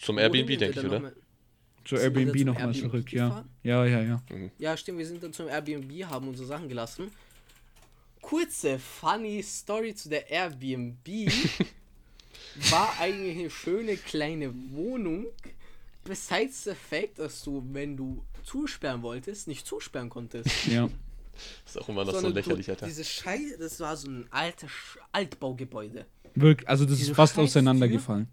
Zum 0.00 0.18
Airbnb, 0.18 0.58
denke 0.58 0.80
ich, 0.80 0.86
oder? 0.86 1.12
Zur 1.84 2.00
Airbnb 2.00 2.44
nochmal 2.44 2.74
zurück, 2.74 3.12
ja. 3.12 3.44
Ja, 3.64 3.84
ja, 3.84 4.00
ja. 4.02 4.22
Ja, 4.58 4.76
stimmt, 4.76 4.98
wir 4.98 5.06
sind 5.06 5.22
dann 5.22 5.32
zum 5.32 5.48
Airbnb, 5.48 6.04
haben 6.04 6.28
unsere 6.28 6.46
Sachen 6.46 6.68
gelassen. 6.68 7.10
Kurze, 8.20 8.78
funny 8.78 9.42
Story 9.42 9.94
zu 9.94 10.08
der 10.08 10.30
Airbnb. 10.30 11.06
War 12.70 12.94
eigentlich 13.00 13.38
eine 13.38 13.50
schöne 13.50 13.96
kleine 13.96 14.54
Wohnung. 14.70 15.26
Besides 16.04 16.64
the 16.64 16.74
fact, 16.74 17.18
dass 17.18 17.42
du, 17.42 17.62
wenn 17.72 17.96
du 17.96 18.24
zusperren 18.44 19.02
wolltest, 19.02 19.46
nicht 19.46 19.66
zusperren 19.66 20.08
konntest. 20.10 20.66
ja. 20.66 20.88
Ist 21.64 21.78
auch 21.78 21.88
immer 21.88 22.04
noch 22.04 22.12
so 22.12 22.20
Sondern 22.20 22.34
lächerlich, 22.34 22.66
du, 22.66 22.72
Alter. 22.72 22.86
Diese 22.86 23.04
Scheiße, 23.04 23.58
das 23.58 23.80
war 23.80 23.96
so 23.96 24.08
ein 24.10 24.26
alter 24.30 24.66
Sch- 24.66 24.98
Altbaugebäude. 25.12 26.06
Wirklich, 26.34 26.68
also 26.68 26.84
das 26.84 26.98
Diese 26.98 27.12
ist 27.12 27.16
fast 27.16 27.38
auseinandergefallen. 27.38 28.28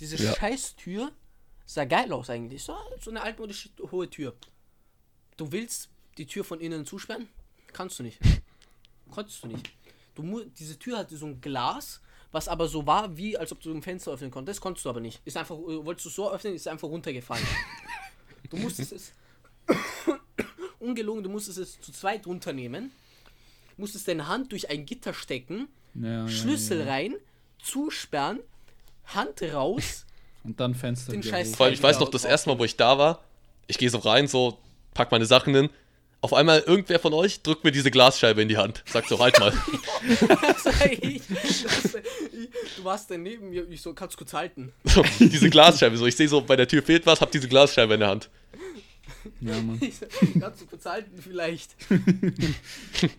Diese 0.00 0.16
Ja. 0.16 0.34
Scheißtür 0.34 1.12
sah 1.64 1.84
geil 1.84 2.12
aus 2.12 2.28
eigentlich. 2.30 2.62
So, 2.62 2.74
so 3.00 3.10
eine 3.10 3.22
altmodische 3.22 3.70
hohe 3.90 4.08
Tür. 4.10 4.34
Du 5.36 5.50
willst 5.52 5.88
die 6.18 6.26
Tür 6.26 6.44
von 6.44 6.60
innen 6.60 6.84
zusperren? 6.84 7.28
Kannst 7.72 7.98
du 7.98 8.02
nicht. 8.02 8.18
Konntest 9.10 9.44
du 9.44 9.48
nicht. 9.48 9.70
Du 10.14 10.44
diese 10.58 10.78
Tür 10.78 10.98
hatte 10.98 11.16
so 11.16 11.26
ein 11.26 11.40
Glas, 11.40 12.00
was 12.32 12.48
aber 12.48 12.66
so 12.66 12.86
war, 12.86 13.16
wie 13.16 13.36
als 13.36 13.52
ob 13.52 13.60
du 13.60 13.72
ein 13.72 13.82
Fenster 13.82 14.12
öffnen 14.12 14.30
konntest. 14.30 14.60
Konntest 14.60 14.84
du 14.86 14.90
aber 14.90 15.00
nicht. 15.00 15.20
Ist 15.24 15.36
einfach, 15.36 15.56
äh, 15.56 15.84
wolltest 15.84 16.06
du 16.06 16.10
so 16.10 16.32
öffnen, 16.32 16.54
ist 16.54 16.66
einfach 16.66 16.88
runtergefallen. 16.88 17.46
du 18.50 18.56
musstest 18.56 18.92
es. 18.92 19.12
ungelogen, 20.82 21.22
du 21.22 21.30
musstest 21.30 21.58
es 21.58 21.80
zu 21.80 21.92
zweit 21.92 22.26
runternehmen. 22.26 22.90
Musstest 23.76 24.08
deine 24.08 24.28
Hand 24.28 24.52
durch 24.52 24.68
ein 24.70 24.84
Gitter 24.84 25.14
stecken, 25.14 25.68
Ja, 25.94 26.08
ja, 26.08 26.28
Schlüssel 26.28 26.80
ja. 26.80 26.86
rein, 26.86 27.14
zusperren, 27.62 28.40
Hand 29.06 29.42
raus. 29.42 30.06
Und 30.44 30.58
dann 30.58 30.74
Fenster. 30.74 31.12
Den 31.12 31.22
Scheiß-. 31.22 31.54
Vor 31.54 31.66
allem, 31.66 31.74
ich 31.74 31.82
weiß 31.82 32.00
noch, 32.00 32.08
das 32.08 32.24
erste 32.24 32.50
Mal, 32.50 32.58
wo 32.58 32.64
ich 32.64 32.76
da 32.76 32.98
war, 32.98 33.22
ich 33.68 33.78
gehe 33.78 33.88
so 33.88 33.98
rein, 33.98 34.26
so, 34.26 34.58
pack 34.92 35.12
meine 35.12 35.24
Sachen 35.26 35.54
hin. 35.54 35.70
Auf 36.22 36.32
einmal, 36.34 36.60
irgendwer 36.60 37.00
von 37.00 37.12
euch 37.14 37.42
drückt 37.42 37.64
mir 37.64 37.72
diese 37.72 37.90
Glasscheibe 37.90 38.40
in 38.40 38.48
die 38.48 38.56
Hand. 38.56 38.84
Sagt 38.86 39.08
so, 39.08 39.18
halt 39.18 39.38
mal. 39.40 39.52
Ich. 41.00 41.22
Du 42.76 42.84
warst 42.84 43.10
dann 43.10 43.24
neben 43.24 43.50
mir. 43.50 43.68
Ich 43.68 43.82
so, 43.82 43.92
kannst 43.92 44.14
du 44.14 44.18
kurz 44.18 44.32
halten. 44.32 44.72
So, 44.84 45.04
diese 45.18 45.50
Glasscheibe. 45.50 45.96
So, 45.96 46.06
ich 46.06 46.14
sehe 46.14 46.28
so, 46.28 46.40
bei 46.40 46.54
der 46.54 46.68
Tür 46.68 46.82
fehlt 46.82 47.06
was, 47.06 47.20
hab 47.20 47.32
diese 47.32 47.48
Glasscheibe 47.48 47.94
in 47.94 48.00
der 48.00 48.10
Hand. 48.10 48.30
Ja, 49.40 49.60
Mann. 49.60 49.78
Ich 49.80 49.96
so, 49.96 50.06
kannst 50.38 50.60
du 50.60 50.66
kurz 50.66 50.86
halten 50.86 51.20
vielleicht. 51.20 51.74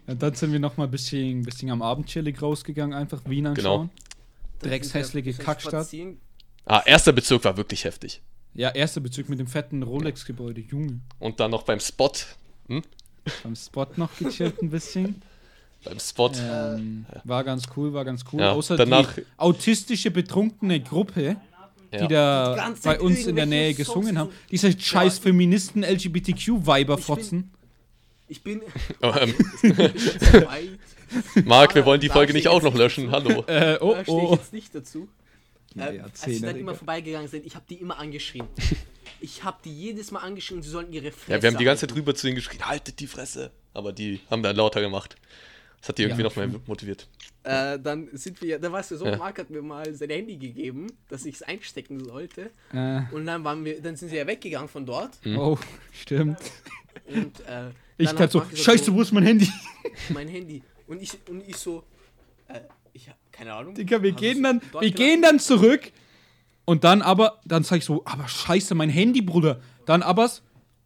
Ja, 0.07 0.15
dann 0.15 0.33
sind 0.35 0.53
wir 0.53 0.59
nochmal 0.59 0.87
ein 0.87 0.91
bisschen, 0.91 1.43
bisschen 1.43 1.69
am 1.71 1.81
Abend 1.81 2.07
chillig 2.07 2.41
rausgegangen, 2.41 2.97
einfach 2.97 3.21
Wien 3.25 3.47
anschauen. 3.47 3.89
Dann 4.59 4.69
Dreckshässliche 4.69 5.33
Kackstadt. 5.33 5.73
spazieren. 5.73 6.21
Ah, 6.65 6.81
erster 6.85 7.11
Bezirk 7.11 7.43
war 7.43 7.57
wirklich 7.57 7.83
heftig. 7.83 8.21
Ja, 8.53 8.69
erster 8.69 9.01
Bezug 9.01 9.27
mit 9.27 9.39
dem 9.39 9.47
fetten 9.47 9.83
Rolex-Gebäude, 9.83 10.61
Junge. 10.61 11.01
Und 11.19 11.39
dann 11.41 11.51
noch 11.51 11.63
beim 11.63 11.81
Spot. 11.81 12.11
Hm? 12.67 12.81
Beim 13.43 13.55
Spot 13.55 13.87
noch 13.95 14.17
gechillt 14.17 14.61
ein 14.61 14.69
bisschen. 14.69 15.21
Beim 15.83 15.99
Spot. 15.99 16.31
Ähm, 16.39 17.05
war 17.23 17.43
ganz 17.43 17.65
cool, 17.75 17.93
war 17.93 18.05
ganz 18.05 18.23
cool. 18.31 18.39
Ja, 18.41 18.51
Außer 18.51 18.77
danach- 18.77 19.13
die 19.15 19.25
autistische, 19.37 20.11
betrunkene 20.11 20.79
Gruppe, 20.79 21.37
Ja. 21.91 22.01
die 22.01 22.07
da 22.07 22.69
Die 22.69 22.79
bei 22.83 22.99
uns 22.99 23.25
in 23.27 23.35
der 23.35 23.45
Nähe 23.45 23.73
gesungen 23.73 24.17
haben. 24.17 24.29
Diese 24.49 24.77
scheiß 24.77 25.17
Ja. 25.17 25.23
Feministen, 25.23 25.83
LGBTQ-Weiber-Fotzen. 25.83 27.51
Ich 28.27 28.41
bin. 28.41 28.61
Ähm, 29.01 29.33
ich 29.61 29.75
bin 29.75 29.91
so 30.19 30.33
weit. 30.47 30.79
Marc, 31.45 31.75
wir 31.75 31.85
wollen 31.85 32.01
die 32.01 32.09
Folge 32.09 32.33
nicht 32.33 32.45
ich 32.45 32.47
auch 32.47 32.63
noch 32.63 32.73
löschen. 32.73 33.11
Hallo. 33.11 33.43
Äh, 33.47 33.77
oh, 33.79 33.93
Da 33.93 34.03
stehe 34.03 34.17
ich 34.23 34.29
oh. 34.29 34.33
jetzt 34.33 34.53
nicht 34.53 34.73
dazu. 34.73 35.07
Äh, 35.75 35.99
als 35.99 36.21
sie 36.21 36.39
dann 36.41 36.55
immer 36.55 36.75
vorbeigegangen 36.75 37.27
sind, 37.27 37.45
ich 37.45 37.55
habe 37.55 37.65
die 37.69 37.75
immer 37.75 37.97
angeschrien. 37.99 38.47
ich 39.21 39.43
habe 39.43 39.57
die 39.63 39.73
jedes 39.73 40.11
Mal 40.11 40.19
angeschrien, 40.19 40.61
sie 40.61 40.69
sollten 40.69 40.93
ihre 40.93 41.11
Fresse 41.11 41.31
Ja, 41.31 41.41
wir 41.41 41.49
haben 41.49 41.57
die 41.57 41.63
ganze 41.65 41.87
Zeit 41.87 41.95
drüber 41.95 42.13
zu 42.15 42.27
ihnen 42.27 42.35
geschrien, 42.35 42.65
haltet 42.67 42.99
die 42.99 43.07
Fresse. 43.07 43.51
Aber 43.73 43.91
die 43.91 44.19
haben 44.29 44.43
dann 44.43 44.55
lauter 44.55 44.81
gemacht. 44.81 45.15
Das 45.79 45.89
hat 45.89 45.97
die 45.97 46.03
irgendwie 46.03 46.21
Ja, 46.21 46.29
noch 46.29 46.35
mehr 46.35 46.49
motiviert. 46.65 47.07
Äh, 47.43 47.77
dann 47.79 48.07
sind 48.13 48.41
wir, 48.41 48.57
da 48.57 48.71
weißt 48.71 48.91
du 48.91 48.95
so, 48.97 49.05
Ja. 49.05 49.17
Marc 49.17 49.39
hat 49.39 49.49
mir 49.49 49.61
mal 49.61 49.93
sein 49.93 50.09
Handy 50.09 50.37
gegeben, 50.37 50.87
dass 51.09 51.25
ich 51.25 51.35
es 51.35 51.41
einstecken 51.43 52.03
sollte. 52.05 52.51
Äh, 52.71 53.01
Und 53.11 53.25
dann 53.25 53.43
waren 53.43 53.65
wir, 53.65 53.81
dann 53.81 53.95
sind 53.97 54.09
sie 54.09 54.15
ja 54.15 54.25
weggegangen 54.25 54.69
von 54.69 54.85
dort. 54.85 55.19
oh, 55.25 55.57
stimmt. 55.91 56.39
Und 57.05 57.39
äh, 57.41 57.69
Ich 57.97 58.07
hat 58.13 58.31
so, 58.31 58.43
scheiße, 58.53 58.93
wo 58.93 59.01
ist 59.01 59.11
mein 59.11 59.23
Handy? 59.25 59.49
mein 60.09 60.29
Handy. 60.29 60.61
Und 60.87 61.01
ich, 61.01 61.11
und 61.27 61.45
ich 61.47 61.57
so, 61.57 61.83
äh, 62.47 62.61
ich 62.93 63.09
hab 63.09 63.17
keine 63.33 63.53
Ahnung. 63.53 63.75
Digga, 63.75 64.01
wir 64.01 64.13
Hast 64.13 64.19
gehen 64.19 64.41
dann, 64.43 64.61
wir 64.61 64.69
gelassen? 64.79 64.95
gehen 64.95 65.21
dann 65.21 65.39
zurück. 65.39 65.91
Und 66.65 66.85
dann 66.85 67.01
aber, 67.01 67.41
dann 67.43 67.63
sag 67.63 67.79
ich 67.79 67.85
so, 67.85 68.03
aber 68.05 68.27
scheiße, 68.27 68.73
mein 68.75 68.89
Handy, 68.89 69.21
Bruder. 69.21 69.59
Dann 69.85 70.01
aber, 70.01 70.31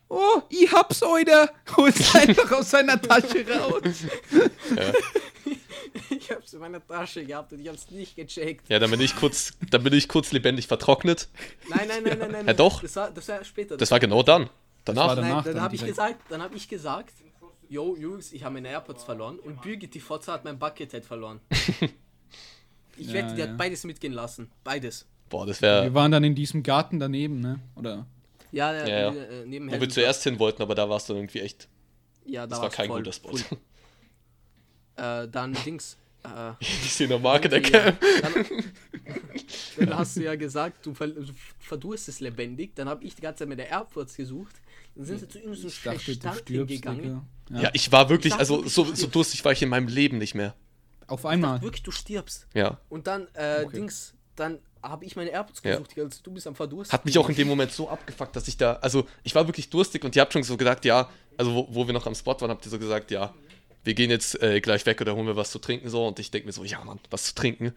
oh, 0.09 0.41
ich 0.49 0.71
hab's 0.71 1.01
heute. 1.03 1.49
Hol's 1.77 2.15
einfach 2.15 2.51
aus 2.53 2.71
seiner 2.71 2.99
Tasche 3.01 3.45
raus. 3.47 3.81
Ich 6.09 6.31
hab's 6.31 6.53
in 6.53 6.59
meiner 6.59 6.85
Tasche 6.85 7.25
gehabt 7.25 7.53
und 7.53 7.59
ich 7.59 7.67
hab's 7.67 7.89
nicht 7.89 8.15
gecheckt. 8.15 8.69
Ja, 8.69 8.79
dann 8.79 8.91
bin 8.91 8.99
ich 9.01 9.15
kurz, 9.15 9.53
dann 9.71 9.83
bin 9.83 9.93
ich 9.93 10.07
kurz 10.07 10.31
lebendig 10.31 10.67
vertrocknet. 10.67 11.27
Nein, 11.69 11.87
nein, 11.87 12.03
nein, 12.03 12.19
nein, 12.19 12.31
nein. 12.31 12.47
Ja, 12.47 12.53
doch. 12.53 12.81
Das 12.81 12.95
war, 12.95 13.09
das 13.11 13.27
war 13.27 13.43
später. 13.43 13.77
Das 13.77 13.89
war 13.91 13.99
genau 13.99 14.21
dann. 14.23 14.49
Danach. 14.85 15.07
dann- 15.15 15.21
Nein, 15.21 15.29
danach 15.29 15.43
dann 15.45 15.53
dann 15.55 15.63
habe 15.63 15.75
ich 15.75 15.85
gesagt, 15.85 16.19
dann 16.29 16.41
habe 16.41 16.55
ich 16.55 16.67
gesagt, 16.67 17.13
yo, 17.69 17.95
Jungs, 17.97 18.31
ich 18.31 18.43
habe 18.43 18.53
meine 18.55 18.69
AirPods 18.69 19.03
verloren 19.03 19.39
und 19.39 19.61
Birgit, 19.61 19.93
die 19.93 19.99
Fotze, 19.99 20.31
hat 20.31 20.43
mein 20.45 20.59
Buckethead 20.59 21.05
verloren. 21.05 21.39
Ich 22.97 23.07
Ja, 23.07 23.13
wette, 23.13 23.33
die 23.35 23.41
ja. 23.41 23.47
hat 23.47 23.57
beides 23.57 23.83
mitgehen 23.83 24.13
lassen. 24.13 24.49
Beides. 24.63 25.05
Boah, 25.29 25.45
das 25.45 25.61
Wir 25.61 25.67
wäre, 25.69 25.93
waren 25.93 26.11
dann 26.11 26.23
in 26.23 26.35
diesem 26.35 26.63
Garten 26.63 26.99
daneben, 26.99 27.39
ne? 27.39 27.59
Oder? 27.75 28.05
Ja, 28.51 28.73
ja, 28.73 28.87
Ja, 28.87 29.13
ja. 29.13 29.23
äh, 29.23 29.45
neben 29.45 29.71
wo 29.71 29.79
wir 29.79 29.89
zuerst 29.89 30.23
hin 30.23 30.39
wollten, 30.39 30.61
aber 30.61 30.73
da 30.73 30.89
war 30.89 30.97
es 30.97 31.05
dann 31.05 31.17
irgendwie 31.17 31.41
echt. 31.41 31.67
Ja, 32.25 32.41
da 32.41 32.47
Das 32.47 32.61
war 32.61 32.69
kein 32.69 32.87
voll, 32.87 32.99
guter 32.99 33.13
Spot. 33.13 33.37
Äh, 34.99 35.27
dann 35.27 35.55
Dings. 35.63 35.95
Äh, 36.23 36.53
Ich 36.59 36.93
sehe 36.93 37.07
eine 37.07 37.19
Marke 37.19 37.47
der 37.49 37.61
ja, 37.61 37.69
Cam. 37.69 37.97
dann, 38.23 38.63
dann 39.77 39.97
hast 39.99 40.17
du 40.17 40.23
ja 40.23 40.33
gesagt, 40.35 40.83
du, 40.83 40.95
ver 40.95 41.09
du 41.09 41.23
verdurstest 41.59 42.19
lebendig. 42.19 42.73
Dann 42.73 42.89
habe 42.89 43.03
ich 43.03 43.13
die 43.13 43.21
ganze 43.21 43.39
Zeit 43.39 43.49
mit 43.49 43.59
der 43.59 43.69
Airports 43.69 44.15
gesucht. 44.15 44.55
Dann 44.95 45.05
sind 45.05 45.19
sie 45.19 45.27
zu 45.27 45.37
irgendeinem 45.37 45.61
du 45.63 45.69
Stand 45.69 46.47
hingegangen. 46.47 47.21
Digga. 47.47 47.61
Ja, 47.61 47.69
ich 47.73 47.91
war 47.91 48.09
wirklich, 48.09 48.33
Ich 48.33 48.39
dachte 48.39 48.53
also 48.55 48.67
so, 48.67 48.93
so 48.95 49.05
durstig 49.05 49.45
war 49.45 49.51
ich 49.51 49.61
in 49.61 49.69
meinem 49.69 49.87
Leben 49.87 50.17
nicht 50.17 50.33
mehr. 50.33 50.55
Auf 51.07 51.25
einmal. 51.25 51.61
Wirklich, 51.61 51.83
du 51.83 51.91
stirbst. 51.91 52.47
Ja. 52.53 52.77
Und 52.89 53.07
dann, 53.07 53.27
äh, 53.33 53.63
Okay. 53.65 53.77
Dings, 53.77 54.13
dann 54.35 54.59
habe 54.83 55.05
ich 55.05 55.15
meine 55.15 55.31
Airpods 55.31 55.61
Ja. 55.63 55.71
gesucht, 55.71 55.97
also 55.97 56.19
du 56.23 56.31
bist 56.31 56.47
am 56.47 56.55
Verdursten. 56.55 56.93
Hat 56.93 57.05
mich 57.05 57.17
auch 57.17 57.27
in 57.29 57.35
dem 57.35 57.47
Moment 57.47 57.71
so 57.71 57.89
abgefuckt, 57.89 58.35
dass 58.35 58.47
ich 58.47 58.57
da, 58.57 58.73
also 58.73 59.07
ich 59.23 59.33
war 59.35 59.47
wirklich 59.47 59.69
durstig 59.69 60.03
und 60.05 60.15
ihr 60.15 60.21
habt 60.21 60.33
schon 60.33 60.43
so 60.43 60.55
gesagt, 60.57 60.85
ja, 60.85 61.09
also 61.37 61.53
wo, 61.53 61.67
wo 61.71 61.87
wir 61.87 61.93
noch 61.93 62.05
am 62.05 62.15
Spot 62.15 62.39
waren, 62.39 62.51
habt 62.51 62.65
ihr 62.65 62.69
so 62.71 62.77
gesagt, 62.79 63.09
ja, 63.11 63.33
wir 63.83 63.93
gehen 63.93 64.09
jetzt 64.11 64.41
äh, 64.41 64.59
gleich 64.61 64.85
weg 64.85 65.01
oder 65.01 65.15
holen 65.15 65.27
wir 65.27 65.35
was 65.35 65.49
zu 65.51 65.59
trinken 65.59 65.89
so 65.89 66.05
und 66.07 66.19
ich 66.19 66.29
denke 66.29 66.45
mir 66.47 66.53
so, 66.53 66.63
ja 66.63 66.83
Mann, 66.83 66.99
was 67.09 67.23
zu 67.25 67.35
trinken. 67.35 67.73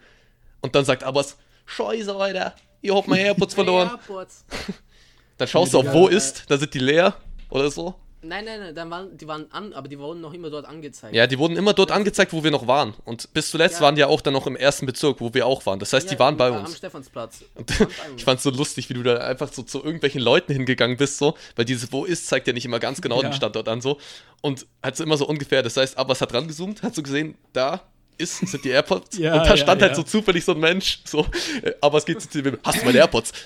Und 0.61 0.75
dann 0.75 0.85
sagt 0.85 1.03
Abbas, 1.03 1.37
Scheiße, 1.65 2.15
Alter, 2.15 2.55
ihr 2.81 2.95
habt 2.95 3.07
meine 3.07 3.23
AirPods 3.23 3.53
verloren. 3.55 3.89
Airpods. 3.89 4.45
Dann 5.37 5.47
schaust 5.47 5.73
du 5.73 5.79
auf, 5.79 5.85
Ja, 5.85 5.93
wo 5.93 6.07
ist, 6.07 6.43
da 6.49 6.57
sind 6.57 6.71
die 6.73 6.79
leer 6.79 7.15
oder 7.49 7.71
so. 7.71 7.95
Nein, 8.23 8.45
nein, 8.45 8.59
nein, 8.59 8.75
dann 8.75 8.91
waren, 8.91 9.17
die 9.17 9.27
waren 9.27 9.51
an, 9.51 9.73
aber 9.73 9.87
die 9.87 9.97
wurden 9.97 10.21
noch 10.21 10.31
immer 10.33 10.51
dort 10.51 10.65
angezeigt. 10.67 11.15
Ja, 11.15 11.25
die 11.25 11.39
wurden 11.39 11.57
immer 11.57 11.73
dort 11.73 11.91
angezeigt, 11.91 12.33
wo 12.33 12.43
wir 12.43 12.51
noch 12.51 12.67
waren. 12.67 12.93
Und 13.03 13.33
bis 13.33 13.49
zuletzt 13.49 13.77
Ja. 13.77 13.81
waren 13.81 13.95
die 13.95 14.01
ja 14.01 14.07
auch 14.07 14.21
dann 14.21 14.33
noch 14.33 14.45
im 14.45 14.55
ersten 14.55 14.85
Bezirk, 14.85 15.19
wo 15.21 15.33
wir 15.33 15.47
auch 15.47 15.65
waren. 15.65 15.79
Das 15.79 15.91
heißt, 15.91 16.11
die 16.11 16.19
waren 16.19 16.37
bei 16.37 16.49
am- 16.49 16.53
Am 16.57 16.65
uns. 16.65 16.77
Stephansplatz. 16.77 17.43
Uns. 17.55 17.71
ich 18.17 18.23
fand's 18.23 18.43
so 18.43 18.51
lustig, 18.51 18.89
wie 18.89 18.93
du 18.93 19.01
da 19.01 19.17
einfach 19.17 19.51
so 19.51 19.63
zu 19.63 19.79
irgendwelchen 19.83 20.21
Leuten 20.21 20.53
hingegangen 20.53 20.97
bist, 20.97 21.17
so, 21.17 21.35
weil 21.55 21.65
dieses 21.65 21.91
Wo 21.91 22.05
ist 22.05 22.27
zeigt 22.27 22.45
ja 22.45 22.53
nicht 22.53 22.65
immer 22.65 22.79
ganz 22.79 23.01
genau 23.01 23.23
Ja. 23.23 23.29
den 23.29 23.33
Standort 23.33 23.67
an, 23.67 23.81
so. 23.81 23.97
Und 24.41 24.67
hat 24.83 24.95
so 24.97 25.03
immer 25.03 25.17
so 25.17 25.27
ungefähr, 25.27 25.63
das 25.63 25.75
heißt, 25.77 25.97
Abbas 25.97 26.21
hat 26.21 26.31
rangezoomt, 26.33 26.83
hat 26.83 26.93
so 26.93 27.01
gesehen, 27.01 27.35
da 27.53 27.81
ist, 28.19 28.37
sind 28.37 28.63
die 28.63 28.69
AirPods. 28.71 29.17
Ja, 29.17 29.33
und 29.33 29.39
da 29.45 29.49
ja, 29.49 29.57
stand 29.57 29.81
halt 29.81 29.93
ja. 29.93 29.95
so 29.95 30.03
zufällig 30.03 30.45
so 30.45 30.51
ein 30.51 30.59
Mensch, 30.59 30.99
so, 31.05 31.25
äh, 31.63 31.71
Abbas 31.81 32.05
geht 32.05 32.21
zu 32.21 32.41
dem, 32.43 32.59
hast 32.63 32.81
du 32.81 32.85
meine 32.85 32.99
AirPods? 32.99 33.31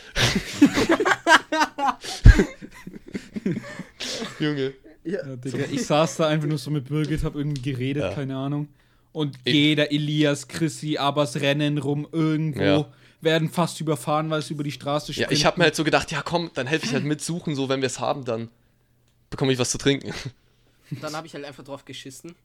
Junge. 4.39 4.73
Ja. 5.03 5.25
Ja, 5.27 5.35
Digga, 5.35 5.65
ich 5.71 5.85
saß 5.85 6.17
da 6.17 6.27
einfach 6.27 6.47
nur 6.47 6.57
so 6.57 6.71
mit 6.71 6.85
Birgit, 6.89 7.23
hab 7.23 7.35
irgendwie 7.35 7.61
geredet, 7.61 8.03
Ja. 8.03 8.13
keine 8.13 8.35
Ahnung. 8.35 8.67
Und 9.11 9.37
Ich- 9.43 9.53
jeder, 9.53 9.91
Elias, 9.91 10.47
Chrissy, 10.47 10.97
Abbas 10.97 11.35
rennen 11.37 11.77
rum 11.77 12.07
irgendwo, 12.11 12.61
Ja. 12.63 12.89
werden 13.21 13.49
fast 13.49 13.79
überfahren, 13.81 14.29
weil 14.29 14.41
sie 14.41 14.53
über 14.55 14.63
die 14.63 14.71
Straße 14.71 15.11
Ja, 15.13 15.29
ich 15.29 15.45
habe 15.45 15.59
mir 15.59 15.65
halt 15.65 15.75
so 15.75 15.83
gedacht, 15.83 16.11
ja 16.11 16.21
komm, 16.23 16.49
dann 16.55 16.65
helfe 16.67 16.85
ich 16.87 16.93
halt 16.93 17.03
mitsuchen, 17.05 17.55
so, 17.55 17.69
wenn 17.69 17.81
wir 17.81 17.87
es 17.87 17.99
haben, 17.99 18.25
dann 18.25 18.49
bekomme 19.29 19.53
ich 19.53 19.59
was 19.59 19.69
zu 19.69 19.77
trinken. 19.77 20.11
Dann 21.01 21.15
habe 21.15 21.27
ich 21.27 21.33
halt 21.33 21.45
einfach 21.45 21.63
drauf 21.63 21.85
geschissen. 21.85 22.35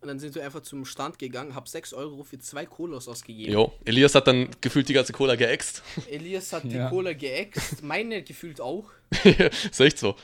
Und 0.00 0.06
dann 0.08 0.18
sind 0.20 0.34
wir 0.36 0.44
einfach 0.44 0.60
zum 0.62 0.84
Stand 0.84 1.18
gegangen, 1.18 1.54
hab 1.56 1.66
6 1.68 1.92
Euro 1.92 2.22
für 2.22 2.38
zwei 2.38 2.66
Colas 2.66 3.08
ausgegeben. 3.08 3.52
Jo, 3.52 3.72
Elias 3.84 4.14
hat 4.14 4.28
dann 4.28 4.48
gefühlt 4.60 4.88
die 4.88 4.92
ganze 4.92 5.12
Cola 5.12 5.34
geäxt. 5.34 5.82
Elias 6.10 6.52
hat 6.52 6.64
Ja. 6.64 6.84
die 6.84 6.90
Cola 6.90 7.12
geäxt, 7.14 7.82
meine 7.82 8.22
gefühlt 8.22 8.60
auch. 8.60 8.84
ist 9.24 9.80
echt 9.80 9.98
so. 9.98 10.14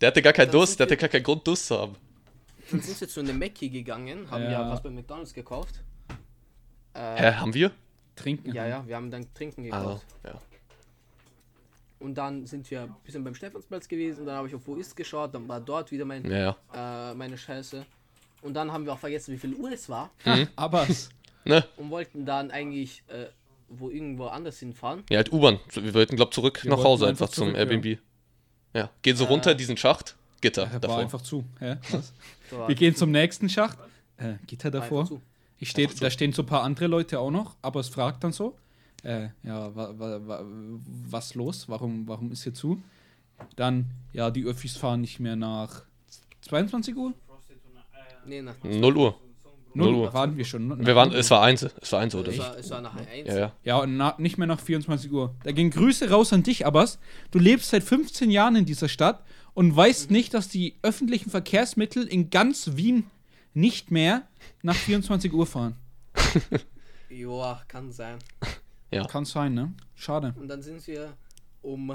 Der 0.00 0.08
hatte 0.08 0.22
gar 0.22 0.32
keinen 0.32 0.46
Dann 0.46 0.52
Durst, 0.58 0.78
der 0.78 0.86
hatte 0.86 0.96
gar 0.96 1.08
keinen 1.08 1.24
Grund, 1.24 1.44
Durst 1.46 1.66
zu 1.66 1.78
haben. 1.78 1.96
Dann 2.70 2.80
sind 2.80 3.00
wir 3.00 3.08
zu 3.08 3.20
einem 3.20 3.38
Mackie 3.38 3.70
gegangen, 3.70 4.30
haben 4.30 4.44
ja, 4.44 4.52
Ja. 4.52 4.70
was 4.70 4.82
bei 4.82 4.90
McDonalds 4.90 5.34
gekauft. 5.34 5.80
Äh, 6.94 7.16
Hä, 7.16 7.32
haben 7.34 7.52
wir? 7.54 7.72
trinken. 8.16 8.54
Ja, 8.54 8.66
ja, 8.68 8.86
wir 8.86 8.94
haben 8.94 9.10
dann 9.10 9.26
Trinken 9.34 9.70
Ah, 9.72 9.80
gekauft. 9.80 10.06
ja. 10.24 10.40
Und 11.98 12.14
dann 12.16 12.46
sind 12.46 12.70
wir 12.70 12.82
ein 12.82 12.94
bisschen 13.02 13.24
beim 13.24 13.34
Stephansplatz 13.34 13.88
gewesen, 13.88 14.26
dann 14.26 14.36
habe 14.36 14.46
ich 14.48 14.54
auf 14.54 14.66
Wo 14.66 14.76
ist 14.76 14.94
geschaut, 14.94 15.34
dann 15.34 15.48
war 15.48 15.60
dort 15.60 15.90
wieder 15.90 16.04
mein, 16.04 16.24
ja. 16.30 16.56
äh, 16.72 17.14
meine 17.14 17.36
Scheiße. 17.36 17.84
Und 18.44 18.54
dann 18.54 18.70
haben 18.70 18.84
wir 18.84 18.92
auch 18.92 18.98
vergessen, 18.98 19.32
wie 19.34 19.38
viel 19.38 19.54
Uhr 19.54 19.72
es 19.72 19.88
war 19.88 20.10
Ha, 20.24 20.46
Abbas. 20.54 21.08
Ne? 21.46 21.64
und 21.76 21.90
wollten 21.90 22.24
dann 22.24 22.50
eigentlich 22.50 23.02
äh, 23.08 23.26
wo 23.68 23.90
irgendwo 23.90 24.26
anders 24.26 24.58
hinfahren. 24.58 25.02
Ja, 25.10 25.18
halt 25.18 25.32
U-Bahn. 25.32 25.58
Wir 25.72 25.92
wollten, 25.94 26.16
glaub 26.16 26.32
zurück 26.32 26.62
Wir 26.62 26.70
nach 26.70 26.84
Hause 26.84 27.06
einfach 27.06 27.26
einfach 27.26 27.34
zum 27.34 27.48
zurück, 27.48 27.56
ja. 27.56 27.60
Airbnb. 27.72 27.98
Ja. 28.74 28.90
Gehen 29.02 29.16
so 29.16 29.24
Äh, 29.24 29.28
runter, 29.28 29.54
diesen 29.54 29.76
Schacht, 29.76 30.16
Gitter 30.40 30.64
Er 30.64 30.72
war 30.74 30.80
davor. 30.80 30.98
einfach 30.98 31.22
zu. 31.22 31.44
War 32.50 32.68
Wir 32.68 32.74
gehen 32.74 32.94
zum 32.94 33.10
nächsten 33.10 33.48
Schacht. 33.48 33.78
Äh, 34.18 34.34
Gitter 34.46 34.70
davor. 34.70 35.08
Ich 35.58 35.70
steh, 35.70 35.86
da 35.86 36.10
stehen 36.10 36.32
so 36.32 36.42
ein 36.42 36.46
paar 36.46 36.62
andere 36.62 36.86
Leute 36.86 37.18
auch 37.18 37.30
noch, 37.30 37.56
aber 37.62 37.80
es 37.80 37.88
fragt 37.88 38.22
dann 38.24 38.32
so, 38.32 38.56
äh, 39.02 39.28
ja, 39.42 39.74
wa, 39.74 39.94
wa, 39.98 40.20
wa, 40.26 40.44
was 41.08 41.34
los? 41.34 41.68
Warum, 41.68 42.06
warum 42.06 42.30
ist 42.32 42.42
hier 42.42 42.54
zu? 42.54 42.82
Dann, 43.56 43.90
ja, 44.12 44.30
die 44.30 44.44
Öffis 44.44 44.76
fahren 44.76 45.00
nicht 45.00 45.20
mehr 45.20 45.36
nach 45.36 45.82
22 46.42 46.96
Uhr? 46.96 47.14
Nee, 48.26 48.42
nach 48.42 48.54
0 48.62 48.96
Uhr. 48.96 49.20
Null 49.76 49.90
Null 49.90 49.94
Uhr. 50.02 50.14
waren 50.14 50.36
wir 50.36 50.44
schon. 50.44 50.68
ne? 50.68 50.76
Wir 50.78 50.94
waren, 50.94 51.12
es 51.12 51.30
war 51.32 51.42
eins, 51.42 51.62
es 51.62 51.90
war 51.90 51.98
eins 52.00 52.14
oder 52.14 52.28
es 52.30 52.36
so. 52.36 52.42
war, 52.42 52.58
es 52.58 52.70
war 52.70 52.80
nach 52.80 52.94
1. 52.94 53.28
Ja, 53.28 53.36
ja. 53.38 53.52
Ja, 53.64 53.76
und 53.78 53.96
na, 53.96 54.14
nicht 54.18 54.38
mehr 54.38 54.46
nach 54.46 54.60
24 54.60 55.10
Uhr. 55.10 55.34
Da 55.42 55.50
gehen 55.50 55.70
Grüße 55.70 56.10
raus 56.10 56.32
an 56.32 56.44
dich, 56.44 56.64
Abbas. 56.64 57.00
Du 57.32 57.40
lebst 57.40 57.70
seit 57.70 57.82
15 57.82 58.30
Jahren 58.30 58.54
in 58.54 58.66
dieser 58.66 58.88
Stadt 58.88 59.24
und 59.52 59.74
weißt 59.74 60.12
nicht, 60.12 60.32
dass 60.32 60.48
die 60.48 60.76
öffentlichen 60.82 61.28
Verkehrsmittel 61.28 62.06
in 62.06 62.30
ganz 62.30 62.76
Wien 62.76 63.10
nicht 63.52 63.90
mehr 63.90 64.22
nach 64.62 64.76
24 64.76 65.32
Uhr 65.32 65.46
fahren. 65.46 65.74
Joa, 67.08 67.62
kann 67.66 67.90
sein. 67.90 68.18
Kann 69.08 69.24
sein, 69.24 69.54
ne? 69.54 69.72
Schade. 69.96 70.34
Und 70.38 70.46
dann 70.46 70.62
sind 70.62 70.86
wir 70.86 71.14
um 71.62 71.92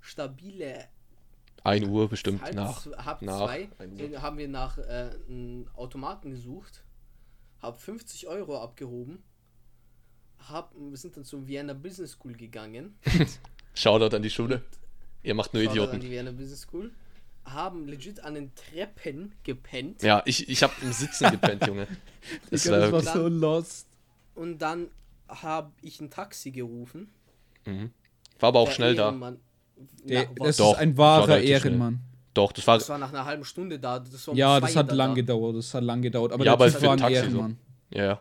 stabile 0.00 0.86
1 1.64 1.86
Uhr 1.88 2.08
bestimmt 2.08 2.42
halb, 2.42 2.54
nach. 2.54 2.86
halb 3.04 3.22
nach 3.22 3.46
zwei 3.46 3.68
haben 4.16 4.38
wir 4.38 4.48
nach 4.48 4.78
äh, 4.78 5.10
einem 5.28 5.68
Automaten 5.74 6.30
gesucht, 6.30 6.84
hab 7.60 7.80
50 7.80 8.28
Euro 8.28 8.62
abgehoben, 8.62 9.22
hab, 10.48 10.74
wir 10.74 10.96
sind 10.96 11.16
dann 11.16 11.24
zur 11.24 11.46
Vienna 11.46 11.74
Business 11.74 12.12
School 12.12 12.34
gegangen, 12.34 12.98
Shoutout 13.74 14.16
an 14.16 14.22
die 14.22 14.30
Schule. 14.30 14.62
Ihr 15.22 15.34
macht 15.34 15.52
nur 15.52 15.62
Shoutout 15.62 15.80
an 15.80 15.86
Idioten. 15.86 16.00
die 16.00 16.10
Vienna 16.10 16.32
Business 16.32 16.62
School, 16.62 16.90
haben 17.44 17.86
legit 17.86 18.20
an 18.20 18.34
den 18.34 18.54
Treppen 18.54 19.32
gepennt 19.42 20.02
Ja, 20.02 20.22
ich, 20.24 20.48
ich 20.48 20.62
habe 20.62 20.72
im 20.82 20.92
Sitzen 20.92 21.30
gepennt, 21.30 21.66
Junge. 21.66 21.86
Das 22.50 22.62
Digga, 22.64 22.90
das 22.90 23.06
war, 23.06 23.14
so 23.14 23.28
lost. 23.28 23.86
und 24.34 24.58
dann 24.58 24.88
habe 25.28 25.72
ich 25.80 26.00
ein 26.00 26.10
Taxi 26.10 26.50
gerufen. 26.50 27.10
war 28.38 28.48
aber 28.48 28.60
auch 28.60 28.70
schnell 28.70 28.94
da. 28.94 29.36
Ehrenmann- 29.80 30.08
Der, 30.08 30.28
Na, 30.38 30.44
das 30.46 30.56
Doch, 30.56 30.72
ist 30.74 30.78
ein 30.78 30.96
wahrer 30.96 31.28
relativ 31.28 31.44
schnell. 31.48 31.72
Ehrenmann. 31.72 32.00
Doch, 32.34 32.52
das 32.52 32.66
war. 32.66 32.78
das 32.78 32.88
war 32.88 32.98
nach 32.98 33.08
einer 33.10 33.24
halben 33.24 33.44
Stunde 33.44 33.78
da. 33.78 33.98
Das 33.98 34.26
war 34.26 34.32
um 34.32 34.38
Ja, 34.38 34.60
das 34.60 34.76
hat 34.76 34.90
da 34.90 34.94
lang 34.94 35.10
da. 35.10 35.14
gedauert. 35.14 35.56
Das 35.56 35.74
hat 35.74 35.82
lang 35.84 36.00
gedauert. 36.02 36.32
Aber 36.32 36.44
Ja, 36.44 36.56
der 36.56 36.66
aber 36.66 36.72
Typ 36.72 36.82
war 36.82 36.90
ein 36.90 36.92
ein 36.92 36.98
Taxi 36.98 37.14
so. 37.16 37.20
Ehrenmann. 37.22 37.58
Ja, 37.90 38.04
ja. 38.04 38.20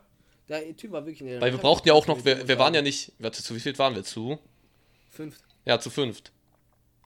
Der 0.49 0.75
Typ 0.75 0.91
war 0.91 1.05
wirklich 1.05 1.21
eine 1.29 1.39
Weil 1.39 1.51
wir 1.51 1.59
brauchten 1.59 1.87
ja 1.87 1.93
auch 1.93 2.07
noch, 2.07 2.25
wir, 2.25 2.47
wir 2.47 2.57
waren 2.57 2.73
ja 2.73 2.81
nicht, 2.81 3.11
warte, 3.19 3.43
zu 3.43 3.55
wie 3.55 3.59
viel 3.59 3.77
waren 3.77 3.93
wir? 3.93 4.03
Zu? 4.03 4.39
Fünf. 5.11 5.37
Ja, 5.65 5.79
zu 5.79 5.91
fünft. 5.91 6.31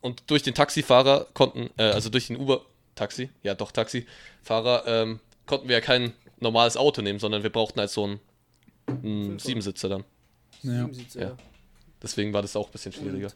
Und 0.01 0.23
durch 0.27 0.43
den 0.43 0.53
Taxifahrer 0.55 1.27
konnten, 1.33 1.69
äh, 1.77 1.83
also 1.83 2.09
durch 2.09 2.27
den 2.27 2.37
Uber-Taxi, 2.37 3.29
ja 3.41 3.53
doch, 3.53 3.71
Taxifahrer, 3.73 4.83
ähm, 4.87 5.19
konnten 5.45 5.67
wir 5.67 5.75
ja 5.75 5.81
kein 5.81 6.13
normales 6.39 6.77
Auto 6.77 7.01
nehmen, 7.01 7.19
sondern 7.19 7.43
wir 7.43 7.49
brauchten 7.51 7.79
halt 7.81 7.89
so 7.89 8.05
einen, 8.05 8.19
einen. 8.87 9.39
Siebensitzer 9.39 9.89
dann. 9.89 10.03
Ja. 10.61 10.71
Sieben 10.83 10.93
Sitze, 10.93 11.19
Ja. 11.19 11.27
ja. 11.29 11.37
Deswegen 12.01 12.33
war 12.33 12.41
das 12.41 12.55
auch 12.55 12.67
ein 12.67 12.71
bisschen 12.71 12.91
schwieriger. 12.93 13.27
Und 13.27 13.35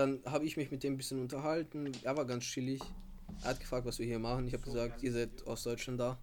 dann 0.00 0.20
habe 0.24 0.44
ich 0.46 0.56
mich 0.56 0.70
mit 0.70 0.82
dem 0.82 0.94
ein 0.94 0.96
bisschen 0.96 1.20
unterhalten. 1.20 1.92
Er 2.02 2.16
war 2.16 2.24
ganz 2.24 2.44
chillig. 2.44 2.80
Er 3.42 3.50
hat 3.50 3.60
gefragt, 3.60 3.86
was 3.86 3.98
wir 3.98 4.06
hier 4.06 4.18
machen. 4.18 4.46
Ich 4.48 4.52
habe 4.54 4.64
gesagt, 4.64 5.02
ihr 5.02 5.12
seid 5.12 5.46
aus 5.46 5.62
Deutschland 5.62 6.00
da. 6.00 6.18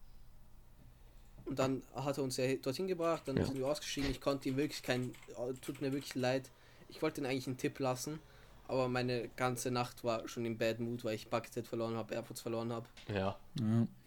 Und 1.46 1.58
dann 1.60 1.82
hat 1.96 2.18
er 2.18 2.24
uns 2.24 2.36
ja 2.38 2.54
dorthin 2.56 2.88
gebracht. 2.88 3.24
Dann 3.26 3.38
Ja. 3.38 3.46
sind 3.46 3.58
wir 3.58 3.66
ausgestiegen. 3.68 4.12
Ich 4.12 4.20
konnte 4.20 4.50
ihm 4.50 4.58
wirklich 4.58 4.84
kein. 4.84 5.14
Tut 5.62 5.80
mir 5.82 5.94
wirklich 5.94 6.16
leid. 6.16 6.50
Ich 6.90 7.02
wollte 7.02 7.22
ihm 7.22 7.26
eigentlich 7.26 7.48
einen 7.48 7.58
Tipp 7.58 7.80
lassen. 7.80 8.20
Aber 8.68 8.90
meine 8.90 9.30
ganze 9.38 9.72
Nacht 9.72 10.04
war 10.04 10.28
schon 10.28 10.44
im 10.46 10.58
Bad 10.58 10.80
Mood, 10.82 11.06
weil 11.06 11.16
ich 11.16 11.30
Buckethead 11.30 11.66
verloren 11.66 11.96
habe, 11.96 12.14
AirPods 12.14 12.42
verloren 12.42 12.74
habe. 12.74 12.86
Ja. 13.08 13.16
Ja. 13.16 13.38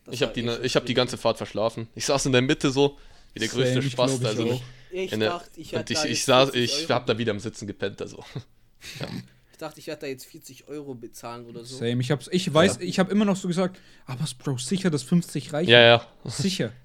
Das 0.04 0.14
Ich 0.14 0.22
habe 0.22 0.34
die, 0.34 0.42
schon 0.46 0.62
ich 0.64 0.76
hab 0.76 0.84
die 0.84 0.92
ganze 0.94 1.16
Fahrt 1.16 1.38
verschlafen. 1.38 1.88
Ich 1.94 2.04
saß 2.04 2.26
in 2.26 2.32
der 2.32 2.42
Mitte 2.42 2.70
so, 2.70 2.98
wie 3.32 3.38
der 3.40 3.48
Same, 3.48 3.62
größte 3.64 3.78
ich 3.80 3.92
Spaß. 3.92 4.20
ich 4.20 4.26
Also. 4.26 4.60
Ich 4.92 5.12
in 5.12 5.20
der, 5.20 5.30
dachte, 5.30 5.50
ich 5.60 5.72
ich, 5.72 5.84
da 5.84 6.04
ich, 6.04 6.24
saß, 6.24 6.50
40 6.50 6.62
ich 6.64 6.82
Euro- 6.82 6.94
hab 6.94 7.06
da 7.06 7.16
wieder 7.16 7.30
im 7.32 7.40
Sitzen 7.40 7.66
gepennt. 7.66 8.02
Also. 8.02 8.22
Ich 8.82 9.00
dachte, 9.62 9.80
ich 9.80 9.86
werde 9.86 10.02
da 10.02 10.06
jetzt 10.06 10.26
40 10.26 10.68
Euro 10.68 10.94
bezahlen 10.94 11.46
oder 11.46 11.64
so. 11.64 11.76
Same. 11.76 12.00
Ich, 12.00 12.10
hab's, 12.10 12.28
ich 12.30 12.52
weiß, 12.52 12.78
ich 12.80 12.98
habe 12.98 13.10
immer 13.12 13.24
noch 13.24 13.36
so 13.36 13.48
gesagt, 13.48 13.80
aber 14.06 14.24
Bro, 14.38 14.58
sicher, 14.58 14.90
dass 14.90 15.02
50 15.02 15.52
reichen. 15.52 15.70
Ja, 15.70 15.80
ja. 15.80 16.06
Sicher. 16.24 16.72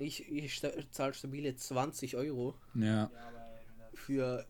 Ich, 0.00 0.30
ich 0.30 0.62
zahle 0.92 1.12
stabile 1.12 1.56
20 1.56 2.16
Euro 2.16 2.54
Ja. 2.74 3.10
für, 3.94 4.46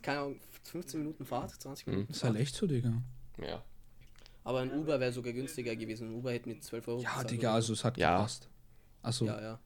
keine 0.00 0.20
Ahnung, 0.20 0.40
15 0.62 1.00
Minuten 1.00 1.26
Fahrt, 1.26 1.50
20 1.60 1.86
Mhm. 1.86 1.92
Minuten. 1.92 2.12
Ist 2.12 2.24
halt 2.24 2.36
echt 2.36 2.54
so, 2.54 2.66
Digga. 2.66 2.94
Ja. 3.46 3.62
Aber 4.42 4.60
ein 4.60 4.72
Uber 4.72 4.98
wäre 5.00 5.12
sogar 5.12 5.34
günstiger 5.34 5.76
gewesen. 5.76 6.08
Ein 6.08 6.14
Uber 6.14 6.32
hätte 6.32 6.48
mir 6.48 6.58
12 6.60 6.88
Euro 6.88 7.00
Ja, 7.02 7.10
bezahlt 7.10 7.30
Digga, 7.32 7.48
oder 7.48 7.54
also 7.56 7.74
es 7.74 7.84
hat 7.84 7.98
Ja. 7.98 8.16
gepasst. 8.16 8.48
Also, 9.02 9.26
Ja, 9.26 9.38
ja. 9.40 9.60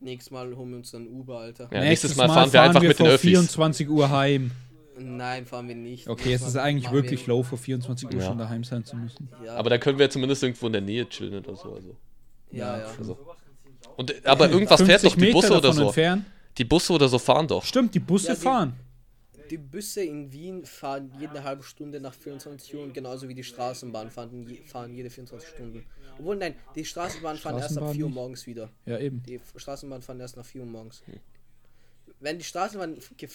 Nächstes 0.00 0.30
Mal 0.30 0.56
holen 0.56 0.70
wir 0.70 0.76
uns 0.78 0.90
dann 0.90 1.06
Uber, 1.06 1.40
Alter. 1.40 1.68
Ja, 1.70 1.80
nächstes 1.82 2.16
Mal 2.16 2.26
fahren 2.28 2.50
wir 2.50 2.62
einfach 2.62 2.80
mit 2.80 2.92
den 2.92 2.96
vor 2.96 3.08
Öffis. 3.08 3.20
24 3.28 3.90
Uhr 3.90 4.08
heim. 4.08 4.50
Nein, 5.02 5.46
fahren 5.46 5.68
wir 5.68 5.74
nicht. 5.74 6.08
Okay, 6.08 6.32
es 6.34 6.42
ist 6.42 6.56
eigentlich 6.56 6.90
wirklich 6.92 7.26
low, 7.26 7.42
vor 7.42 7.58
24 7.58 8.08
Uhr 8.08 8.20
Ja. 8.20 8.26
schon 8.26 8.38
daheim 8.38 8.64
sein 8.64 8.84
zu 8.84 8.96
müssen. 8.96 9.28
Ja, 9.44 9.54
Aber 9.56 9.70
da 9.70 9.78
können 9.78 9.98
wir 9.98 10.08
zumindest 10.10 10.42
irgendwo 10.42 10.66
in 10.66 10.72
der 10.72 10.82
Nähe 10.82 11.08
chillen 11.08 11.34
oder 11.44 11.56
so. 11.56 11.74
Also. 11.74 11.96
Ja, 12.50 12.78
ja. 12.78 12.86
Also. 12.98 13.18
Und, 13.96 14.10
äh, 14.10 14.20
aber 14.24 14.48
irgendwas 14.50 14.82
fährt 14.82 15.04
doch, 15.04 15.14
die 15.14 15.20
Meter 15.20 15.32
Busse 15.34 15.56
oder 15.56 15.72
so. 15.72 15.86
entfernt. 15.86 16.24
Die 16.58 16.64
Busse 16.64 16.92
oder 16.92 17.08
so 17.08 17.18
fahren 17.18 17.46
doch. 17.48 17.64
Stimmt, 17.64 17.94
die 17.94 18.00
Busse 18.00 18.28
Ja, 18.28 18.34
die- 18.34 18.40
fahren. 18.40 18.72
Die 19.50 19.58
Busse 19.58 20.04
in 20.04 20.30
Wien 20.32 20.64
fahren 20.64 21.10
jede 21.18 21.42
halbe 21.42 21.64
Stunde 21.64 22.00
nach 22.00 22.14
24 22.14 22.72
Uhr 22.76 22.84
und 22.84 22.94
genauso 22.94 23.28
wie 23.28 23.34
die 23.34 23.42
Straßenbahn 23.42 24.08
fahren, 24.12 24.46
fahren 24.66 24.94
jede 24.94 25.10
24 25.10 25.48
Stunden. 25.48 25.84
Obwohl, 26.20 26.36
nein, 26.36 26.54
die 26.76 26.84
Straßenbahn 26.84 27.36
fahren 27.36 27.56
erst 27.56 27.70
ab 27.70 27.82
Straßenbahn 27.82 27.94
4 27.96 28.04
Uhr 28.04 28.10
morgens 28.12 28.46
wieder. 28.46 28.70
Ja, 28.86 28.98
eben. 29.00 29.24
Die 29.26 29.40
Straßenbahn 29.56 30.02
fahren 30.02 30.20
erst 30.20 30.36
nach 30.36 30.44
4 30.44 30.60
Uhr 30.60 30.68
morgens. 30.68 31.02
Wenn 32.20 32.38
die 32.38 32.44
Straßenbahn 32.44 32.96
äh, 32.98 33.26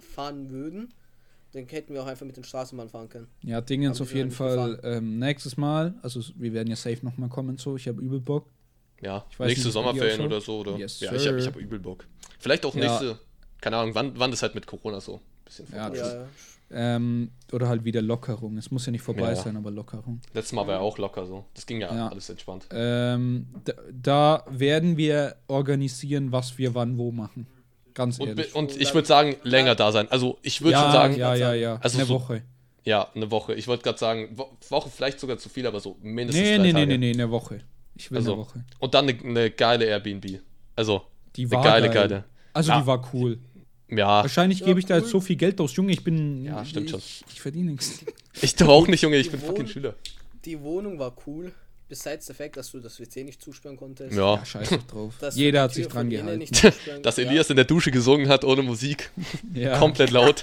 fahren 0.00 0.50
würden, 0.50 0.92
dann 1.56 1.66
hätten 1.68 1.94
wir 1.94 2.02
auch 2.02 2.06
einfach 2.06 2.26
mit 2.26 2.36
den 2.36 2.44
Straßenbahn 2.44 2.88
fahren 2.88 3.08
können. 3.08 3.26
Ja, 3.42 3.60
Dingens 3.60 3.98
Aber 4.00 4.08
auf 4.08 4.14
jeden 4.14 4.30
Fall 4.30 4.80
ähm, 4.84 5.18
nächstes 5.18 5.56
Mal. 5.56 5.94
Also 6.02 6.20
wir 6.36 6.52
werden 6.52 6.68
ja 6.68 6.76
safe 6.76 7.04
nochmal 7.04 7.28
kommen 7.28 7.56
so. 7.58 7.76
Ich 7.76 7.88
habe 7.88 8.00
übel 8.00 8.20
Bock. 8.20 8.46
Ja, 9.02 9.26
Ich 9.30 9.38
weiß 9.38 9.48
nächste 9.48 9.66
nicht, 9.66 9.72
Sommerferien 9.74 10.20
oder 10.20 10.40
so. 10.40 10.60
Oder? 10.60 10.76
Yes, 10.76 11.00
ja, 11.00 11.12
ich 11.12 11.26
habe 11.26 11.38
ich 11.38 11.46
hab 11.46 11.56
übel 11.56 11.78
Bock. 11.78 12.06
Vielleicht 12.38 12.64
auch 12.64 12.74
Ja. 12.74 12.80
nächste, 12.88 13.18
keine 13.60 13.76
Ahnung, 13.78 13.94
wann, 13.94 14.12
wann 14.18 14.30
das 14.30 14.42
halt 14.42 14.54
mit 14.54 14.66
Corona 14.66 15.00
so 15.00 15.14
ein 15.16 15.20
bisschen 15.44 15.66
Ja, 15.74 15.84
vorbei. 15.84 15.98
Ja, 15.98 16.14
ja. 16.14 16.26
Ähm, 16.68 17.30
oder 17.52 17.68
halt 17.68 17.84
wieder 17.84 18.02
Lockerung. 18.02 18.56
Es 18.58 18.70
muss 18.72 18.86
ja 18.86 18.92
nicht 18.92 19.02
vorbei 19.02 19.20
Ja, 19.22 19.28
ja. 19.30 19.36
sein, 19.36 19.56
aber 19.56 19.70
Lockerung. 19.70 20.20
Letztes 20.34 20.52
Mal 20.52 20.66
war 20.66 20.74
ja 20.74 20.80
auch 20.80 20.98
locker 20.98 21.24
so. 21.24 21.44
Das 21.54 21.64
ging 21.64 21.80
ja, 21.80 21.94
Ja. 21.94 22.08
alles 22.08 22.28
entspannt. 22.28 22.66
Ähm, 22.72 23.46
da, 23.64 23.72
da 23.92 24.44
werden 24.50 24.96
wir 24.96 25.36
organisieren, 25.46 26.32
was 26.32 26.58
wir 26.58 26.74
wann 26.74 26.98
wo 26.98 27.12
machen. 27.12 27.46
Ganz 27.96 28.18
Und, 28.18 28.28
ehrlich. 28.28 28.54
und 28.54 28.78
ich 28.80 28.92
würde 28.94 29.08
sagen, 29.08 29.36
länger 29.42 29.74
da 29.74 29.90
sein. 29.90 30.06
Also 30.10 30.38
ich 30.42 30.60
würde 30.60 30.72
ja, 30.72 30.82
schon 30.82 30.92
sagen, 30.92 31.16
ja, 31.16 31.34
ja, 31.34 31.54
ja. 31.54 31.78
Also 31.82 31.96
eine 31.96 32.06
so- 32.06 32.14
Woche. 32.14 32.42
ja, 32.84 33.08
eine 33.14 33.30
Woche. 33.30 33.54
Ich 33.54 33.66
wollte 33.68 33.82
gerade 33.84 33.98
sagen, 33.98 34.28
Wo 34.36 34.50
Woche 34.68 34.90
vielleicht 34.94 35.18
sogar 35.18 35.38
zu 35.38 35.48
viel, 35.48 35.66
aber 35.66 35.80
so 35.80 35.96
mindestens 36.02 36.44
Nee, 36.44 36.56
drei 36.58 36.62
nee, 36.62 36.72
nee, 36.72 36.72
Tage. 36.74 36.86
nee, 36.86 36.98
nee, 36.98 37.12
eine 37.14 37.30
Woche. 37.30 37.60
Ich 37.96 38.10
will 38.10 38.18
Also, 38.18 38.34
eine 38.34 38.42
Woche. 38.42 38.64
Und 38.80 38.92
dann 38.92 39.08
eine, 39.08 39.18
eine 39.18 39.50
geile 39.50 39.86
Airbnb. 39.86 40.40
Also, 40.76 41.02
Die 41.36 41.44
eine 41.44 41.50
war 41.52 41.64
geile, 41.64 41.86
geil. 41.88 41.94
geile. 42.08 42.24
Also 42.52 42.70
Ja. 42.72 42.80
die 42.82 42.86
war 42.86 43.08
cool. 43.14 43.38
Ja, 43.88 44.22
Wahrscheinlich 44.22 44.60
Ja, 44.60 44.66
gebe 44.66 44.78
ich 44.80 44.84
da 44.86 44.96
jetzt 44.96 45.04
cool. 45.06 45.10
so 45.12 45.20
viel 45.20 45.36
Geld 45.36 45.58
aus. 45.60 45.74
Junge, 45.74 45.92
ich 45.92 46.04
bin. 46.04 46.44
Ja, 46.44 46.62
stimmt 46.66 46.86
ich, 46.86 46.90
schon. 46.90 47.00
Ich 47.32 47.40
verdiene 47.40 47.70
nichts. 47.70 48.04
ich 48.42 48.54
doch 48.56 48.68
auch 48.68 48.86
nicht, 48.88 49.00
Junge, 49.02 49.16
ich 49.16 49.30
bin 49.30 49.40
Die 49.40 49.46
fucking 49.46 49.62
Wohn- 49.64 49.68
Schüler. 49.72 49.94
Die 50.44 50.60
Wohnung 50.60 50.98
war 50.98 51.16
cool. 51.26 51.50
Besides 51.88 52.26
der 52.26 52.34
Fact, 52.34 52.56
dass 52.56 52.72
du 52.72 52.80
das 52.80 52.98
WC 52.98 53.22
nicht 53.22 53.40
zusperren 53.40 53.76
konntest. 53.76 54.16
Ja, 54.16 54.34
Ja, 54.36 54.44
scheiß 54.44 54.70
doch 54.70 54.82
drauf. 54.82 55.14
Jeder 55.34 55.62
hat 55.62 55.74
sich 55.74 55.86
dran 55.86 56.10
gehalten. 56.10 56.44
dass 57.02 57.16
ja, 57.16 57.24
Elias 57.24 57.48
in 57.50 57.56
der 57.56 57.64
Dusche 57.64 57.92
gesungen 57.92 58.28
hat 58.28 58.44
ohne 58.44 58.62
Musik. 58.62 59.10
Ja. 59.54 59.78
Komplett 59.78 60.10
laut. 60.10 60.42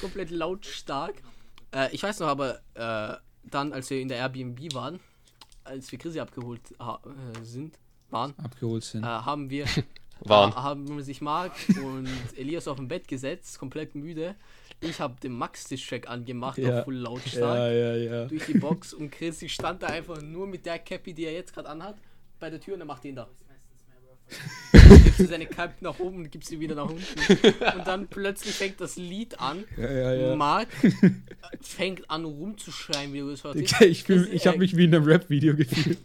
komplett 0.00 0.30
lautstark. 0.30 1.14
Äh, 1.74 1.88
ich 1.92 2.02
weiß 2.02 2.20
noch, 2.20 2.28
aber 2.28 2.60
äh, 2.74 3.16
dann, 3.50 3.72
als 3.72 3.90
wir 3.90 4.00
in 4.00 4.08
der 4.08 4.18
Airbnb 4.18 4.74
waren, 4.74 5.00
als 5.64 5.90
wir 5.90 5.98
Chrissy 5.98 6.20
abgeholt 6.20 6.60
ha 6.78 7.00
äh, 7.04 7.44
sind, 7.44 7.78
waren, 8.10 8.34
Abgeholt 8.38 8.84
sind. 8.84 9.02
äh, 9.02 9.06
haben 9.06 9.50
wir 9.50 9.66
Waren. 10.20 10.54
haben 10.54 11.02
sich 11.02 11.20
Marc 11.20 11.52
und 11.82 12.08
Elias 12.36 12.68
auf 12.68 12.76
dem 12.76 12.88
Bett 12.88 13.08
gesetzt, 13.08 13.58
komplett 13.58 13.94
müde. 13.94 14.34
Ich 14.82 14.98
habe 15.00 15.16
den 15.22 15.32
Max-Distrack 15.32 16.08
angemacht, 16.08 16.56
Ja. 16.58 16.78
auf 16.78 16.84
voll 16.84 16.96
lautstark, 16.96 17.56
ja, 17.56 17.70
ja, 17.70 17.96
ja. 17.96 18.24
durch 18.26 18.46
die 18.46 18.58
Box 18.58 18.94
und 18.94 19.10
Chrissy 19.10 19.48
stand 19.48 19.82
da 19.82 19.88
einfach 19.88 20.22
nur 20.22 20.46
mit 20.46 20.64
der 20.64 20.78
Cappy, 20.78 21.12
die 21.12 21.24
er 21.26 21.32
jetzt 21.32 21.52
gerade 21.54 21.68
anhat, 21.68 21.96
bei 22.38 22.48
der 22.50 22.60
Tür 22.60 22.74
und 22.74 22.80
er 22.80 22.86
macht 22.86 23.04
den 23.04 23.16
da. 23.16 23.28
Gibst 25.04 25.18
du 25.20 25.26
seine 25.26 25.46
Cap 25.46 25.82
nach 25.82 25.98
oben 25.98 26.18
und 26.18 26.30
gibst 26.30 26.50
sie 26.50 26.60
wieder 26.60 26.76
nach 26.76 26.88
unten. 26.88 27.02
Und 27.78 27.84
dann 27.86 28.06
plötzlich 28.06 28.54
fängt 28.54 28.80
das 28.80 28.94
Lied 28.96 29.40
an. 29.40 29.64
ja, 29.76 29.90
ja, 29.90 30.14
ja. 30.14 30.36
Marc 30.36 30.68
fängt 31.60 32.08
an 32.08 32.24
rumzuschreien, 32.24 33.12
wie 33.12 33.18
du 33.18 33.30
es 33.30 33.42
hörst. 33.42 33.58
Ich, 33.82 34.04
fühl- 34.04 34.28
ich 34.32 34.46
habe 34.46 34.58
mich 34.58 34.76
wie 34.76 34.84
in 34.84 34.94
einem 34.94 35.04
Rap-Video 35.04 35.56
gefühlt. 35.56 35.98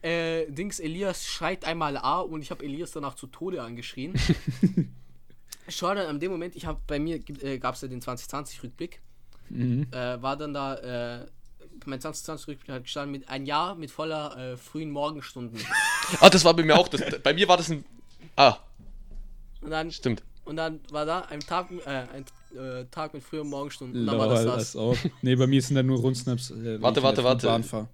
Äh, 0.00 0.46
Dings, 0.50 0.80
Elias 0.80 1.26
schreit 1.26 1.64
einmal 1.66 1.96
A 1.98 2.20
und 2.20 2.40
ich 2.42 2.50
habe 2.50 2.64
Elias 2.64 2.90
danach 2.92 3.14
zu 3.14 3.26
Tode 3.28 3.62
angeschrien. 3.62 4.14
Schau 5.68 5.94
dann, 5.94 6.06
an 6.06 6.20
dem 6.20 6.32
Moment, 6.32 6.56
ich 6.56 6.66
habe 6.66 6.80
bei 6.86 6.98
mir 6.98 7.20
äh, 7.42 7.58
gab 7.58 7.74
es 7.76 7.80
ja 7.82 7.88
den 7.88 8.00
2020-Rückblick. 8.00 9.00
Mhm. 9.48 9.86
Äh, 9.92 10.20
war 10.22 10.36
dann 10.36 10.52
da, 10.54 10.74
äh, 11.20 11.26
mein 11.86 12.00
2020-Rückblick 12.00 12.68
hat 12.74 12.82
gestanden 12.84 13.12
mit 13.12 13.28
ein 13.28 13.46
Jahr 13.46 13.74
mit 13.74 13.90
voller 13.90 14.36
äh, 14.36 14.56
frühen 14.56 14.90
Morgenstunden. 14.90 15.58
Ah, 16.20 16.28
das 16.28 16.44
war 16.44 16.52
bei 16.54 16.64
mir 16.64 16.76
auch. 16.76 16.88
Das, 16.88 17.00
bei 17.22 17.32
mir 17.32 17.46
war 17.46 17.56
das 17.56 17.70
ein. 17.70 17.84
Ah, 18.34 18.56
Und 19.60 19.70
dann, 19.70 19.90
stimmt. 19.92 20.22
und 20.44 20.56
dann 20.56 20.80
war 20.90 21.06
da 21.06 21.20
ein 21.20 21.38
Tag, 21.40 21.70
äh, 21.70 21.88
ein 21.88 22.24
äh, 22.58 22.84
Tag 22.90 23.14
mit 23.14 23.22
frühen 23.22 23.48
Morgenstunden. 23.48 24.00
Und 24.00 24.06
dann 24.08 24.18
war 24.18 24.26
Lol, 24.26 24.34
das 24.34 24.44
das 24.44 24.72
das. 24.72 24.76
auch. 24.76 24.96
Nee, 25.22 25.36
bei 25.36 25.46
mir 25.46 25.62
sind 25.62 25.76
da 25.76 25.82
nur 25.84 26.00
Rundsnaps. 26.00 26.50
Äh, 26.50 26.82
Warte, 26.82 27.02
warte, 27.04 27.20
in 27.20 27.24
warte. 27.24 27.88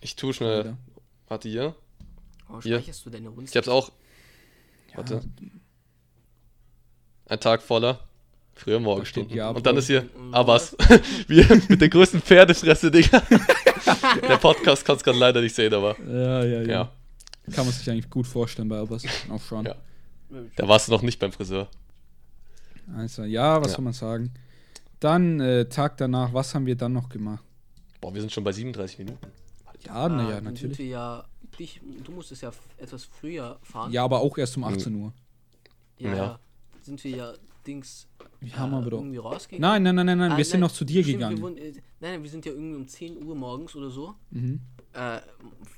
Ich 0.00 0.16
tue 0.16 0.34
schnell. 0.34 0.76
Warte 1.28 1.48
hier. 1.48 1.76
Oh, 2.48 2.60
Hier. 2.60 2.78
speicherst 2.80 3.06
du 3.06 3.10
deine 3.10 3.28
Runde? 3.28 3.48
Ich 3.48 3.56
hab's 3.56 3.68
auch. 3.68 3.92
Warte. 4.96 5.22
Ein 7.30 7.40
Tag 7.40 7.62
voller 7.62 8.00
frühe 8.54 8.78
Morgenstunden. 8.78 9.34
ja, 9.34 9.48
Und 9.50 9.64
dann 9.64 9.76
ist 9.78 9.86
hier 9.86 10.06
Und- 10.16 10.34
Abbas. 10.34 10.76
Wir 11.28 11.46
mit 11.68 11.80
der 11.80 11.88
größten 11.88 12.20
Pferdefresse, 12.20 12.90
Digga. 12.90 13.22
der 14.28 14.36
Podcast 14.36 14.84
kann's 14.84 15.02
gerade 15.02 15.18
leider 15.18 15.40
nicht 15.40 15.54
sehen, 15.54 15.72
aber 15.72 15.96
Ja, 16.00 16.44
ja, 16.44 16.60
ja, 16.60 16.62
ja. 16.68 16.92
Kann 17.54 17.64
man 17.64 17.72
sich 17.72 17.88
eigentlich 17.88 18.10
gut 18.10 18.26
vorstellen 18.26 18.68
bei 18.68 18.78
Abbas. 18.78 19.04
Auch 19.30 19.40
schon. 19.40 19.64
Ja. 19.64 19.74
Da 20.56 20.68
warst 20.68 20.88
du 20.88 20.92
noch 20.92 21.02
nicht 21.02 21.18
beim 21.18 21.32
Friseur. 21.32 21.68
Also, 22.96 23.24
ja, 23.24 23.60
was 23.60 23.68
Ja. 23.70 23.76
soll 23.76 23.84
man 23.84 23.92
sagen? 23.94 24.32
Dann, 24.98 25.40
äh, 25.40 25.64
Tag 25.66 25.96
danach, 25.96 26.34
was 26.34 26.54
haben 26.54 26.66
wir 26.66 26.76
dann 26.76 26.92
noch 26.92 27.08
gemacht? 27.08 27.42
Boah, 28.00 28.12
wir 28.12 28.20
sind 28.20 28.30
schon 28.32 28.44
bei 28.44 28.52
37 28.52 28.98
Minuten. 28.98 29.26
Ja, 29.86 29.92
Ah, 29.94 30.08
naja, 30.08 30.34
dann 30.36 30.44
natürlich. 30.44 30.78
Ja, 30.78 31.24
dich, 31.58 31.80
du 32.04 32.12
musstest 32.12 32.42
ja 32.42 32.50
etwas 32.78 33.04
früher 33.04 33.58
fahren. 33.62 33.90
Ja, 33.92 34.04
aber 34.04 34.20
auch 34.20 34.36
erst 34.36 34.56
um 34.58 34.64
18 34.64 34.94
Uhr. 34.96 35.12
Ja, 35.98 36.14
Ja. 36.14 36.38
Sind 36.82 37.02
wir 37.04 37.10
ja 37.16 37.34
Dings 37.66 38.08
Wir 38.40 38.56
haben 38.58 38.72
aber 38.74 38.90
doch. 38.90 38.98
irgendwie 39.00 39.18
rausgegangen. 39.18 39.60
Nein, 39.60 39.82
nein, 39.82 39.94
nein, 39.96 40.06
nein, 40.06 40.18
nein, 40.18 40.32
Ah, 40.32 40.36
wir 40.36 40.44
sind 40.44 40.54
nein, 40.54 40.60
noch 40.68 40.72
zu 40.72 40.84
dir 40.84 41.02
stimmt, 41.02 41.18
gegangen. 41.18 41.36
Wir 41.36 41.42
wurden, 41.42 41.56
äh, 41.58 41.72
nein, 41.72 41.82
nein, 42.12 42.22
wir 42.22 42.30
sind 42.30 42.46
ja 42.46 42.52
irgendwie 42.52 42.76
um 42.76 42.88
10 42.88 43.22
Uhr 43.22 43.34
morgens 43.34 43.76
oder 43.76 43.90
so. 43.90 44.14
Mhm. 44.30 44.60
Äh, 44.92 45.20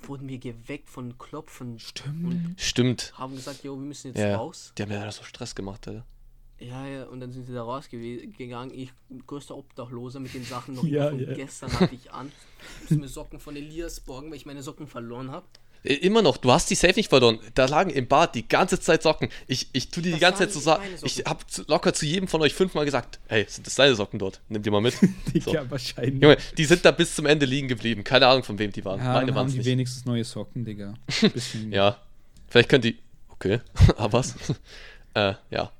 wurden 0.06 0.28
wir 0.28 0.38
geweckt 0.38 0.88
von 0.88 1.18
Klopfen. 1.18 1.78
Stimmt. 1.78 2.24
Und 2.24 2.54
Stimmt. 2.60 3.12
haben 3.18 3.34
gesagt, 3.34 3.62
jo, 3.64 3.74
wir 3.76 3.84
müssen 3.84 4.08
jetzt 4.08 4.18
Ja. 4.20 4.36
raus. 4.36 4.72
Die 4.78 4.82
haben 4.82 4.90
ja 4.92 5.10
so 5.12 5.22
Stress 5.24 5.54
gemacht, 5.54 5.86
Alter. 5.88 6.06
Ja, 6.60 6.86
ja, 6.86 7.04
und 7.06 7.18
dann 7.18 7.32
sind 7.32 7.48
wir 7.48 7.54
da 7.56 7.62
rausgegangen. 7.64 8.72
Ich, 8.72 8.92
größter 9.26 9.56
Obdachloser 9.56 10.20
mit 10.20 10.32
den 10.32 10.44
Sachen 10.44 10.74
noch 10.76 10.84
Ja, 10.84 11.10
von 11.10 11.18
ja. 11.18 11.34
gestern 11.34 11.72
hatte 11.72 11.94
ich 11.96 12.12
an. 12.12 12.30
Ich 12.84 12.90
muss 12.90 13.00
mir 13.00 13.08
Socken 13.08 13.40
von 13.40 13.56
Elias 13.56 13.98
borgen, 14.00 14.30
weil 14.30 14.36
ich 14.36 14.46
meine 14.46 14.62
Socken 14.62 14.86
verloren 14.86 15.32
habe. 15.32 15.46
Äh, 15.84 15.94
Immer 15.94 16.22
noch, 16.22 16.36
du 16.36 16.50
hast 16.52 16.70
die 16.70 16.74
safe 16.74 16.94
nicht 16.96 17.08
verloren. 17.08 17.38
Da 17.54 17.66
lagen 17.66 17.90
im 17.90 18.06
Bad 18.06 18.34
die 18.34 18.46
ganze 18.46 18.78
Zeit 18.80 19.02
Socken. 19.02 19.28
Ich, 19.46 19.68
ich 19.72 19.90
tu 19.90 20.00
dir 20.00 20.06
die 20.06 20.10
Das 20.12 20.20
ganze 20.20 20.38
Zeit 20.44 20.52
so 20.52 20.60
sagen. 20.60 20.82
Ich 21.02 21.14
Socken. 21.16 21.30
hab 21.30 21.50
zu, 21.50 21.62
locker 21.66 21.92
zu 21.94 22.06
jedem 22.06 22.28
von 22.28 22.40
euch 22.42 22.54
fünfmal 22.54 22.84
gesagt: 22.84 23.18
Hey, 23.28 23.46
sind 23.48 23.66
das 23.66 23.74
deine 23.74 23.94
Socken 23.94 24.18
dort? 24.18 24.40
Nimm 24.48 24.62
die 24.62 24.70
mal 24.70 24.80
mit. 24.80 24.94
So. 25.44 25.52
Ja, 25.54 25.68
wahrscheinlich. 25.70 26.22
Junge, 26.22 26.36
die 26.58 26.64
sind 26.64 26.84
da 26.84 26.90
bis 26.90 27.14
zum 27.16 27.26
Ende 27.26 27.46
liegen 27.46 27.66
geblieben. 27.68 28.04
Keine 28.04 28.26
Ahnung, 28.26 28.42
von 28.44 28.58
wem 28.58 28.70
die 28.70 28.84
waren. 28.84 28.98
Ja, 29.00 29.14
Meine 29.14 29.26
dann 29.26 29.34
waren 29.34 29.44
haben 29.46 29.52
die 29.52 29.58
nicht. 29.58 29.66
wenigstens 29.66 30.04
neue 30.04 30.24
Socken, 30.24 30.64
Digga. 30.64 30.94
Bisschen, 31.32 31.72
Ja. 31.72 31.96
Vielleicht 32.48 32.68
könnt 32.68 32.84
die. 32.84 32.98
Okay, 33.30 33.60
aber 33.96 34.12
was? 34.12 34.34
äh, 35.14 35.34
ja. 35.50 35.72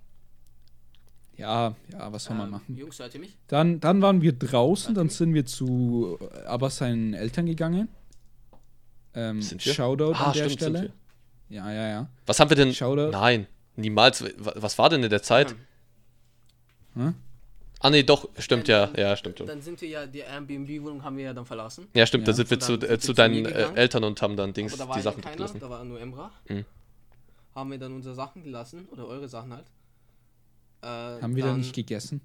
ja, 1.37 1.75
ja, 1.93 2.13
was 2.13 2.25
soll 2.25 2.37
man 2.37 2.47
Ähm, 2.47 2.51
machen? 2.53 2.77
Jungs, 2.77 2.99
hört 2.99 3.15
ihr 3.15 3.21
mich? 3.21 3.37
Dann, 3.49 3.79
dann 3.81 4.01
waren 4.03 4.21
wir 4.23 4.33
draußen, 4.33 4.95
dann 4.95 5.09
sind 5.11 5.35
wir 5.35 5.45
zu 5.47 6.19
Abbas 6.47 6.79
seinen 6.79 7.15
Eltern 7.15 7.47
gegangen. 7.47 7.89
Ähm, 9.15 9.43
Sind 9.43 9.65
wir? 9.65 9.75
Shoutout 9.75 10.13
Ah, 10.15 10.27
an 10.29 10.33
der 10.33 10.45
stimmt, 10.49 10.61
sind 10.61 10.77
Stelle. 10.77 10.93
Ja, 11.49 11.71
ja, 11.71 11.89
ja. 11.89 12.09
Was 12.27 12.41
haben 12.41 12.49
wir 12.51 12.57
denn? 12.57 12.73
Shoutout. 12.75 13.11
Nein, 13.11 13.47
niemals. 13.77 14.23
Wa- 14.39 14.53
Was 14.57 14.79
war 14.79 14.89
denn 14.89 15.03
in 15.03 15.11
der 15.11 15.23
Zeit? 15.23 15.55
Hm? 16.95 17.15
Ah, 17.81 17.91
nee, 17.91 18.03
doch, 18.05 18.29
stimmt 18.39 18.69
ja. 18.69 18.87
Dann- 18.87 18.97
Ja, 19.01 19.17
stimmt 19.17 19.39
schon. 19.39 19.47
Dann 19.49 19.61
sind 19.61 19.81
wir 19.81 19.89
ja, 19.89 20.07
die 20.07 20.21
Airbnb-Wohnung 20.21 21.03
haben 21.03 21.17
wir 21.17 21.25
ja 21.25 21.35
dann 21.35 21.45
verlassen. 21.45 21.89
Ja, 21.95 22.07
stimmt, 22.07 22.27
da 22.29 22.31
Ja. 22.33 22.37
sind 22.37 22.51
wir 22.51 22.61
zu, 22.61 22.77
dann 22.77 22.89
äh, 22.89 22.93
sind 22.93 23.01
zu 23.03 23.09
wir 23.09 23.15
zu 23.15 23.15
deinen 23.15 23.45
äh. 23.47 23.73
Eltern 23.75 24.05
und 24.05 24.23
haben 24.23 24.37
dann 24.37 24.53
Dings 24.55 24.73
Aber 24.75 24.85
da 24.85 24.89
war 24.89 24.97
die 24.97 25.03
Sachen 25.03 25.21
keiner, 25.21 25.37
gelassen. 25.37 25.61
da 25.61 25.69
war 25.69 25.85
nur 25.85 26.01
Emra. 26.01 26.31
Mhm. 26.49 26.65
Haben 27.55 27.71
wir 27.71 27.79
dann 27.79 27.93
unsere 27.93 28.15
Sachen 28.15 28.45
gelassen, 28.45 28.87
oder 28.93 29.07
eure 29.07 29.29
Sachen 29.29 29.53
halt. 29.53 29.67
Äh, 30.83 30.87
Haben 31.23 31.37
wir 31.37 31.43
da 31.43 31.51
dann- 31.51 31.59
nicht 31.59 31.75
gegessen? 31.75 32.21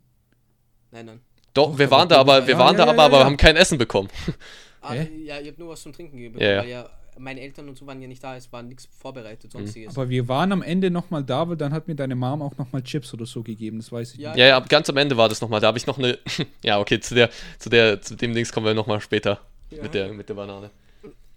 Nein, 0.91 1.05
nein. 1.07 1.19
Doch, 1.57 1.77
wir 1.77 1.89
waren 1.89 2.07
da, 2.07 2.17
aber 2.19 2.45
wir 2.45 2.57
waren 2.57 2.77
da, 2.77 2.85
aber, 2.85 3.03
aber 3.03 3.25
haben 3.25 3.37
kein 3.37 3.55
Essen 3.55 3.77
bekommen. 3.77 4.09
Ah, 4.79 4.93
ja, 4.93 5.39
ihr 5.39 5.47
habt 5.49 5.59
nur 5.59 5.69
was 5.69 5.81
zum 5.81 5.91
Trinken 5.91 6.15
gegeben, 6.15 6.39
Ja, 6.39 6.49
ja. 6.49 6.61
weil 6.61 6.69
ja 6.69 6.89
meine 7.19 7.41
Eltern 7.41 7.67
und 7.67 7.77
so 7.77 7.85
waren 7.87 8.01
ja 8.01 8.07
nicht 8.07 8.23
da, 8.23 8.37
es 8.37 8.51
war 8.53 8.61
nichts 8.63 8.87
vorbereitet, 8.97 9.51
sonstiges. 9.51 9.97
Aber 9.97 10.07
wir 10.07 10.27
waren 10.27 10.51
am 10.51 10.61
Ende 10.61 10.89
nochmal 10.89 11.23
da, 11.23 11.49
weil 11.49 11.57
dann 11.57 11.73
hat 11.73 11.87
mir 11.87 11.95
deine 11.95 12.15
Mom 12.15 12.41
auch 12.41 12.57
nochmal 12.57 12.83
Chips 12.83 13.13
oder 13.13 13.25
so 13.25 13.43
gegeben, 13.43 13.79
das 13.79 13.91
weiß 13.91 14.13
ich 14.13 14.19
Ja, 14.19 14.29
nicht. 14.29 14.39
Ja, 14.39 14.47
ja, 14.47 14.59
ganz 14.61 14.89
am 14.89 14.97
Ende 14.97 15.17
war 15.17 15.27
das 15.27 15.41
nochmal. 15.41 15.59
Da 15.59 15.67
habe 15.67 15.77
ich 15.77 15.87
noch 15.87 15.97
eine. 15.97 16.17
ja, 16.63 16.79
okay, 16.79 16.99
zu 16.99 17.15
der, 17.15 17.29
zu 17.59 17.69
der, 17.69 18.01
zu 18.01 18.15
dem 18.15 18.33
Dings 18.33 18.51
kommen 18.51 18.65
wir 18.65 18.73
nochmal 18.73 19.01
später. 19.01 19.41
Ja. 19.71 19.83
Mit, 19.83 19.93
der, 19.93 20.13
mit 20.13 20.29
der 20.29 20.35
Banane. 20.35 20.71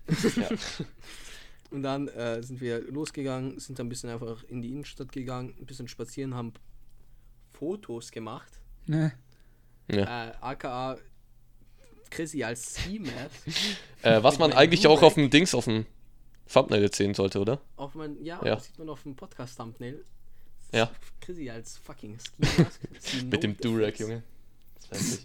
ja. 0.37 0.49
Und 1.71 1.83
dann 1.83 2.09
äh, 2.09 2.43
sind 2.43 2.61
wir 2.61 2.83
losgegangen, 2.91 3.59
sind 3.59 3.79
dann 3.79 3.87
ein 3.87 3.89
bisschen 3.89 4.11
einfach 4.11 4.45
in 4.49 4.62
die 4.62 4.71
Innenstadt 4.71 5.11
gegangen, 5.12 5.55
ein 5.59 5.66
bisschen 5.66 5.89
spazieren, 5.89 6.35
haben 6.35 6.53
Fotos 7.53 8.11
gemacht. 8.12 8.61
Ne. 8.87 9.12
Ja. 9.93 10.28
Äh, 10.28 10.32
aka 10.41 10.97
Chrissy 12.11 12.43
als 12.45 12.76
Ski-Mask. 12.78 13.12
Äh, 14.03 14.22
was 14.22 14.38
man 14.38 14.55
eigentlich 14.55 14.86
auch 14.86 15.03
auf 15.03 15.12
dem 15.14 15.28
Dings, 15.28 15.55
auf 15.55 15.66
dem 15.66 15.84
Thumbnail 16.51 16.80
jetzt 16.80 16.97
sehen 16.97 17.12
sollte, 17.12 17.38
oder? 17.38 17.61
Auf 17.76 17.95
mein, 17.95 18.16
ja, 18.24 18.41
Ja. 18.43 18.55
das 18.55 18.64
sieht 18.64 18.78
man 18.78 18.88
auf 18.88 19.03
dem 19.03 19.14
Podcast-Thumbnail. 19.14 20.03
Ja. 20.72 20.91
Chrissy 21.20 21.51
als 21.51 21.76
fucking. 21.76 22.16
Sie 22.99 23.24
Mit 23.26 23.43
dem 23.43 23.57
Durag. 23.59 23.99
Junge. 24.01 24.22
Das. 24.88 25.20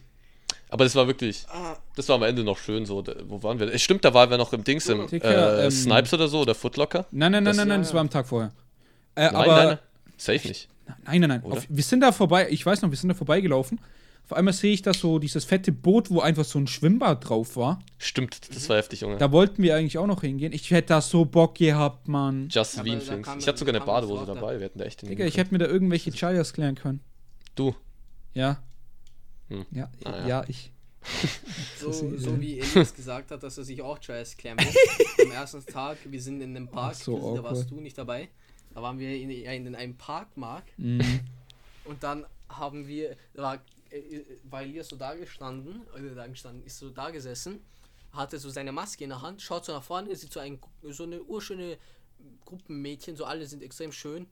Aber 0.69 0.83
das 0.83 0.93
war 0.95 1.07
wirklich, 1.07 1.45
Ah, 1.47 1.77
das 1.95 2.09
war 2.09 2.17
am 2.17 2.23
Ende 2.23 2.43
noch 2.43 2.57
schön 2.57 2.85
so. 2.85 3.01
Da, 3.01 3.15
wo 3.29 3.41
waren 3.43 3.57
wir? 3.59 3.73
Es 3.73 3.81
stimmt, 3.81 4.03
da 4.03 4.13
waren 4.13 4.29
wir 4.29 4.37
noch 4.37 4.51
im 4.51 4.63
Dings, 4.65 4.87
im 4.89 5.07
äh, 5.07 5.63
ähm, 5.65 5.71
Snipes 5.71 6.13
oder 6.13 6.27
so, 6.27 6.41
oder 6.41 6.53
Footlocker. 6.53 7.05
Nein, 7.11 7.31
nein, 7.31 7.43
nein, 7.43 7.45
Das- 7.45 7.57
nein, 7.57 7.67
nein, 7.69 7.77
ja, 7.77 7.81
das 7.83 7.89
ja. 7.89 7.93
war 7.93 8.01
am 8.01 8.09
Tag 8.09 8.27
vorher. 8.27 8.51
Äh, 9.15 9.21
Nein, 9.27 9.35
aber 9.35 9.55
nein, 9.55 9.67
nein. 9.67 9.77
Safe 10.17 10.47
nicht. 10.49 10.67
Nein, 11.05 11.21
nein, 11.21 11.29
nein. 11.29 11.43
Auf, 11.45 11.65
wir 11.69 11.83
sind 11.83 12.01
da 12.01 12.11
vorbei. 12.11 12.47
Ich 12.49 12.65
weiß 12.65 12.81
noch, 12.81 12.89
wir 12.91 12.97
sind 12.97 13.07
da 13.07 13.15
vorbeigelaufen. 13.15 13.79
Auf 14.25 14.33
einmal 14.33 14.53
sehe 14.53 14.73
ich 14.73 14.81
da 14.81 14.93
so 14.93 15.19
dieses 15.19 15.45
fette 15.45 15.71
Boot, 15.71 16.09
wo 16.09 16.19
einfach 16.19 16.43
so 16.45 16.57
ein 16.57 16.65
Schwimmbad 16.65 17.29
drauf 17.29 17.55
war. 17.55 17.79
Stimmt, 17.99 18.53
das 18.55 18.67
war 18.69 18.77
heftig, 18.77 19.01
Junge. 19.01 19.17
Da 19.17 19.31
wollten 19.31 19.61
wir 19.61 19.75
eigentlich 19.75 19.97
auch 19.99 20.07
noch 20.07 20.21
hingehen. 20.21 20.51
Ich 20.51 20.71
hätte 20.71 20.87
da 20.89 21.01
so 21.01 21.25
Bock 21.25 21.55
gehabt, 21.55 22.07
Mann. 22.07 22.49
Just 22.49 22.83
Wien 22.83 22.99
Things. 22.99 23.27
Ich 23.39 23.47
hatte 23.47 23.59
sogar 23.59 23.75
eine 23.75 23.85
Badehose 23.85 24.25
dabei, 24.25 24.55
wir 24.59 24.65
hätten 24.65 24.79
da 24.79 24.85
echt 24.85 25.01
Digga, 25.03 25.09
hingehen 25.09 25.27
ich 25.27 25.37
hätte 25.37 25.51
mir 25.53 25.59
da 25.59 25.67
irgendwelche 25.67 26.11
Chayas 26.11 26.53
klären 26.53 26.75
können. 26.75 27.01
Du, 27.53 27.75
Ja. 28.33 28.61
Hm. 29.49 29.65
Ja, 29.71 29.89
Naja. 30.03 30.27
ja, 30.27 30.43
ich. 30.47 30.71
so, 31.79 31.91
so 31.91 32.41
wie 32.41 32.59
Elias 32.59 32.95
gesagt 32.95 33.29
hat, 33.29 33.43
dass 33.43 33.59
er 33.59 33.63
sich 33.63 33.79
auch 33.81 33.99
Jazz 34.01 34.35
klären 34.35 34.57
will. 34.57 35.25
Am 35.25 35.31
ersten 35.31 35.63
Tag, 35.67 35.97
wir 36.03 36.19
sind 36.21 36.41
in 36.41 36.55
einem 36.55 36.67
Park, 36.67 36.95
Ach 36.97 37.01
so 37.03 37.15
Chrissy, 37.17 37.35
da 37.35 37.43
warst 37.43 37.69
du 37.69 37.79
nicht 37.79 37.95
dabei. 37.95 38.29
Da 38.73 38.81
waren 38.81 38.97
wir 38.97 39.15
in, 39.15 39.29
ja, 39.29 39.51
in 39.51 39.75
einem 39.75 39.95
Parkmark 39.95 40.63
Mhm. 40.77 41.19
und 41.85 42.01
dann 42.01 42.25
haben 42.49 42.87
wir, 42.87 43.15
da 43.35 43.43
war, 43.43 43.57
äh, 43.97 44.25
war 44.43 44.61
Elias 44.61 44.87
so 44.89 44.95
da 44.95 45.13
gestanden, 45.15 45.81
oder 45.93 46.15
da 46.15 46.27
gestanden, 46.27 46.63
ist 46.63 46.77
so 46.79 46.89
da 46.89 47.09
gesessen, 47.09 47.59
hatte 48.11 48.37
so 48.39 48.49
seine 48.49 48.71
Maske 48.71 49.03
in 49.03 49.09
der 49.11 49.21
Hand, 49.21 49.41
schaut 49.41 49.65
so 49.65 49.73
nach 49.73 49.83
vorne, 49.83 50.15
sieht 50.15 50.31
so, 50.31 50.39
ein, 50.39 50.59
so 50.83 51.03
eine 51.03 51.21
urschöne 51.23 51.77
Gruppenmädchen, 52.45 53.15
so 53.15 53.25
alle 53.25 53.45
sind 53.45 53.61
extrem 53.63 53.91
schön. 53.91 54.27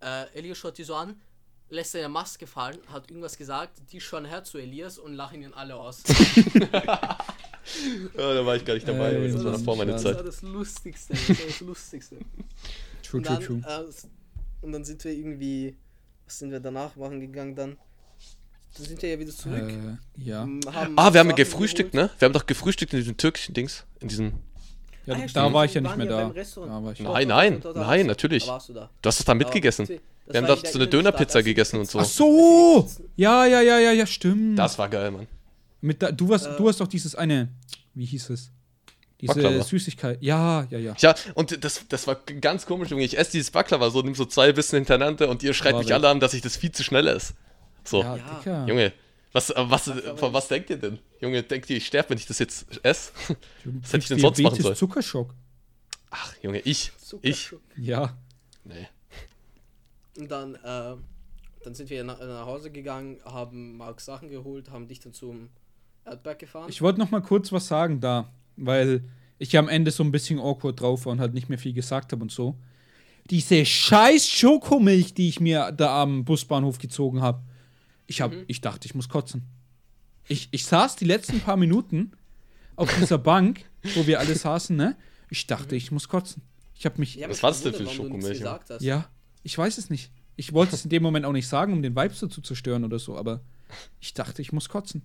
Äh, 0.00 0.26
Elias 0.34 0.58
schaut 0.58 0.78
die 0.78 0.84
so 0.84 0.94
an, 0.94 1.20
lässt 1.68 1.92
seine 1.92 2.08
Maske 2.08 2.46
fallen, 2.46 2.78
hat 2.88 3.10
irgendwas 3.10 3.36
gesagt, 3.36 3.80
die 3.92 4.00
schauen 4.00 4.24
her 4.24 4.44
zu 4.44 4.58
Elias 4.58 4.98
und 4.98 5.14
lachen 5.14 5.42
ihn 5.42 5.52
alle 5.54 5.76
aus. 5.76 6.02
Ja, 8.14 8.34
da 8.34 8.44
war 8.44 8.56
ich 8.56 8.64
gar 8.64 8.74
nicht 8.74 8.86
dabei, 8.86 9.16
aber 9.16 9.24
das 9.24 9.32
das 9.36 9.44
war 9.44 9.52
noch 9.52 9.58
ist 9.58 9.64
vor 9.64 9.76
meiner 9.76 9.92
Das. 9.92 10.02
Zeit. 10.02 10.16
war 10.16 10.22
das 10.22 10.42
Lustigste. 10.42 11.14
Das 11.14 11.28
war 11.30 11.46
das 11.46 11.60
Lustigste. 11.60 12.16
True, 13.02 13.18
und, 13.18 13.24
true, 13.26 13.36
dann, 13.36 13.40
true. 13.42 13.62
Äh, 13.66 14.64
und 14.66 14.72
dann 14.72 14.84
sind 14.84 15.02
wir 15.04 15.12
irgendwie. 15.12 15.76
Was 16.26 16.38
sind 16.38 16.50
wir 16.50 16.60
danach 16.60 16.94
machen 16.96 17.20
gegangen 17.20 17.54
dann? 17.54 17.78
Dann 18.76 18.86
sind 18.86 19.00
wir 19.02 19.08
ja 19.10 19.18
wieder 19.18 19.32
zurück. 19.32 19.70
Äh, 19.70 20.22
ja. 20.24 20.42
m, 20.42 20.60
Ah, 20.96 21.12
wir 21.12 21.20
haben 21.20 21.28
Sachen 21.28 21.36
gefrühstückt, 21.36 21.92
geholt. 21.92 22.10
ne? 22.12 22.18
Wir 22.18 22.26
haben 22.26 22.32
doch 22.32 22.46
gefrühstückt 22.46 22.92
in 22.92 22.98
diesem 23.00 23.16
türkischen 23.16 23.54
Dings. 23.54 23.84
In 24.00 24.08
diesem. 24.08 24.32
ja 25.06 25.14
Ah, 25.14 25.18
ja, 25.18 25.22
da 25.22 25.28
stimmt. 25.28 25.52
war 25.54 25.64
ich 25.64 25.74
ja 25.74 25.80
nicht 25.80 25.96
mehr 25.96 26.06
ja 26.06 26.12
da. 26.32 26.32
Da 26.32 26.82
war 26.82 26.92
ich 26.92 26.98
Doch, 26.98 27.12
Nein, 27.14 27.28
nein, 27.28 27.60
da 27.60 27.72
nein, 27.72 28.06
natürlich. 28.06 28.46
Da 28.46 28.52
warst 28.52 28.68
du 28.68 28.72
da. 28.72 28.90
Du 29.00 29.06
hast 29.08 29.20
doch 29.20 29.24
da 29.24 29.34
mitgegessen. 29.34 29.86
Das 30.26 30.34
Wir 30.34 30.42
haben 30.48 30.58
in 30.64 30.72
so 30.72 30.78
eine 30.78 30.88
Dönerpizza 30.88 31.42
gegessen 31.42 31.78
und 31.80 31.88
so. 31.90 31.98
Ach 32.00 32.04
so! 32.04 32.88
Ja, 33.14 33.44
ja, 33.46 33.60
ja, 33.60 33.78
ja, 33.78 33.92
ja, 33.92 34.06
stimmt. 34.06 34.58
Das 34.58 34.78
war 34.78 34.88
geil, 34.88 35.10
Mann. 35.10 35.26
Mit 35.82 36.02
da, 36.02 36.10
du, 36.10 36.30
warst, 36.30 36.46
Äh. 36.46 36.56
du 36.56 36.66
hast 36.68 36.80
doch 36.80 36.86
dieses 36.88 37.14
eine. 37.14 37.48
Wie 37.92 38.06
hieß 38.06 38.30
es? 38.30 38.50
Diese 39.20 39.34
Baklava. 39.34 39.62
Süßigkeit. 39.62 40.18
Ja, 40.22 40.66
ja, 40.70 40.78
ja. 40.78 40.94
Ja, 40.98 41.14
und 41.34 41.62
das, 41.62 41.82
das 41.88 42.06
war 42.06 42.16
ganz 42.40 42.64
komisch, 42.66 42.88
Junge. 42.90 43.04
Ich 43.04 43.16
esse 43.18 43.32
dieses 43.32 43.50
Baklava 43.50 43.90
so, 43.90 44.00
nimm 44.02 44.14
so 44.14 44.24
zwei 44.24 44.52
Bissen 44.52 44.76
hintereinander 44.76 45.28
und 45.28 45.42
ihr 45.42 45.52
schreit 45.54 45.76
mich 45.76 45.92
alle 45.92 46.08
an, 46.08 46.20
dass 46.20 46.32
ich 46.34 46.40
das 46.42 46.56
viel 46.56 46.72
zu 46.72 46.82
schnell 46.82 47.06
esse. 47.06 47.34
So, 47.84 48.02
Ja. 48.02 48.66
Junge, 48.66 48.92
was, 49.32 49.50
äh, 49.50 49.54
was, 49.56 49.90
von 50.16 50.32
was 50.32 50.48
denkt 50.48 50.70
ihr 50.70 50.76
denn? 50.76 50.98
Junge, 51.20 51.42
denkt 51.42 51.68
ihr, 51.68 51.76
ich 51.76 51.86
sterbe, 51.86 52.10
wenn 52.10 52.18
ich 52.18 52.26
das 52.26 52.38
jetzt 52.38 52.66
esse? 52.84 53.12
Du 53.64 53.72
hätte 53.82 53.98
ich 53.98 54.08
denn 54.08 54.18
sonst 54.18 54.40
machen 54.40 54.62
sollen? 54.62 54.76
Zuckerschock. 54.76 55.34
Ach, 56.10 56.34
Junge, 56.42 56.60
ich. 56.60 56.66
Ich. 56.66 56.98
Zuckerschock. 57.08 57.60
Ja. 57.76 58.16
Nee. 58.64 58.88
Und 60.16 60.30
dann, 60.30 60.54
äh, 60.54 60.94
dann 61.64 61.74
sind 61.74 61.90
wir 61.90 62.04
nach, 62.04 62.20
nach 62.20 62.46
Hause 62.46 62.70
gegangen, 62.70 63.18
haben 63.24 63.76
Marks 63.76 64.04
Sachen 64.04 64.30
geholt, 64.30 64.70
haben 64.70 64.86
dich 64.86 65.00
dann 65.00 65.12
zum 65.12 65.48
Erdberg 66.04 66.38
gefahren. 66.38 66.68
Ich 66.68 66.80
wollte 66.80 67.00
noch 67.00 67.10
mal 67.10 67.20
kurz 67.20 67.50
was 67.50 67.66
sagen 67.66 68.00
da, 68.00 68.30
weil 68.56 69.02
ich 69.38 69.52
ja 69.52 69.60
am 69.60 69.68
Ende 69.68 69.90
so 69.90 70.04
ein 70.04 70.12
bisschen 70.12 70.38
awkward 70.38 70.80
drauf 70.80 71.06
war 71.06 71.12
und 71.12 71.20
halt 71.20 71.34
nicht 71.34 71.48
mehr 71.48 71.58
viel 71.58 71.72
gesagt 71.72 72.12
habe 72.12 72.22
und 72.22 72.30
so. 72.30 72.56
Diese 73.30 73.64
scheiß 73.64 74.28
Schokomilch, 74.28 75.14
die 75.14 75.28
ich 75.28 75.40
mir 75.40 75.72
da 75.72 76.02
am 76.02 76.24
Busbahnhof 76.24 76.78
gezogen 76.78 77.20
habe. 77.22 77.42
Ich 78.06 78.20
hab, 78.20 78.32
ich 78.46 78.60
dachte, 78.60 78.86
ich 78.86 78.94
muss 78.94 79.08
kotzen. 79.08 79.42
Ich, 80.28 80.48
ich 80.52 80.64
saß 80.64 80.96
die 80.96 81.04
letzten 81.04 81.40
paar 81.40 81.56
Minuten 81.56 82.12
auf 82.76 82.94
dieser 82.98 83.18
Bank, 83.18 83.64
wo 83.94 84.06
wir 84.06 84.18
alle 84.20 84.34
saßen, 84.34 84.74
ne? 84.76 84.96
Ich 85.30 85.46
dachte, 85.46 85.76
ich 85.76 85.90
muss 85.90 86.08
kotzen. 86.08 86.42
Ich 86.74 86.84
habe 86.86 86.98
mich, 86.98 87.16
Ich 87.16 87.22
hab 87.22 87.30
Was 87.30 87.42
war 87.42 87.50
das 87.50 87.62
denn 87.62 87.72
für 87.74 87.84
du 87.84 87.90
Schokomilch, 87.90 88.40
ja, 88.80 89.08
ich 89.42 89.56
weiß 89.56 89.78
es 89.78 89.90
nicht. 89.90 90.10
Ich 90.36 90.52
wollte 90.52 90.74
es 90.74 90.84
in 90.84 90.90
dem 90.90 91.02
Moment 91.02 91.24
auch 91.26 91.32
nicht 91.32 91.46
sagen, 91.46 91.72
um 91.72 91.82
den 91.82 91.94
Vibe 91.94 92.14
so 92.14 92.26
zu 92.26 92.40
zerstören 92.40 92.84
oder 92.84 92.98
so, 92.98 93.16
aber 93.16 93.40
ich 94.00 94.14
dachte, 94.14 94.42
ich 94.42 94.52
muss 94.52 94.68
kotzen. 94.68 95.02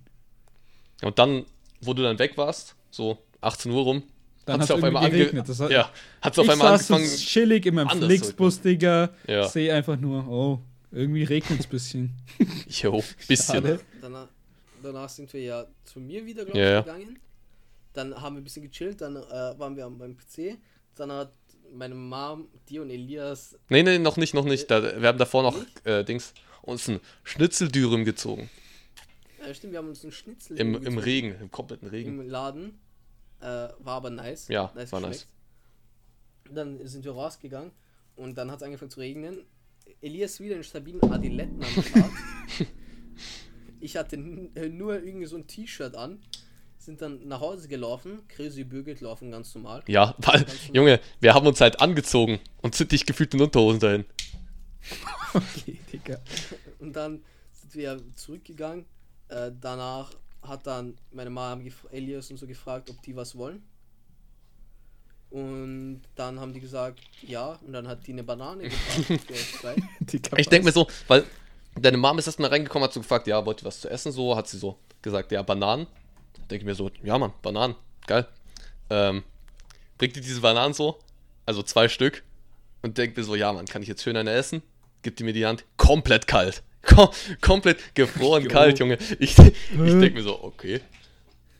Und 1.02 1.18
dann, 1.18 1.44
wo 1.80 1.94
du 1.94 2.02
dann 2.02 2.18
weg 2.18 2.36
warst, 2.36 2.74
so 2.90 3.18
18 3.40 3.70
Uhr 3.70 3.82
rum, 3.82 4.02
Dann 4.44 4.60
hat's 4.60 4.70
hat's 4.70 4.78
auf 4.78 4.84
einmal 4.84 5.02
irgendwie 5.04 5.16
ange 5.22 5.24
geregnet. 5.30 5.48
Das 5.48 5.60
hat- 5.60 5.70
ja, 5.70 5.90
hat's 6.20 6.38
auf 6.38 6.44
ich 6.46 6.50
einmal 6.50 6.78
saß 6.78 6.88
so 6.88 6.94
angefangen. 6.94 7.18
chillig 7.18 7.66
in 7.66 7.74
meinem 7.74 7.90
Flixbus, 7.90 8.60
Digga. 8.60 9.10
Ja. 9.26 9.46
Sehe 9.48 9.72
einfach 9.72 9.98
nur, 9.98 10.26
oh, 10.28 10.60
irgendwie 10.90 11.24
regnet 11.24 11.60
es 11.60 11.66
ein 11.66 11.70
bisschen. 11.70 12.10
Jo, 12.68 13.02
bisschen. 13.28 13.78
Danach, 14.00 14.28
danach 14.82 15.08
sind 15.08 15.32
wir 15.32 15.40
ja 15.42 15.66
zu 15.84 16.00
mir 16.00 16.24
wieder, 16.26 16.44
glaube 16.44 16.58
ich, 16.58 16.64
ja. 16.64 16.80
gegangen. 16.80 17.18
Dann 17.92 18.14
haben 18.20 18.36
wir 18.36 18.40
ein 18.40 18.44
bisschen 18.44 18.62
gechillt, 18.62 19.00
dann 19.00 19.16
äh, 19.16 19.20
waren 19.58 19.76
wir 19.76 19.84
am- 19.86 19.98
beim 19.98 20.16
PC. 20.16 20.58
Dann 20.94 21.10
hat 21.12 21.32
meine 21.72 21.94
Mom, 21.94 22.48
dir 22.68 22.82
und 22.82 22.90
Elias 22.90 23.56
Nee, 23.68 23.82
nee, 23.82 23.98
noch 23.98 24.16
nicht, 24.16 24.34
noch 24.34 24.44
nicht. 24.44 24.70
Da, 24.70 25.00
wir 25.00 25.08
haben 25.08 25.18
davor 25.18 25.42
noch 25.42 25.56
äh, 25.84 26.04
Dings, 26.04 26.34
uns 26.62 26.88
ein 26.88 27.00
Schnitzeldürüm 27.24 28.04
gezogen. 28.04 28.48
Ja, 29.44 29.52
stimmt, 29.54 29.72
wir 29.72 29.78
haben 29.78 29.88
uns 29.88 30.02
einen 30.02 30.12
Schnitzel 30.12 30.56
Im, 30.58 30.74
im 30.74 30.80
gezogen. 30.82 30.98
Regen, 30.98 31.34
im 31.40 31.50
kompletten 31.50 31.88
Regen. 31.88 32.20
im 32.20 32.28
Laden. 32.28 32.78
Äh, 33.40 33.44
war 33.44 33.72
aber 33.96 34.10
nice. 34.10 34.48
Ja, 34.48 34.70
nice 34.74 34.92
war 34.92 35.00
geschmeckt. 35.00 35.26
Dann 36.52 36.84
sind 36.86 37.04
wir 37.04 37.12
rausgegangen 37.12 37.70
und 38.16 38.36
dann 38.36 38.50
hat 38.50 38.58
es 38.58 38.62
angefangen 38.64 38.90
zu 38.90 39.00
regnen. 39.00 39.44
Elias 40.00 40.40
wieder 40.40 40.56
in 40.56 40.64
stabilen 40.64 41.02
Adiletten 41.02 41.62
am 41.62 42.16
ich 43.80 43.96
hatte 43.96 44.16
äh, 44.16 44.68
nur 44.68 45.02
irgendwie 45.02 45.26
so 45.26 45.36
ein 45.36 45.46
T-Shirt 45.46 45.94
an. 45.94 46.20
Sind 46.78 47.02
dann 47.02 47.28
nach 47.28 47.40
Hause 47.40 47.68
gelaufen. 47.68 48.20
Crazy 48.28 48.64
bügelt 48.64 49.00
laufen 49.02 49.30
ganz 49.30 49.54
normal. 49.54 49.82
Ja, 49.86 50.14
weil, 50.18 50.46
Junge, 50.72 51.00
wir 51.20 51.34
haben 51.34 51.46
uns 51.46 51.60
halt 51.60 51.80
angezogen 51.80 52.40
und 52.62 52.74
sind 52.74 52.92
nicht 52.92 53.06
gefühlt 53.06 53.34
in 53.34 53.42
Unterhosen 53.42 53.80
dahin. 53.80 54.04
Okay, 55.32 55.78
Digga. 55.92 56.18
Und 56.80 56.96
dann 56.96 57.22
sind 57.52 57.76
wir 57.76 58.00
zurückgegangen. 58.16 58.84
Äh, 59.28 59.52
danach 59.60 60.12
hat 60.42 60.66
dann 60.66 60.98
meine 61.12 61.30
Mama 61.30 61.62
Elias 61.92 62.32
und 62.32 62.38
so 62.38 62.48
gefragt, 62.48 62.90
ob 62.90 63.00
die 63.02 63.14
was 63.14 63.36
wollen. 63.36 63.62
Und 65.30 66.02
dann 66.16 66.40
haben 66.40 66.52
die 66.52 66.60
gesagt, 66.60 66.98
ja. 67.22 67.58
Und 67.64 67.72
dann 67.72 67.86
hat 67.86 68.06
die 68.06 68.12
eine 68.12 68.24
Banane. 68.24 68.64
Digga 70.12 70.36
Ich 70.36 70.48
denke 70.48 70.64
mir 70.64 70.72
so, 70.72 70.88
weil 71.06 71.24
deine 71.80 71.96
Mom 71.96 72.18
ist 72.18 72.26
erstmal 72.26 72.50
reingekommen, 72.50 72.84
hat 72.84 72.92
so 72.92 73.00
gefragt, 73.00 73.26
ja, 73.26 73.44
wollt 73.46 73.62
ihr 73.62 73.66
was 73.66 73.80
zu 73.80 73.88
essen? 73.88 74.12
So, 74.12 74.36
hat 74.36 74.48
sie 74.48 74.58
so 74.58 74.76
gesagt, 75.02 75.32
ja, 75.32 75.42
Bananen. 75.42 75.86
Denke 76.50 76.62
ich 76.62 76.64
mir 76.64 76.74
so, 76.74 76.90
ja, 77.02 77.16
Mann, 77.16 77.32
Bananen, 77.42 77.76
geil. 78.06 78.26
Ähm, 78.90 79.22
bringt 79.98 80.16
die 80.16 80.20
diese 80.20 80.40
Bananen 80.40 80.74
so, 80.74 80.98
also 81.46 81.62
zwei 81.62 81.88
Stück, 81.88 82.24
und 82.82 82.98
denke 82.98 83.20
mir 83.20 83.24
so, 83.24 83.34
ja, 83.34 83.52
Mann, 83.52 83.66
kann 83.66 83.82
ich 83.82 83.88
jetzt 83.88 84.02
schön 84.02 84.16
eine 84.16 84.32
essen? 84.32 84.62
Gibt 85.02 85.18
die 85.18 85.24
mir 85.24 85.32
die 85.32 85.46
Hand, 85.46 85.64
komplett 85.76 86.26
kalt. 86.26 86.62
Kom 86.82 87.08
komplett 87.40 87.94
gefroren 87.94 88.48
kalt, 88.48 88.78
Junge. 88.78 88.98
Ich, 89.18 89.38
ich 89.38 89.66
denke 89.74 90.12
mir 90.12 90.22
so, 90.22 90.42
okay. 90.42 90.80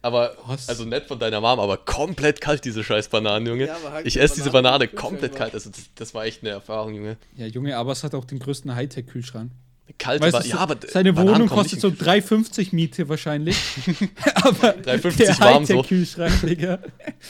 Aber, 0.02 0.34
Was? 0.46 0.68
also 0.68 0.84
nett 0.84 1.06
von 1.06 1.18
deiner 1.18 1.40
Mom, 1.42 1.60
aber 1.60 1.76
komplett 1.76 2.40
kalt, 2.40 2.64
diese 2.64 2.82
scheiß 2.82 3.08
Bananen, 3.08 3.46
Junge. 3.46 3.66
Ja, 3.66 3.76
halt 3.92 4.06
ich 4.06 4.18
esse 4.18 4.36
diese 4.36 4.50
Banane 4.50 4.88
Kühlschrank 4.88 5.10
komplett 5.12 5.36
kalt. 5.36 5.52
Also, 5.54 5.68
das, 5.70 5.80
das 5.94 6.14
war 6.14 6.24
echt 6.24 6.42
eine 6.42 6.50
Erfahrung, 6.50 6.94
Junge. 6.94 7.16
Ja, 7.36 7.46
Junge, 7.46 7.76
aber 7.76 7.92
es 7.92 8.02
hat 8.02 8.14
auch 8.14 8.24
den 8.24 8.38
größten 8.38 8.74
Hightech-Kühlschrank. 8.74 9.50
Kalte 9.98 10.22
Weißt 10.24 10.32
Ba- 10.32 10.42
du, 10.42 10.48
ja, 10.48 10.56
aber 10.56 10.76
seine 10.88 11.12
Bananen 11.12 11.34
Wohnung 11.34 11.48
kostet 11.48 11.80
so 11.80 11.88
in- 11.88 11.96
3,50 11.98 12.74
Miete 12.74 13.08
wahrscheinlich. 13.10 13.56
aber 14.36 14.70
3,50 14.76 15.16
der 15.18 15.38
warm 15.40 15.66
so. 15.66 15.74
Hightech-Kühlschrank, 15.74 16.40
Digga. 16.48 16.78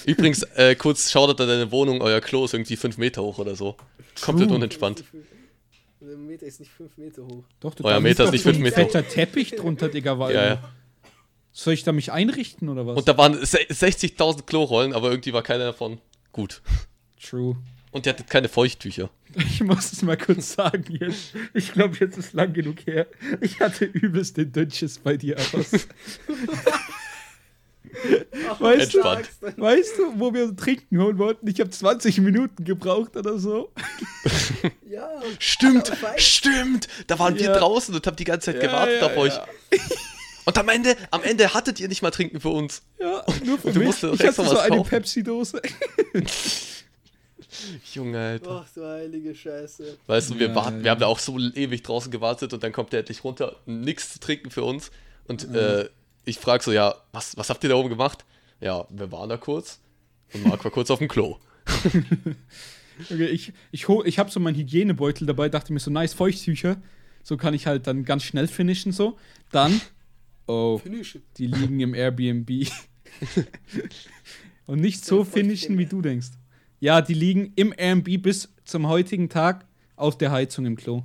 Übrigens, 0.06 0.42
äh, 0.54 0.76
kurz 0.76 1.10
schaut 1.10 1.40
an 1.40 1.48
deine 1.48 1.72
Wohnung, 1.72 2.00
euer 2.02 2.20
Klo 2.20 2.44
ist 2.44 2.54
irgendwie 2.54 2.76
5 2.76 2.98
Meter 2.98 3.22
hoch 3.22 3.38
oder 3.38 3.56
so. 3.56 3.76
Komplett 4.20 4.50
unentspannt. 4.52 5.02
Der 6.00 6.16
Meter 6.16 6.46
ist 6.46 6.60
nicht 6.60 6.70
5 6.70 6.96
Meter 6.98 7.22
hoch. 7.22 7.42
Doch, 7.60 7.74
du 7.74 7.82
Euer 7.84 7.94
da 7.94 8.00
Meter 8.00 8.24
ist 8.24 8.28
doch 8.28 8.32
nicht 8.32 8.42
so 8.42 8.48
ein 8.50 8.54
fünf 8.54 8.64
Meter 8.64 8.76
fetter 8.76 9.08
Teppich 9.08 9.50
drunter, 9.56 9.88
Digga. 9.88 10.18
War 10.18 10.30
Ja, 10.32 10.42
irgendwo. 10.50 10.68
Soll 11.52 11.74
ich 11.74 11.82
da 11.84 11.92
mich 11.92 12.12
einrichten 12.12 12.68
oder 12.68 12.86
was? 12.86 12.96
Und 12.96 13.08
da 13.08 13.18
waren 13.18 13.34
se- 13.44 13.58
60.000 13.68 14.42
Klorollen, 14.46 14.92
aber 14.92 15.10
irgendwie 15.10 15.32
war 15.32 15.42
keiner 15.42 15.64
davon 15.64 16.00
gut. 16.32 16.62
True. 17.20 17.56
Und 17.92 18.06
ihr 18.06 18.12
hattet 18.12 18.30
keine 18.30 18.48
Feuchttücher. 18.48 19.10
Ich 19.34 19.60
muss 19.62 19.92
es 19.92 20.02
mal 20.02 20.16
kurz 20.16 20.54
sagen 20.54 20.84
jetzt. 21.00 21.34
Ich 21.54 21.72
glaube, 21.72 21.96
jetzt 21.98 22.16
ist 22.18 22.32
lang 22.34 22.52
genug 22.52 22.86
her. 22.86 23.06
Ich 23.40 23.58
hatte 23.60 23.84
übelst 23.84 24.36
den 24.36 24.52
Dünnschiss 24.52 24.98
bei 24.98 25.16
dir 25.16 25.36
aus. 25.38 25.72
Weißt 28.60 28.94
du, 28.94 29.00
Entspannt. 29.00 29.28
weißt 29.56 29.98
du, 29.98 30.20
wo 30.20 30.32
wir 30.32 30.54
trinken 30.56 30.98
holen 31.00 31.18
wollten? 31.18 31.46
Ich 31.48 31.58
habe 31.60 31.70
20 31.70 32.18
Minuten 32.20 32.64
gebraucht 32.64 33.16
oder 33.16 33.38
so. 33.38 33.72
Ja. 34.90 35.08
Stimmt, 35.38 35.92
stimmt. 36.16 36.88
Da 37.06 37.16
waren 37.20 37.36
wir 37.36 37.44
Ja. 37.44 37.56
draußen 37.56 37.94
und 37.94 38.04
habt 38.08 38.18
die 38.18 38.24
ganze 38.24 38.46
Zeit 38.46 38.56
Ja, 38.60 38.68
gewartet 38.68 39.00
ja, 39.00 39.06
auf 39.06 39.16
euch. 39.16 39.32
Und 40.50 40.58
am 40.58 40.68
Ende, 40.68 40.96
am 41.10 41.22
Ende 41.22 41.52
hattet 41.54 41.80
ihr 41.80 41.88
nicht 41.88 42.02
mal 42.02 42.10
Trinken 42.10 42.40
für 42.40 42.48
uns. 42.50 42.82
Ja, 42.98 43.24
nur 43.44 43.58
für 43.58 43.68
Und 43.68 43.74
du 43.74 43.78
mich. 43.80 43.86
musst 43.86 44.02
doch 44.02 44.14
Ich 44.14 44.20
hatte 44.26 44.44
so 44.44 44.58
eine. 44.58 44.82
Pepsi-Dose. 44.82 45.60
Junge, 47.94 48.18
Alter. 48.18 48.64
Ach 48.64 48.72
du 48.74 48.84
heilige 48.86 49.34
Scheiße. 49.34 49.98
Weißt 50.06 50.30
du, 50.30 50.38
wir, 50.38 50.48
Ja, 50.48 50.54
warten, 50.54 50.78
ja, 50.78 50.84
wir 50.84 50.90
haben 50.92 51.00
da 51.00 51.06
auch 51.06 51.18
so 51.18 51.38
ewig 51.38 51.82
draußen 51.82 52.10
gewartet 52.12 52.52
und 52.52 52.62
dann 52.62 52.72
kommt 52.72 52.92
der 52.92 53.00
endlich 53.00 53.24
runter, 53.24 53.56
nix 53.66 54.12
zu 54.12 54.20
trinken 54.20 54.50
für 54.50 54.62
uns. 54.62 54.90
Und 55.26 55.48
Mhm. 55.48 55.54
äh, 55.56 55.84
ich 56.24 56.38
frage 56.38 56.62
so, 56.62 56.72
ja, 56.72 56.94
was, 57.12 57.36
was 57.36 57.50
habt 57.50 57.62
ihr 57.64 57.70
da 57.70 57.76
oben 57.76 57.88
gemacht? 57.88 58.24
Ja, 58.60 58.86
wir 58.90 59.10
waren 59.10 59.28
da 59.28 59.36
kurz 59.36 59.80
und 60.32 60.44
Marc 60.44 60.62
war 60.64 60.70
kurz 60.70 60.90
auf 60.90 60.98
dem 60.98 61.08
Klo. 61.08 61.38
Okay, 63.10 63.28
ich 63.28 63.54
ich, 63.72 63.88
ich 63.88 64.18
habe 64.18 64.30
so 64.30 64.40
meinen 64.40 64.56
Hygienebeutel 64.56 65.26
dabei, 65.26 65.48
dachte 65.48 65.72
mir 65.72 65.80
so, 65.80 65.90
nice, 65.90 66.12
Feuchttücher. 66.12 66.76
So 67.22 67.38
kann 67.38 67.54
ich 67.54 67.66
halt 67.66 67.86
dann 67.86 68.04
ganz 68.04 68.24
schnell 68.24 68.46
finishen 68.46 68.92
so. 68.92 69.16
Dann, 69.52 69.80
oh, 70.50 70.80
die 71.36 71.46
liegen 71.46 71.80
im 71.80 71.94
Airbnb. 71.94 72.50
Und 74.66 74.80
nicht 74.80 75.04
so 75.04 75.24
finishen, 75.24 75.78
wie 75.78 75.86
du 75.86 76.00
denkst. 76.02 76.28
Ja, 76.78 77.00
die 77.00 77.14
liegen 77.14 77.52
im 77.56 77.74
Airbnb 77.76 78.22
bis 78.22 78.52
zum 78.64 78.88
heutigen 78.88 79.28
Tag 79.28 79.66
auf 79.96 80.16
der 80.16 80.32
Heizung 80.32 80.66
im 80.66 80.76
Klo. 80.76 81.02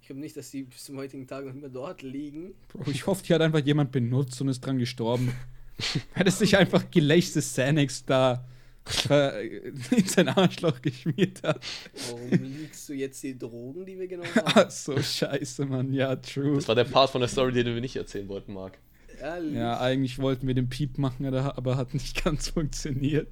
Ich 0.00 0.08
glaube 0.08 0.20
nicht, 0.20 0.36
dass 0.36 0.50
die 0.50 0.62
bis 0.62 0.84
zum 0.84 0.96
heutigen 0.98 1.26
Tag 1.26 1.44
noch 1.44 1.54
immer 1.54 1.68
dort 1.68 2.02
liegen. 2.02 2.54
Bro, 2.68 2.90
ich 2.90 3.06
hoffe, 3.06 3.24
die 3.24 3.34
hat 3.34 3.40
einfach 3.40 3.64
jemand 3.64 3.90
benutzt 3.90 4.40
und 4.40 4.48
ist 4.48 4.60
dran 4.60 4.78
gestorben. 4.78 5.32
Hätte 6.12 6.30
sich 6.30 6.56
einfach 6.56 6.90
gelächtes 6.90 7.52
Xanax 7.52 8.04
da 8.04 8.46
in 9.90 10.06
sein 10.06 10.28
Arschloch 10.28 10.80
geschmiert 10.80 11.42
hat. 11.42 11.60
Warum 12.08 12.30
liegst 12.30 12.88
du 12.88 12.94
jetzt 12.94 13.22
die 13.22 13.36
Drogen, 13.36 13.84
die 13.84 13.98
wir 13.98 14.06
genommen 14.06 14.34
haben? 14.34 14.52
Ach 14.54 14.70
so, 14.70 15.00
scheiße, 15.00 15.66
Mann. 15.66 15.92
Ja, 15.92 16.14
true. 16.16 16.54
Das 16.54 16.68
war 16.68 16.74
der 16.74 16.84
Part 16.84 17.10
von 17.10 17.20
der 17.20 17.28
Story, 17.28 17.52
den 17.52 17.66
wir 17.66 17.80
nicht 17.80 17.96
erzählen 17.96 18.28
wollten, 18.28 18.52
Marc. 18.52 18.78
Ehrlich. 19.20 19.54
Ja, 19.54 19.80
eigentlich 19.80 20.18
wollten 20.18 20.46
wir 20.46 20.54
den 20.54 20.68
Piep 20.68 20.98
machen, 20.98 21.26
aber 21.26 21.76
hat 21.76 21.94
nicht 21.94 22.22
ganz 22.24 22.48
funktioniert. 22.48 23.28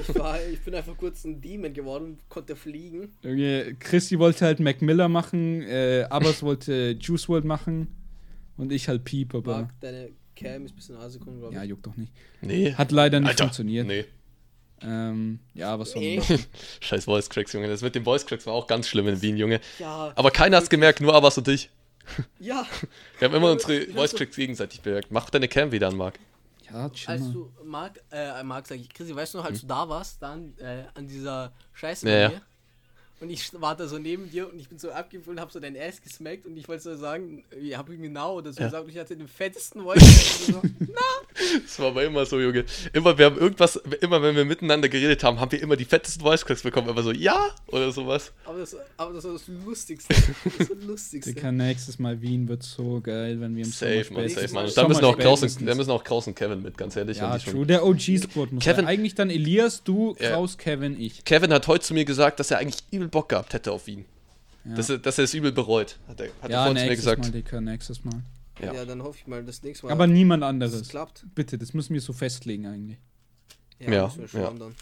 Ich, 0.00 0.14
war, 0.16 0.38
ich 0.52 0.60
bin 0.60 0.74
einfach 0.74 0.96
kurz 0.96 1.24
ein 1.24 1.40
Demon 1.40 1.72
geworden, 1.72 2.18
konnte 2.28 2.56
fliegen. 2.56 3.12
Irgendwie, 3.22 3.76
Chrissy 3.78 4.18
wollte 4.18 4.44
halt 4.44 4.60
Mac 4.60 4.82
Miller 4.82 5.08
machen, 5.08 5.62
äh, 5.62 6.06
Abbas 6.10 6.42
wollte 6.42 6.96
Juice 7.00 7.28
World 7.28 7.44
machen 7.44 7.86
und 8.56 8.72
ich 8.72 8.88
halt 8.88 9.04
Piep, 9.04 9.34
aber 9.34 9.58
Marc, 9.58 9.80
deine 9.80 10.10
Cam 10.34 10.64
ist 10.66 10.72
ein 10.72 10.76
bisschen 10.76 10.96
Assekund, 10.96 11.38
glaube 11.38 11.54
ich. 11.54 11.60
ja, 11.60 11.64
juckt 11.64 11.86
doch 11.86 11.96
nicht. 11.96 12.12
Nee. 12.42 12.72
Hat 12.74 12.90
leider 12.90 13.20
nicht 13.20 13.30
Alter, 13.30 13.44
funktioniert. 13.44 13.86
Nee. 13.86 14.04
Ähm, 14.82 15.40
ja, 15.54 15.78
was 15.78 15.92
soll 15.92 16.00
Nee. 16.02 16.20
Scheiß 16.80 17.04
Voice 17.04 17.30
Cracks, 17.30 17.52
Junge. 17.52 17.68
Das 17.68 17.82
mit 17.82 17.94
den 17.94 18.04
Voice 18.04 18.26
Cracks 18.26 18.46
war 18.46 18.54
auch 18.54 18.66
ganz 18.66 18.88
schlimm 18.88 19.08
in 19.08 19.22
Wien, 19.22 19.36
Junge. 19.36 19.60
Ja, 19.78 20.12
Aber 20.14 20.30
keiner 20.30 20.58
hat's 20.58 20.68
gemerkt, 20.68 21.00
nur 21.00 21.14
Abbas 21.14 21.38
und 21.38 21.48
ich. 21.48 21.70
ja. 22.38 22.66
Wir 23.18 23.28
haben 23.28 23.34
immer 23.34 23.50
unsere 23.52 23.86
Voice 23.92 24.14
Cracks 24.14 24.36
gegenseitig 24.36 24.80
bemerkt. 24.82 25.10
Mach 25.10 25.30
deine 25.30 25.48
Cam 25.48 25.72
wieder 25.72 25.88
an, 25.88 25.96
Marc. 25.96 26.18
Ja, 26.70 26.88
chill 26.90 27.10
Als 27.14 27.32
du, 27.32 27.52
Marc, 27.64 28.00
äh, 28.10 28.42
Marc, 28.42 28.66
sag 28.66 28.78
ich, 28.78 28.92
Chrissy, 28.92 29.14
weißt 29.14 29.34
du 29.34 29.38
noch, 29.38 29.44
als 29.44 29.60
du 29.60 29.66
da 29.66 29.88
warst, 29.88 30.20
dann 30.20 30.52
äh, 30.58 30.82
an 30.94 31.06
dieser 31.06 31.52
Scheiße 31.72 32.08
Ja, 32.08 32.14
bei 32.14 32.20
ja. 32.22 32.28
mir? 32.30 32.42
Und 33.18 33.30
ich 33.30 33.50
war 33.60 33.74
da 33.74 33.88
so 33.88 33.96
neben 33.98 34.30
dir 34.30 34.52
und 34.52 34.58
ich 34.60 34.68
bin 34.68 34.78
so 34.78 34.90
abgefühlt, 34.90 35.40
hab 35.40 35.50
so 35.50 35.58
dein 35.58 35.74
Ass 35.74 36.02
gesmackt 36.02 36.44
und 36.44 36.54
ich 36.56 36.68
wollte 36.68 36.82
so 36.82 36.96
sagen, 36.96 37.44
ich 37.58 37.74
hab 37.76 37.88
ihm 37.88 38.02
genau 38.02 38.36
oder 38.36 38.52
so 38.52 38.60
Ja. 38.60 38.66
gesagt, 38.66 38.84
und 38.84 38.90
ich 38.90 38.98
hatte 38.98 39.16
den 39.16 39.26
fettesten 39.26 39.82
Voice. 39.82 40.46
so, 40.46 40.60
Das 41.64 41.78
war 41.78 41.86
aber 41.88 42.04
immer 42.04 42.26
so, 42.26 42.38
Junge. 42.40 42.64
Immer, 42.92 43.16
wir 43.16 43.26
haben 43.26 43.38
irgendwas, 43.38 43.76
immer 44.00 44.20
wenn 44.22 44.36
wir 44.36 44.44
miteinander 44.44 44.88
geredet 44.90 45.24
haben, 45.24 45.40
haben 45.40 45.50
wir 45.50 45.62
immer 45.62 45.76
die 45.76 45.84
fettesten 45.86 46.22
Voice 46.22 46.44
Cracks 46.44 46.62
bekommen. 46.62 46.88
Immer 46.90 47.02
so, 47.02 47.10
ja, 47.12 47.50
oder 47.68 47.90
sowas. 47.90 48.32
aber, 48.44 48.58
das, 48.58 48.76
aber 48.98 49.14
das 49.14 49.24
war 49.24 49.32
das 49.32 49.48
Lustigste. 49.64 50.14
Das 50.58 50.68
war 50.68 50.76
das 50.76 50.86
Lustigste. 50.86 51.32
Dicker, 51.34 51.52
nächstes 51.52 51.98
Mal 51.98 52.20
Wien 52.20 52.46
wird 52.48 52.62
so 52.62 53.00
geil, 53.00 53.40
wenn 53.40 53.56
wir 53.56 53.64
im 53.64 53.70
Safe, 53.70 54.04
Sommer 54.04 54.20
man, 54.20 54.28
safe, 54.28 54.54
man. 54.54 54.66
Und 54.66 54.76
da 54.76 54.88
müssen 54.88 55.04
auch 55.04 55.18
Kraus 55.18 55.42
und, 55.42 55.66
da 55.68 55.74
müssen 55.74 55.90
auch 55.90 56.04
Kraus 56.04 56.26
und 56.26 56.34
Kevin 56.34 56.62
mit, 56.62 56.76
ganz 56.78 56.96
ehrlich. 56.96 57.18
Ja, 57.18 57.38
true. 57.38 57.66
Der 57.66 57.84
OG-Squad 57.84 58.52
muss 58.52 58.62
Kevin- 58.64 58.76
sein. 58.76 58.86
Eigentlich 58.86 59.14
dann 59.14 59.30
Elias, 59.30 59.82
du, 59.84 60.14
Ja. 60.20 60.30
Kraus, 60.32 60.58
Kevin, 60.58 61.00
ich. 61.00 61.24
Kevin 61.24 61.52
hat 61.52 61.66
heute 61.66 61.84
zu 61.84 61.94
mir 61.94 62.04
gesagt, 62.04 62.40
dass 62.40 62.50
er 62.50 62.58
eigentlich 62.58 62.82
übel 62.90 63.05
Bock 63.08 63.28
gehabt 63.28 63.52
hätte 63.54 63.72
auf 63.72 63.86
ihn. 63.88 64.04
Ja. 64.64 64.74
Dass, 64.74 64.90
er, 64.90 64.98
dass 64.98 65.18
er 65.18 65.24
es 65.24 65.34
übel 65.34 65.52
bereut. 65.52 65.98
Hat 66.08 66.20
er, 66.20 66.26
hat 66.26 66.34
er 66.42 66.50
Ja, 66.50 66.56
vorhin 66.64 66.76
zu 66.76 66.82
mir 66.82 66.88
nächstes 66.90 67.04
gesagt. 67.04 67.22
Mal, 67.22 67.30
Dicker, 67.30 67.60
nächstes 67.60 68.04
Mal. 68.04 68.22
Ja. 68.60 68.72
Ja. 68.74 68.84
dann 68.84 69.02
hoffe 69.02 69.18
ich 69.20 69.26
mal, 69.26 69.44
das 69.44 69.62
nächste 69.62 69.86
Mal. 69.86 69.92
Aber 69.92 70.06
niemand 70.06 70.42
anderes. 70.42 70.88
klappt. 70.88 71.24
Bitte, 71.34 71.56
das 71.58 71.72
müssen 71.74 71.94
wir 71.94 72.00
so 72.00 72.12
festlegen 72.12 72.66
eigentlich. 72.66 72.98
Ja, 73.78 73.90
Ja, 73.92 74.04
müssen 74.06 74.32
wir 74.32 74.40
ja. 74.40 74.46
schauen 74.46 74.58
dann. 74.58 74.74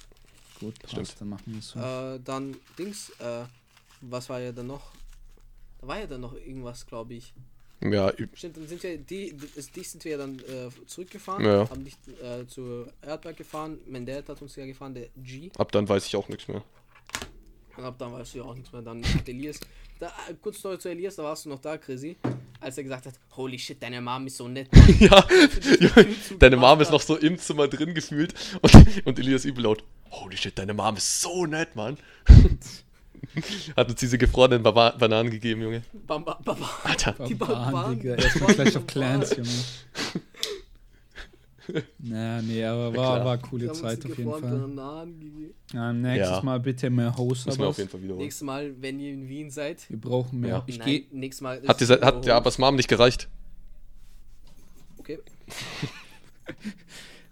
Gut, 0.60 0.78
passt, 0.78 0.92
Stimmt. 0.92 1.14
dann 1.20 1.28
machen 1.28 1.42
wir 1.46 1.58
es 1.58 1.68
so. 1.68 1.80
Äh, 1.80 2.20
dann 2.24 2.56
Dings, 2.78 3.10
äh, 3.18 3.44
was 4.00 4.28
war 4.28 4.40
ja 4.40 4.52
dann 4.52 4.68
noch? 4.68 4.92
Da 5.80 5.88
war 5.88 5.98
ja 5.98 6.06
dann 6.06 6.20
noch 6.20 6.34
irgendwas, 6.34 6.86
glaube 6.86 7.14
ich. 7.14 7.34
Ja, 7.82 8.10
Stimmt, 8.32 8.56
dann 8.56 8.68
sind 8.68 8.82
wir, 8.82 8.96
die, 8.96 9.34
die, 9.36 9.46
die 9.76 9.82
sind 9.82 10.02
wir 10.04 10.12
ja 10.12 10.18
dann 10.18 10.38
äh, 10.38 10.70
zurückgefahren, 10.86 11.44
Ja. 11.44 11.68
haben 11.68 11.82
nicht 11.82 11.98
äh, 12.22 12.46
zur 12.46 12.90
Erdberg 13.02 13.36
gefahren. 13.36 13.76
Mein 13.86 14.06
Dad 14.06 14.28
hat 14.28 14.40
uns 14.40 14.56
ja 14.56 14.64
gefahren, 14.64 14.94
der 14.94 15.08
G. 15.16 15.50
ab 15.58 15.70
dann 15.72 15.86
weiß 15.86 16.06
ich 16.06 16.16
auch 16.16 16.28
nichts 16.28 16.48
mehr. 16.48 16.62
Und 17.76 17.84
ab 17.84 17.96
dann 17.98 18.12
weißt 18.12 18.34
du 18.34 18.38
ja 18.38 18.44
auch 18.44 18.54
nichts 18.54 18.72
mehr. 18.72 18.82
Dann 18.82 19.00
mit 19.00 19.28
Elias. 19.28 19.60
Da, 19.98 20.12
kurz 20.42 20.58
Story 20.58 20.78
zu 20.78 20.88
Elias, 20.88 21.16
da 21.16 21.22
warst 21.22 21.44
du 21.44 21.48
noch 21.48 21.60
da, 21.60 21.78
Chrissy. 21.78 22.16
Als 22.60 22.78
er 22.78 22.84
gesagt 22.84 23.06
hat, 23.06 23.14
holy 23.36 23.58
shit, 23.58 23.82
deine 23.82 24.00
Mom 24.00 24.26
ist 24.26 24.36
so 24.36 24.48
nett. 24.48 24.68
ja, 24.98 25.24
Junge, 25.78 26.14
deine 26.38 26.56
Mom 26.56 26.80
ist 26.80 26.90
noch 26.90 27.00
so 27.00 27.16
im 27.16 27.38
Zimmer 27.38 27.68
drin 27.68 27.94
gefühlt 27.94 28.34
und, 28.60 29.06
und 29.06 29.18
Elias 29.18 29.44
übel 29.44 29.64
laut. 29.64 29.84
Holy 30.10 30.36
shit, 30.36 30.58
deine 30.58 30.74
Mom 30.74 30.96
ist 30.96 31.20
so 31.20 31.46
nett, 31.46 31.76
Mann. 31.76 31.98
Hat 33.76 33.88
uns 33.88 34.00
diese 34.00 34.18
gefrorenen 34.18 34.62
Baba 34.62 34.90
Bananen 34.90 35.30
gegeben, 35.30 35.62
Junge. 35.62 35.82
Bam, 35.92 36.24
bam, 36.24 36.36
bam, 36.44 36.58
bam. 36.58 36.68
Alter. 36.84 37.12
Die 37.26 37.34
Barbaren, 37.34 37.72
Barbaren, 37.72 37.98
Digga. 38.00 38.14
Erstmal 38.16 38.54
Clash 38.54 38.76
of. 38.76 38.86
Clans, 38.86 39.36
Junge. 39.36 39.48
Na, 41.98 42.42
nee, 42.42 42.64
aber 42.64 42.90
Ja, 42.90 42.96
war, 42.96 43.14
klar. 43.14 43.24
war 43.24 43.38
coole 43.38 43.72
Zeit 43.72 44.04
auf 44.04 44.16
jeden 44.18 44.30
Fall. 44.30 44.40
Bananen. 44.40 45.54
Ja, 45.72 45.92
nächstes 45.92 46.36
Ja. 46.36 46.42
Mal 46.42 46.60
bitte 46.60 46.90
mehr 46.90 47.16
Host, 47.16 47.46
Müssen 47.46 47.60
wir 47.60 47.68
auf 47.68 47.78
jeden 47.78 47.88
Fall 47.90 48.02
wiederholen. 48.02 48.22
Nächstes 48.24 48.42
Mal, 48.44 48.74
wenn 48.80 49.00
ihr 49.00 49.12
in 49.12 49.28
Wien 49.28 49.50
seid. 49.50 49.88
wir 49.88 50.00
brauchen 50.00 50.40
mehr. 50.40 50.50
Ja. 50.50 50.64
Ich 50.66 50.78
Nein, 50.78 50.88
gehe. 50.88 51.04
nächstes 51.10 51.40
Mal. 51.42 51.62
Hat, 51.66 51.80
ist 51.80 51.90
die, 51.90 51.94
hat 51.94 52.20
es 52.20 52.26
ja 52.26 52.36
Abbas 52.36 52.58
Mom 52.58 52.76
nicht 52.76 52.88
gereicht? 52.88 53.28
Okay. 54.98 55.18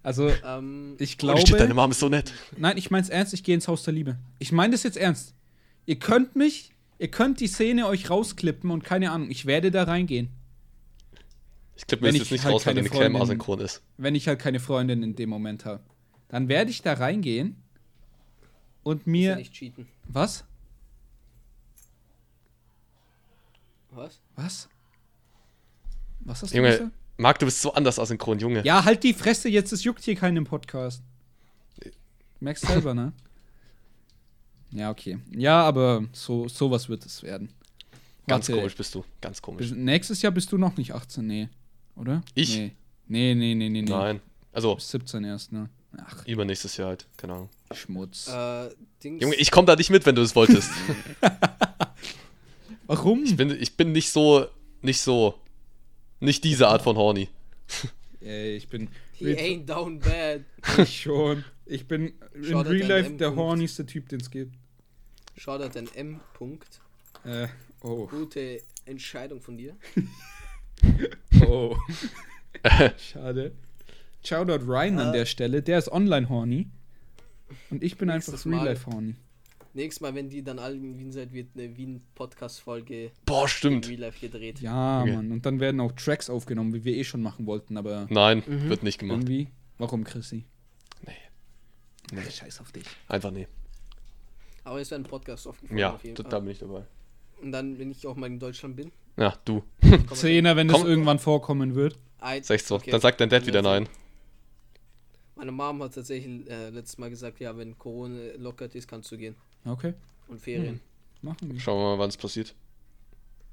Also, 0.05 0.31
Ähm, 0.45 0.97
ich 0.99 1.17
Holy 1.23 1.37
shit, 1.39 1.51
deine 1.53 1.67
glaube. 1.67 1.75
Mom 1.75 1.91
ist 1.93 2.01
so 2.01 2.09
nett. 2.09 2.33
Nein, 2.57 2.77
ich 2.77 2.91
mein's 2.91 3.09
ernst, 3.09 3.35
ich 3.35 3.45
gehe 3.45 3.55
ins 3.55 3.69
Haus 3.69 3.85
der 3.85 3.95
Liebe. 3.95 4.17
Ich 4.41 4.51
meine 4.51 4.73
das 4.73 4.83
jetzt 4.83 4.97
ernst. 4.97 5.33
Ihr 5.87 5.97
könnt 5.97 6.35
mich, 6.35 6.73
ihr 6.99 7.07
könnt 7.09 7.39
die 7.39 7.47
Szene 7.47 7.87
euch 7.87 8.11
rausklippen 8.11 8.73
und 8.73 8.83
keine 8.83 9.13
Ahnung, 9.13 9.31
ich 9.31 9.47
werde 9.47 9.71
da 9.71 9.85
reingehen. 9.85 10.29
Ich 11.83 11.87
klippe 11.89 12.03
mir 12.05 12.09
Wenn 12.09 12.15
ich 12.15 12.23
jetzt 12.23 12.31
nicht 12.33 12.45
halt 12.45 12.55
raus, 12.55 12.65
weil 12.67 12.75
keine 12.75 12.89
deine 12.89 12.91
Cam 12.91 13.13
Freundin- 13.13 13.23
asynchron 13.23 13.61
ist. 13.61 13.83
wenn 13.99 14.15
ich 14.15 14.29
halt 14.29 14.39
keine 14.39 14.61
Freundin 14.61 15.03
in 15.03 15.15
dem 15.17 15.29
Moment 15.29 15.65
habe. 15.65 15.83
Dann 16.29 16.49
werde 16.49 16.71
ich 16.71 16.81
da 16.83 16.95
reingehen 16.95 17.57
und 18.85 19.01
ist 19.01 19.07
ja 19.07 19.11
mir. 19.13 19.37
nicht 19.37 19.53
cheaten. 19.53 19.87
Was? 20.09 20.45
Was? 23.91 24.21
Was? 24.37 24.69
Was 26.21 26.43
hast 26.43 26.53
du 26.53 26.57
Junge, 26.57 26.71
gesagt? 26.71 26.91
Marc, 27.19 27.39
du 27.41 27.47
bist 27.47 27.61
so 27.61 27.75
anders 27.75 27.99
asynchron, 27.99 28.39
Junge. 28.39 28.65
Ja, 28.65 28.85
halt 28.85 29.03
die 29.03 29.13
Fresse 29.13 29.49
jetzt, 29.49 29.73
es 29.73 29.85
juckt 29.85 30.03
hier 30.03 30.15
keinen 30.17 30.37
im 30.39 30.45
Podcast. 30.45 31.03
Merkst 32.41 32.67
selber, 32.67 32.95
ne? 32.95 33.13
Ja, 34.71 34.91
okay. 34.91 35.19
Ja, 35.31 35.63
aber 35.63 36.05
so 36.13 36.49
sowas 36.49 36.89
wird 36.89 37.05
es 37.05 37.23
werden. 37.23 37.53
Ganz 38.27 38.49
Warte, 38.49 38.61
komisch 38.61 38.77
bist 38.77 38.95
du. 38.95 39.05
Ganz 39.21 39.43
komisch. 39.43 39.69
Bis, 39.69 39.77
nächstes 39.77 40.23
Jahr 40.23 40.33
bist 40.33 40.51
du 40.53 40.59
noch 40.59 40.77
nicht 40.77 40.93
18, 40.95 41.27
nee. 41.27 41.49
Oder? 41.97 42.23
Ich? 42.35 42.57
Nee. 42.57 42.73
Nee, 43.09 43.35
nee, 43.35 43.55
nee, 43.55 43.69
nee, 43.69 43.83
nee. 43.83 43.89
Nein. 43.91 44.21
Also, 44.53 44.75
Bis 44.75 44.91
17 44.91 45.25
erst, 45.25 45.53
ne? 45.53 45.69
Ach, 45.99 46.27
übernächstes 46.27 46.77
Jahr 46.77 46.89
halt. 46.89 47.07
Keine 47.17 47.35
Ahnung. 47.35 47.49
Schmutz. 47.73 48.29
Äh, 48.29 48.71
Dings. 49.03 49.23
Junge, 49.23 49.35
ich 49.35 49.51
komme 49.51 49.67
da 49.67 49.77
nicht 49.77 49.91
mit, 49.91 50.07
wenn 50.07 50.15
du 50.15 50.23
es 50.23 50.35
wolltest. 50.35 50.71
Warum? 52.87 53.25
ich, 53.25 53.37
bin, 53.37 53.51
ich 53.51 53.77
bin 53.77 53.93
nicht 53.93 54.11
so. 54.11 54.47
Nicht 54.81 55.01
so. 55.01 55.39
Nicht 56.21 56.45
diese 56.45 56.69
Art 56.69 56.83
von 56.83 56.97
Horny. 56.97 57.29
Ey, 58.21 58.57
ich 58.57 58.69
bin. 58.69 58.89
He 59.13 59.37
ain't 59.37 59.67
down 59.67 59.99
bad. 59.99 60.43
Ich 60.79 61.03
schon. 61.03 61.45
Ich 61.67 61.87
bin 61.87 62.13
in 62.35 62.57
Real 62.57 62.89
Life 62.89 63.11
der 63.13 63.29
Punkt. 63.29 63.41
hornigste 63.41 63.87
Typ, 63.87 64.09
den 64.09 64.21
es 64.21 64.31
gibt. 64.31 64.55
Shoutout 65.37 65.79
an 65.79 65.89
M. 65.95 66.21
Punkt. 66.35 66.81
Äh, 67.25 67.49
oh. 67.83 68.07
Gute 68.07 68.63
Entscheidung 68.85 69.41
von 69.41 69.57
dir. 69.57 69.77
Oh. 71.47 71.77
Schade. 72.99 73.53
Shoutout 74.25 74.65
Ryan 74.67 74.99
an 74.99 75.09
Äh. 75.09 75.19
der 75.19 75.27
Stelle. 75.27 75.63
Der 75.63 75.79
ist 75.79 75.91
online 75.91 76.29
horny. 76.29 76.69
Und 77.71 77.83
ich 77.83 77.97
bin 77.99 78.09
einfach 78.11 78.33
Nächstes 78.33 78.51
Real 78.51 78.57
Mal. 78.65 78.65
Life 78.71 78.87
horny. 78.91 79.15
Nächstes 79.75 80.01
Mal, 80.03 80.15
wenn 80.15 80.29
die 80.29 80.43
dann 80.43 80.59
alle 80.59 80.77
in 80.77 80.99
Wien 80.99 81.13
seid, 81.13 81.33
wird 81.33 81.49
eine 81.55 81.75
Wien-Podcast-Folge 81.77 83.11
Boah, 83.25 83.43
in 83.43 83.49
stimmt. 83.49 83.89
Real 83.89 84.01
Life 84.01 84.21
gedreht. 84.21 84.61
Ja, 84.61 85.01
Okay. 85.03 85.17
Mann. 85.17 85.33
Und 85.33 85.47
dann 85.47 85.61
werden 85.61 85.81
auch 85.81 85.93
Tracks 85.93 86.29
aufgenommen, 86.29 86.75
wie 86.75 86.85
wir 86.85 86.95
eh 86.95 87.05
schon 87.05 87.23
machen 87.23 87.47
wollten, 87.47 87.77
aber 87.79 88.07
Nein, 88.11 88.43
Mhm. 88.47 88.69
wird 88.69 88.83
nicht 88.83 88.99
gemacht. 88.99 89.19
irgendwie. 89.21 89.49
Warum, 89.79 90.05
Chrissy? 90.05 90.45
Nee. 91.07 91.13
Nee. 92.13 92.31
Scheiß 92.31 92.61
auf 92.61 92.71
dich. 92.73 92.85
Einfach 93.09 93.31
nee. 93.31 93.49
Aber 94.65 94.81
es 94.81 94.91
werden 94.91 95.05
Podcasts 95.05 95.47
aufgenommen 95.47 95.79
Ja, 95.79 95.95
auf 95.95 96.05
jeden 96.05 96.17
da 96.23 96.29
Fall. 96.29 96.43
bin 96.43 96.51
ich 96.51 96.59
dabei. 96.59 96.85
Und 97.43 97.53
dann, 97.53 97.79
wenn 97.79 97.91
ich 97.91 98.07
auch 98.07 98.17
mal 98.17 98.27
in 98.27 98.39
Deutschland 98.39 98.77
bin. 98.77 98.93
Ja, 99.17 99.37
du. 99.45 99.63
wir- 99.81 100.07
Zehner, 100.09 100.57
wenn 100.57 100.69
das 100.69 100.83
irgendwann 100.85 101.19
vorkommen 101.19 101.75
wird. 101.75 101.99
Ein- 102.19 102.43
Sagst 102.43 102.69
so. 102.69 102.77
okay. 102.77 102.91
Dann 102.91 103.01
sagt 103.01 103.21
dein 103.21 103.29
Dad 103.29 103.47
wieder 103.47 103.63
nein. 103.63 103.89
Meine 105.35 105.51
Mom 105.53 105.83
hat 105.83 105.95
tatsächlich 105.95 106.49
äh, 106.49 106.71
letztes 106.71 106.99
Mal 106.99 107.11
gesagt, 107.11 107.41
ja, 107.41 107.57
wenn 107.57 107.77
Corona 107.79 108.17
lockert 108.37 108.75
ist, 108.75 108.87
kannst 108.87 109.11
du 109.11 109.17
gehen. 109.19 109.35
Okay, 109.65 109.95
Und 110.29 110.41
Ferien. 110.41 110.81
machen 111.21 111.51
wir. 111.53 111.59
Schauen 111.59 111.79
wir 111.81 111.97
mal, 111.97 111.99
wann 111.99 112.09
es 112.11 112.17
passiert. 112.17 112.55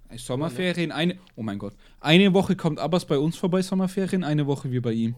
Ey, 0.09 0.17
Sommerferien, 0.17 0.91
eine. 0.91 1.17
Oh 1.35 1.43
mein 1.43 1.57
Gott. 1.59 1.73
Eine 1.99 2.33
Woche 2.33 2.55
kommt 2.55 2.79
Abbas 2.79 3.05
bei 3.05 3.17
uns 3.17 3.37
vorbei, 3.37 3.61
Sommerferien, 3.61 4.23
eine 4.23 4.45
Woche 4.47 4.71
wir 4.71 4.81
bei 4.81 4.91
ihm. 4.91 5.15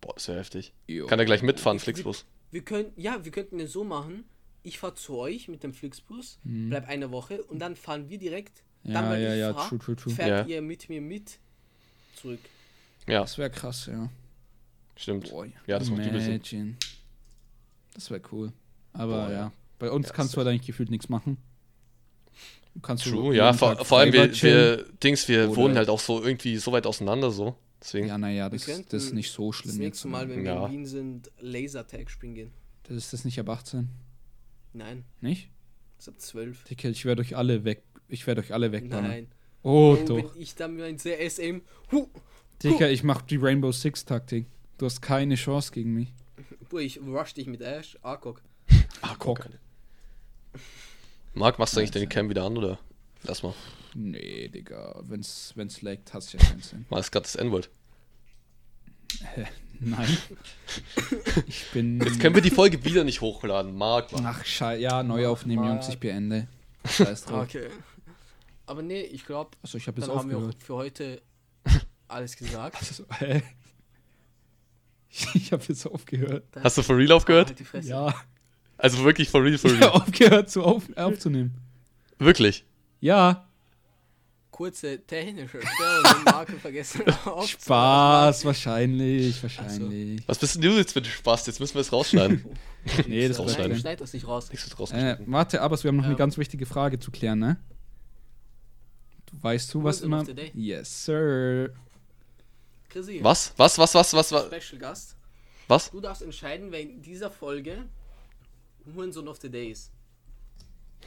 Boah, 0.00 0.16
ist 0.16 0.26
ja 0.28 0.34
heftig. 0.34 0.72
Jo. 0.86 1.06
Kann 1.06 1.18
er 1.18 1.24
gleich 1.24 1.42
mitfahren, 1.42 1.78
Flixbus. 1.78 2.24
Wir 2.50 2.62
können, 2.62 2.92
ja, 2.96 3.24
wir 3.24 3.32
könnten 3.32 3.58
es 3.60 3.72
so 3.72 3.84
machen. 3.84 4.24
Ich 4.66 4.78
fahre 4.78 4.94
zu 4.94 5.16
euch 5.18 5.46
mit 5.48 5.62
dem 5.62 5.72
Flixbus, 5.74 6.38
bleib 6.42 6.88
eine 6.88 7.10
Woche 7.12 7.42
und 7.44 7.58
dann 7.60 7.76
fahren 7.76 8.08
wir 8.08 8.18
direkt. 8.18 8.62
Ja, 8.82 8.94
dann, 9.02 9.12
wenn 9.12 9.22
ja, 9.22 9.34
ich 9.34 9.40
ja, 9.40 9.54
fahr, 9.54 9.68
true, 9.68 9.78
true, 9.78 9.94
true. 9.96 10.12
Fährt 10.12 10.48
ihr 10.48 10.60
mit 10.62 10.88
mir 10.88 11.00
mit 11.00 11.38
zurück. 12.16 12.40
Ja, 13.06 13.20
Das 13.20 13.38
wäre 13.38 13.50
krass, 13.50 13.86
ja. 13.86 14.10
stimmt. 14.96 15.30
Boah, 15.30 15.46
Ja, 15.66 15.78
das 15.78 15.88
macht 15.90 16.04
übel 16.06 16.20
Sinn. 16.42 16.76
Das 17.94 18.10
wäre 18.10 18.20
cool. 18.32 18.52
Aber 18.94 19.24
Boah, 19.26 19.30
ja. 19.30 19.36
ja. 19.36 19.52
Bei 19.78 19.90
uns 19.90 20.08
Ja, 20.08 20.14
kannst 20.14 20.30
das 20.32 20.34
du 20.34 20.38
halt 20.40 20.48
eigentlich 20.54 20.66
gefühlt 20.66 20.90
nichts 20.90 21.08
machen. 21.08 21.36
Du 22.74 22.80
kannst 22.80 23.04
True, 23.04 23.36
ja, 23.36 23.52
vor, 23.52 23.84
vor 23.84 23.98
allem 23.98 24.12
wir, 24.12 24.42
wir 24.42 24.84
Dings, 25.02 25.28
wir 25.28 25.44
Oder- 25.50 25.56
wohnen 25.56 25.76
halt 25.76 25.88
auch 25.88 26.00
so 26.00 26.22
irgendwie 26.22 26.56
so 26.56 26.72
weit 26.72 26.86
auseinander 26.86 27.30
so. 27.30 27.54
Deswegen. 27.80 28.08
Ja, 28.08 28.16
naja, 28.18 28.48
das, 28.48 28.64
das 28.64 29.04
ist 29.04 29.12
nicht 29.14 29.30
so 29.30 29.50
Das 29.50 29.60
schlimm 29.60 29.76
nächste 29.76 30.08
jetzt. 30.08 30.12
Mal, 30.12 30.28
wenn 30.28 30.42
wir 30.42 30.54
Ja. 30.54 30.66
in 30.66 30.72
Wien 30.72 30.86
sind, 30.86 31.30
Lasertag 31.38 32.10
spielen 32.10 32.34
gehen. 32.34 32.50
Das 32.84 32.96
ist 32.96 33.12
das 33.12 33.24
nicht 33.24 33.38
ab 33.38 33.48
18. 33.50 33.88
Nein, 34.74 35.04
Nicht? 35.20 35.48
ist 35.98 36.08
ab 36.08 36.20
12. 36.20 36.64
Dicke, 36.64 36.88
ich 36.90 37.04
werde 37.06 37.22
euch 37.22 37.36
alle 37.36 37.64
weg. 37.64 37.82
Ich 38.08 38.26
werde 38.26 38.40
euch 38.42 38.52
alle 38.52 38.70
wegbannen. 38.72 39.10
Nein. 39.10 39.26
Oh, 39.62 39.96
Oh, 39.98 40.04
doch. 40.04 40.16
wenn 40.16 40.40
ich 40.42 40.54
dann 40.54 40.76
mein 40.76 40.98
CSM. 40.98 41.62
Huh, 41.90 42.08
Dicker, 42.62 42.90
ich 42.90 43.02
mach 43.02 43.22
die 43.22 43.36
Rainbow 43.36 43.72
Six 43.72 44.04
Taktik. 44.04 44.46
Du 44.76 44.84
hast 44.86 45.00
keine 45.00 45.36
Chance 45.36 45.72
gegen 45.72 45.94
mich. 45.94 46.12
Boah, 46.68 46.80
ich 46.80 47.00
rush 47.00 47.32
dich 47.34 47.46
mit 47.46 47.60
Ash. 47.62 47.96
Arkok. 48.02 48.42
Cock. 49.18 49.48
Marc, 51.32 51.58
machst 51.58 51.74
du 51.74 51.80
eigentlich 51.80 51.92
deine 51.92 52.06
Cam 52.08 52.28
wieder 52.28 52.44
an 52.44 52.56
oder? 52.58 52.78
Lass 53.22 53.42
mal. 53.42 53.54
Nee, 53.94 54.48
Digga. 54.48 55.00
Wenn's, 55.06 55.52
wenn's 55.56 55.80
laggt, 55.82 56.12
hat's 56.12 56.32
ja 56.32 56.38
keinen 56.40 56.60
Sinn. 56.60 56.84
Mal 56.90 56.98
ist 57.00 57.10
gerade 57.12 57.24
das 57.24 57.36
N-Wort. 57.36 57.70
Nein. 59.80 60.16
Ich 61.46 61.66
bin. 61.72 62.00
Jetzt 62.00 62.20
können 62.20 62.34
wir 62.34 62.42
die 62.42 62.50
Folge 62.50 62.82
wieder 62.84 63.04
nicht 63.04 63.20
hochladen. 63.20 63.74
Marc, 63.76 64.12
Mann. 64.12 64.26
Ach, 64.26 64.44
scheiße. 64.44 64.80
Ja, 64.80 65.02
neu 65.02 65.26
aufnehmen, 65.28 65.64
Jungs. 65.64 65.88
Ich 65.88 65.98
beende. 65.98 66.46
Scheiß 66.88 67.24
drauf. 67.26 67.44
Okay. 67.44 67.68
Aber 68.66 68.82
nee, 68.82 69.02
ich 69.02 69.26
glaube, 69.26 69.50
Achso, 69.62 69.76
ich 69.76 69.86
habe 69.86 70.00
jetzt 70.00 70.08
dann 70.08 70.18
haben 70.18 70.30
wir 70.30 70.36
auch 70.38 70.42
aufgehört. 70.42 70.62
für 70.62 70.74
heute 70.74 71.22
alles 72.08 72.36
gesagt. 72.36 72.76
Also, 72.78 73.04
hä? 73.18 73.42
Ich 75.34 75.52
habe 75.52 75.62
jetzt 75.68 75.86
aufgehört. 75.86 76.44
Hast 76.62 76.78
du 76.78 76.82
for 76.82 76.96
real 76.96 77.12
aufgehört? 77.12 77.48
Halt 77.48 77.58
die 77.58 77.64
Fresse. 77.64 77.88
Ja. 77.90 78.14
Also 78.76 79.04
wirklich 79.04 79.28
for 79.28 79.42
real, 79.44 79.56
for 79.58 79.70
Ich 79.70 79.76
habe 79.80 79.92
real. 79.92 80.02
aufgehört 80.02 80.50
zu 80.50 80.62
auf, 80.64 80.84
aufzunehmen. 80.96 81.54
Wirklich. 82.18 82.64
Ja. 83.00 83.48
Kurze 84.54 85.04
technische 85.04 85.60
Störung, 85.60 86.58
vergessen. 86.60 87.02
Spaß, 87.44 88.44
wahrscheinlich, 88.44 89.42
wahrscheinlich. 89.42 90.22
Was 90.28 90.38
bist 90.38 90.54
denn 90.54 90.62
du 90.62 90.76
jetzt 90.76 90.94
mit 90.94 91.08
Spaß? 91.08 91.48
Jetzt 91.48 91.58
müssen 91.58 91.74
wir 91.74 91.80
es 91.80 91.92
rausschneiden. 91.92 92.44
Nee, 93.08 93.26
das 93.26 93.38
drin. 93.38 93.76
schneid 93.76 94.00
das 94.00 94.12
nicht 94.12 94.28
raus. 94.28 94.50
Nichts 94.52 94.70
Äh, 94.92 95.16
warte, 95.26 95.60
aber 95.60 95.82
wir 95.82 95.88
haben 95.88 95.96
noch 95.96 96.04
eine 96.04 96.12
Ähm. 96.12 96.18
ganz 96.18 96.38
wichtige 96.38 96.66
Frage 96.66 97.00
zu 97.00 97.10
klären, 97.10 97.40
ne? 97.40 97.56
Du 99.26 99.42
weißt 99.42 99.74
du, 99.74 99.82
was 99.82 100.02
immer. 100.02 100.24
Yes, 100.52 101.04
sir. 101.04 101.70
Chrissy, 102.90 103.18
Was? 103.24 103.54
Was, 103.56 103.76
was, 103.76 103.92
was, 103.92 104.14
was, 104.14 104.30
was? 104.30 104.46
Special 104.46 104.78
Gast. 104.78 105.16
Was? 105.66 105.90
Du 105.90 106.00
darfst 106.00 106.22
entscheiden, 106.22 106.70
wer 106.70 106.80
in 106.80 107.02
dieser 107.02 107.28
Folge 107.28 107.86
Hurensohn 108.94 109.26
of 109.26 109.40
the 109.40 109.50
Day 109.50 109.72
ist. 109.72 109.90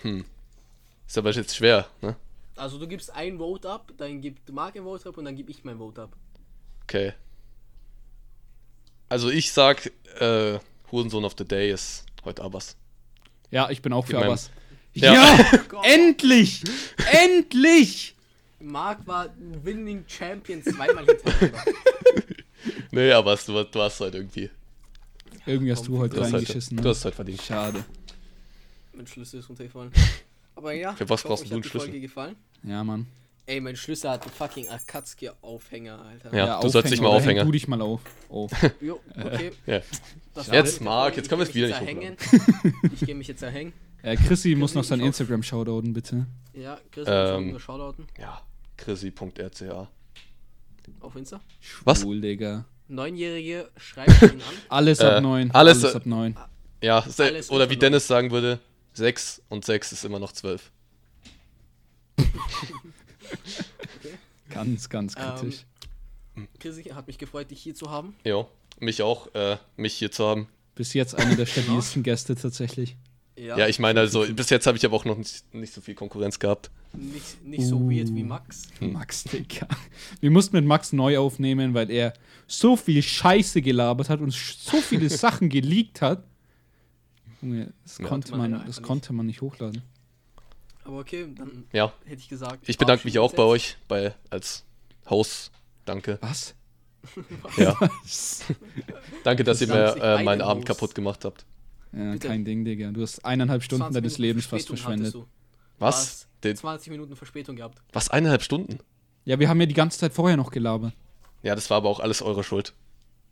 Ist 0.04 1.18
aber 1.18 1.32
jetzt 1.32 1.56
schwer, 1.56 1.88
ne? 2.02 2.18
Also 2.58 2.78
du 2.80 2.88
gibst 2.88 3.14
ein 3.14 3.38
Vote 3.38 3.70
ab, 3.70 3.92
dann 3.98 4.22
gibt 4.22 4.52
Marc 4.52 4.76
ein 4.76 4.84
Vote 4.84 5.10
ab 5.10 5.18
und 5.18 5.26
dann 5.26 5.36
gebe 5.36 5.52
ich 5.52 5.64
mein 5.64 5.78
Vote 5.78 6.04
ab. 6.04 6.16
Okay. 6.84 7.14
Also 9.10 9.30
ich 9.30 9.52
sag, 9.52 9.92
äh, 10.20 10.60
Hurensohn 10.92 11.24
of 11.26 11.36
the 11.38 11.46
Day 11.46 11.72
ist 11.72 12.06
heute 12.26 12.44
Abbas. 12.44 12.76
Ja, 13.52 13.70
ich 13.70 13.82
bin 13.82 13.94
auch 13.94 14.06
für 14.06 14.18
Abbas. 14.18 14.50
Ja. 14.94 15.14
Ja! 15.14 15.52
endlich! 15.84 16.64
endlich! 17.12 18.16
Marc 18.60 19.06
war 19.06 19.30
Winning 19.64 20.04
Champion 20.08 20.64
zweimal 20.64 21.06
hintereinander. 21.06 21.64
Nee, 22.92 23.12
Abbas, 23.12 23.46
du, 23.46 23.64
du 23.64 23.82
hast 23.82 24.00
halt 24.02 24.16
irgendwie. 24.16 24.50
Irgendwie 25.46 25.72
hast 25.72 25.88
du 25.88 25.98
heute 26.00 26.16
Du 26.16 26.22
hast, 26.22 26.28
heute, 26.28 26.38
reingeschissen. 26.38 26.78
du 26.78 26.84
Ne? 26.84 26.90
hast 26.90 27.06
heute 27.06 27.16
verdient. 27.16 27.42
Schade. 27.42 27.86
mein 28.94 29.08
Schlüssel 29.08 29.40
ist 29.40 29.48
runtergefallen. 29.48 29.92
Aber 30.56 30.74
ja, 30.74 30.94
Für 30.96 31.08
was 31.08 31.22
brauchst 31.24 31.50
du 31.50 31.54
einen 31.54 31.64
Schlüssel? 31.64 31.88
Folge 31.90 32.02
gefallen. 32.02 32.36
Ja, 32.64 32.84
Mann. 32.84 33.08
Ey, 33.46 33.62
mein 33.62 33.78
Schlüssel 33.78 34.10
hat 34.10 34.24
einen 34.24 34.32
fucking 34.32 34.68
Akatsuki-Aufhänger, 34.68 36.02
Alter. 36.02 36.36
Ja, 36.36 36.60
du 36.60 36.68
sollst 36.68 36.92
dich 36.92 37.00
mal 37.00 37.08
aufhängen. 37.10 37.46
Du 37.46 37.52
dich 37.52 37.68
mal 37.68 37.82
auf. 37.82 38.02
Oh. 38.30 38.50
Jo, 38.82 39.00
okay. 39.18 39.52
Ja. 39.66 39.82
Das 40.34 40.48
Jetzt. 40.48 40.82
Marc, 40.82 41.16
jetzt 41.16 41.30
können 41.30 41.40
wir 41.42 41.48
es 41.48 41.56
wieder 41.56 41.68
mich 41.68 41.80
nicht 41.80 41.88
erhängen. 41.90 42.18
Ich 42.94 43.00
gehe 43.06 43.16
mich 43.16 43.28
jetzt 43.28 43.42
erhängen. 43.42 43.72
Äh, 44.04 44.18
Chrissy 44.18 44.54
muss 44.56 44.76
noch 44.76 44.84
sein 44.84 45.00
auf- 45.00 45.08
Instagram 45.08 45.44
shoutouten, 45.44 45.94
bitte. 45.94 46.26
Ja, 46.54 46.78
Chris, 46.92 47.08
Ähm. 47.10 47.50
ähm, 47.52 47.60
Shoutouten 47.60 48.06
Ja, 48.20 48.42
chrissy.rca. 48.76 49.88
auf 51.00 51.16
Insta. 51.16 51.40
Was? 51.86 52.04
Cool, 52.04 52.20
Digga. 52.22 52.66
Neunjährige 52.90 53.70
schreibt 53.78 54.10
ihn 54.24 54.30
an. 54.32 54.42
Alles 54.70 55.00
Äh, 55.00 55.06
ab 55.06 55.24
9. 55.24 55.52
alles- 55.52 55.84
ab 55.96 56.06
9. 56.06 56.36
Ja, 56.84 57.00
Alles 57.18 57.50
oder 57.50 57.70
wie 57.70 57.78
Dennis 57.78 58.08
sagen 58.08 58.30
würde, 58.32 58.60
6 58.94 59.42
und 59.50 59.66
6 59.66 59.94
ist 59.94 60.06
immer 60.06 60.20
noch 60.20 60.32
12. 62.18 62.30
Ganz, 64.50 64.90
ganz 64.90 65.14
Ähm, 65.18 65.24
kritisch. 65.36 65.66
Chrissy, 66.60 66.84
hat 66.86 67.08
mich 67.08 67.18
gefreut, 67.18 67.52
dich 67.52 67.62
hier 67.62 67.76
zu 67.76 67.92
haben. 67.92 68.16
Jo, 68.24 68.48
mich 68.80 69.02
auch, 69.02 69.34
äh, 69.36 69.58
mich 69.76 69.96
hier 69.96 70.12
zu 70.12 70.26
haben. 70.26 70.48
Bis 70.76 70.94
jetzt 70.94 71.16
einer 71.16 71.36
der 71.36 71.46
stabilsten 71.46 72.04
Gäste 72.04 72.36
tatsächlich. 72.36 72.96
Ja, 73.36 73.68
ich 73.68 73.78
meine, 73.78 74.00
also 74.00 74.26
bis 74.34 74.50
jetzt 74.50 74.66
habe 74.66 74.78
ich 74.78 74.86
aber 74.86 74.96
auch 74.96 75.06
noch 75.06 75.18
nicht, 75.18 75.54
nicht 75.54 75.72
so 75.72 75.80
viel 75.82 75.94
Konkurrenz 75.94 76.40
gehabt. 76.40 76.72
Nicht, 76.94 77.44
nicht 77.46 77.66
so 77.68 77.76
Uh. 77.78 77.92
weird 77.92 78.08
wie 78.16 78.24
Max. 78.24 78.64
Max, 78.80 79.26
Digga. 79.26 79.68
Wir 80.22 80.32
mussten 80.32 80.56
mit 80.56 80.66
Max 80.66 80.92
neu 80.92 81.20
aufnehmen, 81.20 81.76
weil 81.76 81.92
er 81.92 82.14
so 82.48 82.76
viel 82.76 83.04
Scheiße 83.04 83.62
gelabert 83.62 84.10
hat 84.10 84.22
und 84.22 84.34
so 84.34 84.78
viele 84.82 85.10
Sachen 85.10 85.50
geleakt 85.50 86.02
hat. 86.02 86.24
Junge, 87.44 87.74
das, 87.84 88.00
Ja. 88.00 88.08
konnte 88.08 88.36
Man 88.36 88.54
das 88.54 88.66
nicht. 88.66 88.82
konnte 88.82 89.14
man 89.14 89.28
nicht 89.28 89.42
hochladen. 89.42 89.84
Aber 90.88 91.00
okay, 91.00 91.28
dann 91.36 91.66
Ja, 91.74 91.92
hätte 92.06 92.22
ich 92.22 92.30
gesagt. 92.30 92.68
ich 92.68 92.78
bedanke 92.78 93.06
mich 93.06 93.20
auch 93.20 93.34
bei 93.34 93.44
euch, 93.44 93.78
bei, 93.88 94.14
als 94.30 94.64
Host. 95.10 95.52
Danke. 95.86 96.18
Was? 96.22 96.56
Ja. 97.58 97.78
Danke, 99.24 99.44
dass 99.44 99.62
ihr 99.62 99.68
mir 99.68 99.96
äh, 100.02 100.24
meinen 100.24 100.42
Abend 100.42 100.66
kaputt 100.66 100.96
gemacht 100.96 101.24
habt. 101.26 101.46
Ja, 101.94 102.12
Bitte. 102.12 102.28
kein 102.28 102.44
Ding, 102.44 102.66
Digga. 102.66 102.92
Du 102.92 103.02
hast 103.02 103.24
eineinhalb. 103.24 103.64
Stunden 103.64 103.84
20 103.84 103.94
deines 104.02 104.18
Minuten 104.18 104.22
Lebens 104.28 104.46
fast 104.46 104.68
verschwendet. 104.68 105.16
Was? 105.80 105.96
Was? 105.96 106.28
Den, 106.44 106.56
20 106.56 106.92
Minuten 106.92 107.16
Verspätung 107.16 107.56
gehabt. 107.56 107.82
was? 107.94 108.10
Eineinhalb 108.10 108.42
Stunden? 108.44 108.80
Ja, 109.26 109.40
wir 109.40 109.48
haben 109.50 109.60
ja 109.60 109.66
die 109.66 109.74
ganze 109.74 110.00
Zeit 110.00 110.14
vorher 110.14 110.38
noch 110.38 110.52
gelabert. 110.52 110.94
Ja, 111.44 111.56
das 111.56 111.70
war 111.70 111.78
aber 111.78 111.90
auch 111.90 112.00
alles 112.00 112.22
eure 112.22 112.44
Schuld. 112.44 112.74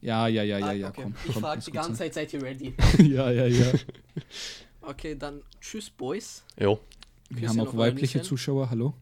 Ja, 0.01 0.27
ja, 0.27 0.43
ja, 0.43 0.59
ja, 0.59 0.65
Ah, 0.67 0.71
ja, 0.71 0.87
okay. 0.89 1.01
komm. 1.03 1.15
ich 1.25 1.33
komm 1.33 1.41
frage 1.41 1.57
muss 1.57 1.65
die 1.65 1.71
ganze 1.71 1.93
Zeit, 1.93 2.13
seid 2.13 2.33
ihr 2.33 2.41
ready? 2.41 2.73
sein. 2.77 3.05
ja, 3.11 3.31
ja, 3.31 3.45
ja. 3.47 3.71
Okay, 4.81 5.15
dann 5.17 5.41
tschüss, 5.59 5.89
Boys 5.89 6.43
Jo. 6.59 6.79
Wir 7.29 7.49
haben 7.49 7.59
auch 7.59 7.75
weibliche 7.75 8.17
Nüsschen. 8.19 8.27
Zuschauer, 8.29 8.69
hallo. 8.69 8.93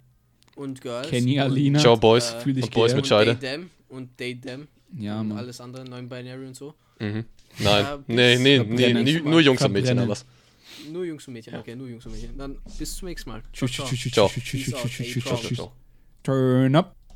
und 0.55 0.81
Girls. 0.81 1.09
Kenny, 1.09 1.39
und, 1.39 1.45
Alina. 1.45 1.79
Ciao, 1.79 1.97
Boys. 1.97 2.31
äh, 2.33 2.39
Fühl 2.41 2.53
dich 2.53 2.65
und 2.65 2.73
Boys 2.73 2.93
mit 2.95 3.07
Scheide. 3.07 3.31
Und 3.31 3.39
they, 3.39 3.49
them 3.49 3.69
und 3.89 4.17
they, 4.17 4.35
them. 4.39 4.67
Ja, 4.97 5.19
und 5.21 5.29
Mann. 5.29 5.37
alles 5.39 5.59
andere, 5.59 5.83
non-binary 5.85 6.45
und 6.47 6.55
so. 6.55 6.73
Mhm. 6.99 7.25
Nein. 7.59 7.83
Ja, 7.83 7.99
nee, 8.07 8.37
nee, 8.37 8.59
nee, 8.59 8.93
nie- 9.03 9.21
nur 9.21 9.41
Jungs 9.41 9.61
und 9.63 9.71
Mädchen, 9.71 9.97
aber 9.99 10.09
was? 10.09 10.25
Nur 10.91 11.05
Jungs 11.05 11.27
und 11.27 11.33
Mädchen, 11.33 11.55
okay, 11.55 11.75
nur 11.75 11.87
Jungs 11.87 12.05
und 12.05 12.11
Mädchen. 12.13 12.37
Dann 12.37 12.57
bis 12.77 12.95
zum 12.97 13.07
nächsten 13.07 13.29
Mal. 13.29 13.43
Tschüss, 13.51 13.71
Ciao, 13.71 13.87
tschüss, 13.87 14.11
ciao. 14.11 14.27
tschüss, 14.29 14.43
tschüss, 14.43 14.65
Ciao. 14.65 14.79
tschüss, 14.81 14.91
tschüss, 14.93 15.13
tschüss, 15.13 15.23
Peace 15.23 15.31
out, 15.33 15.41
tschüss, 15.41 15.59
ey, 15.59 15.65
tschüss, 16.23 17.02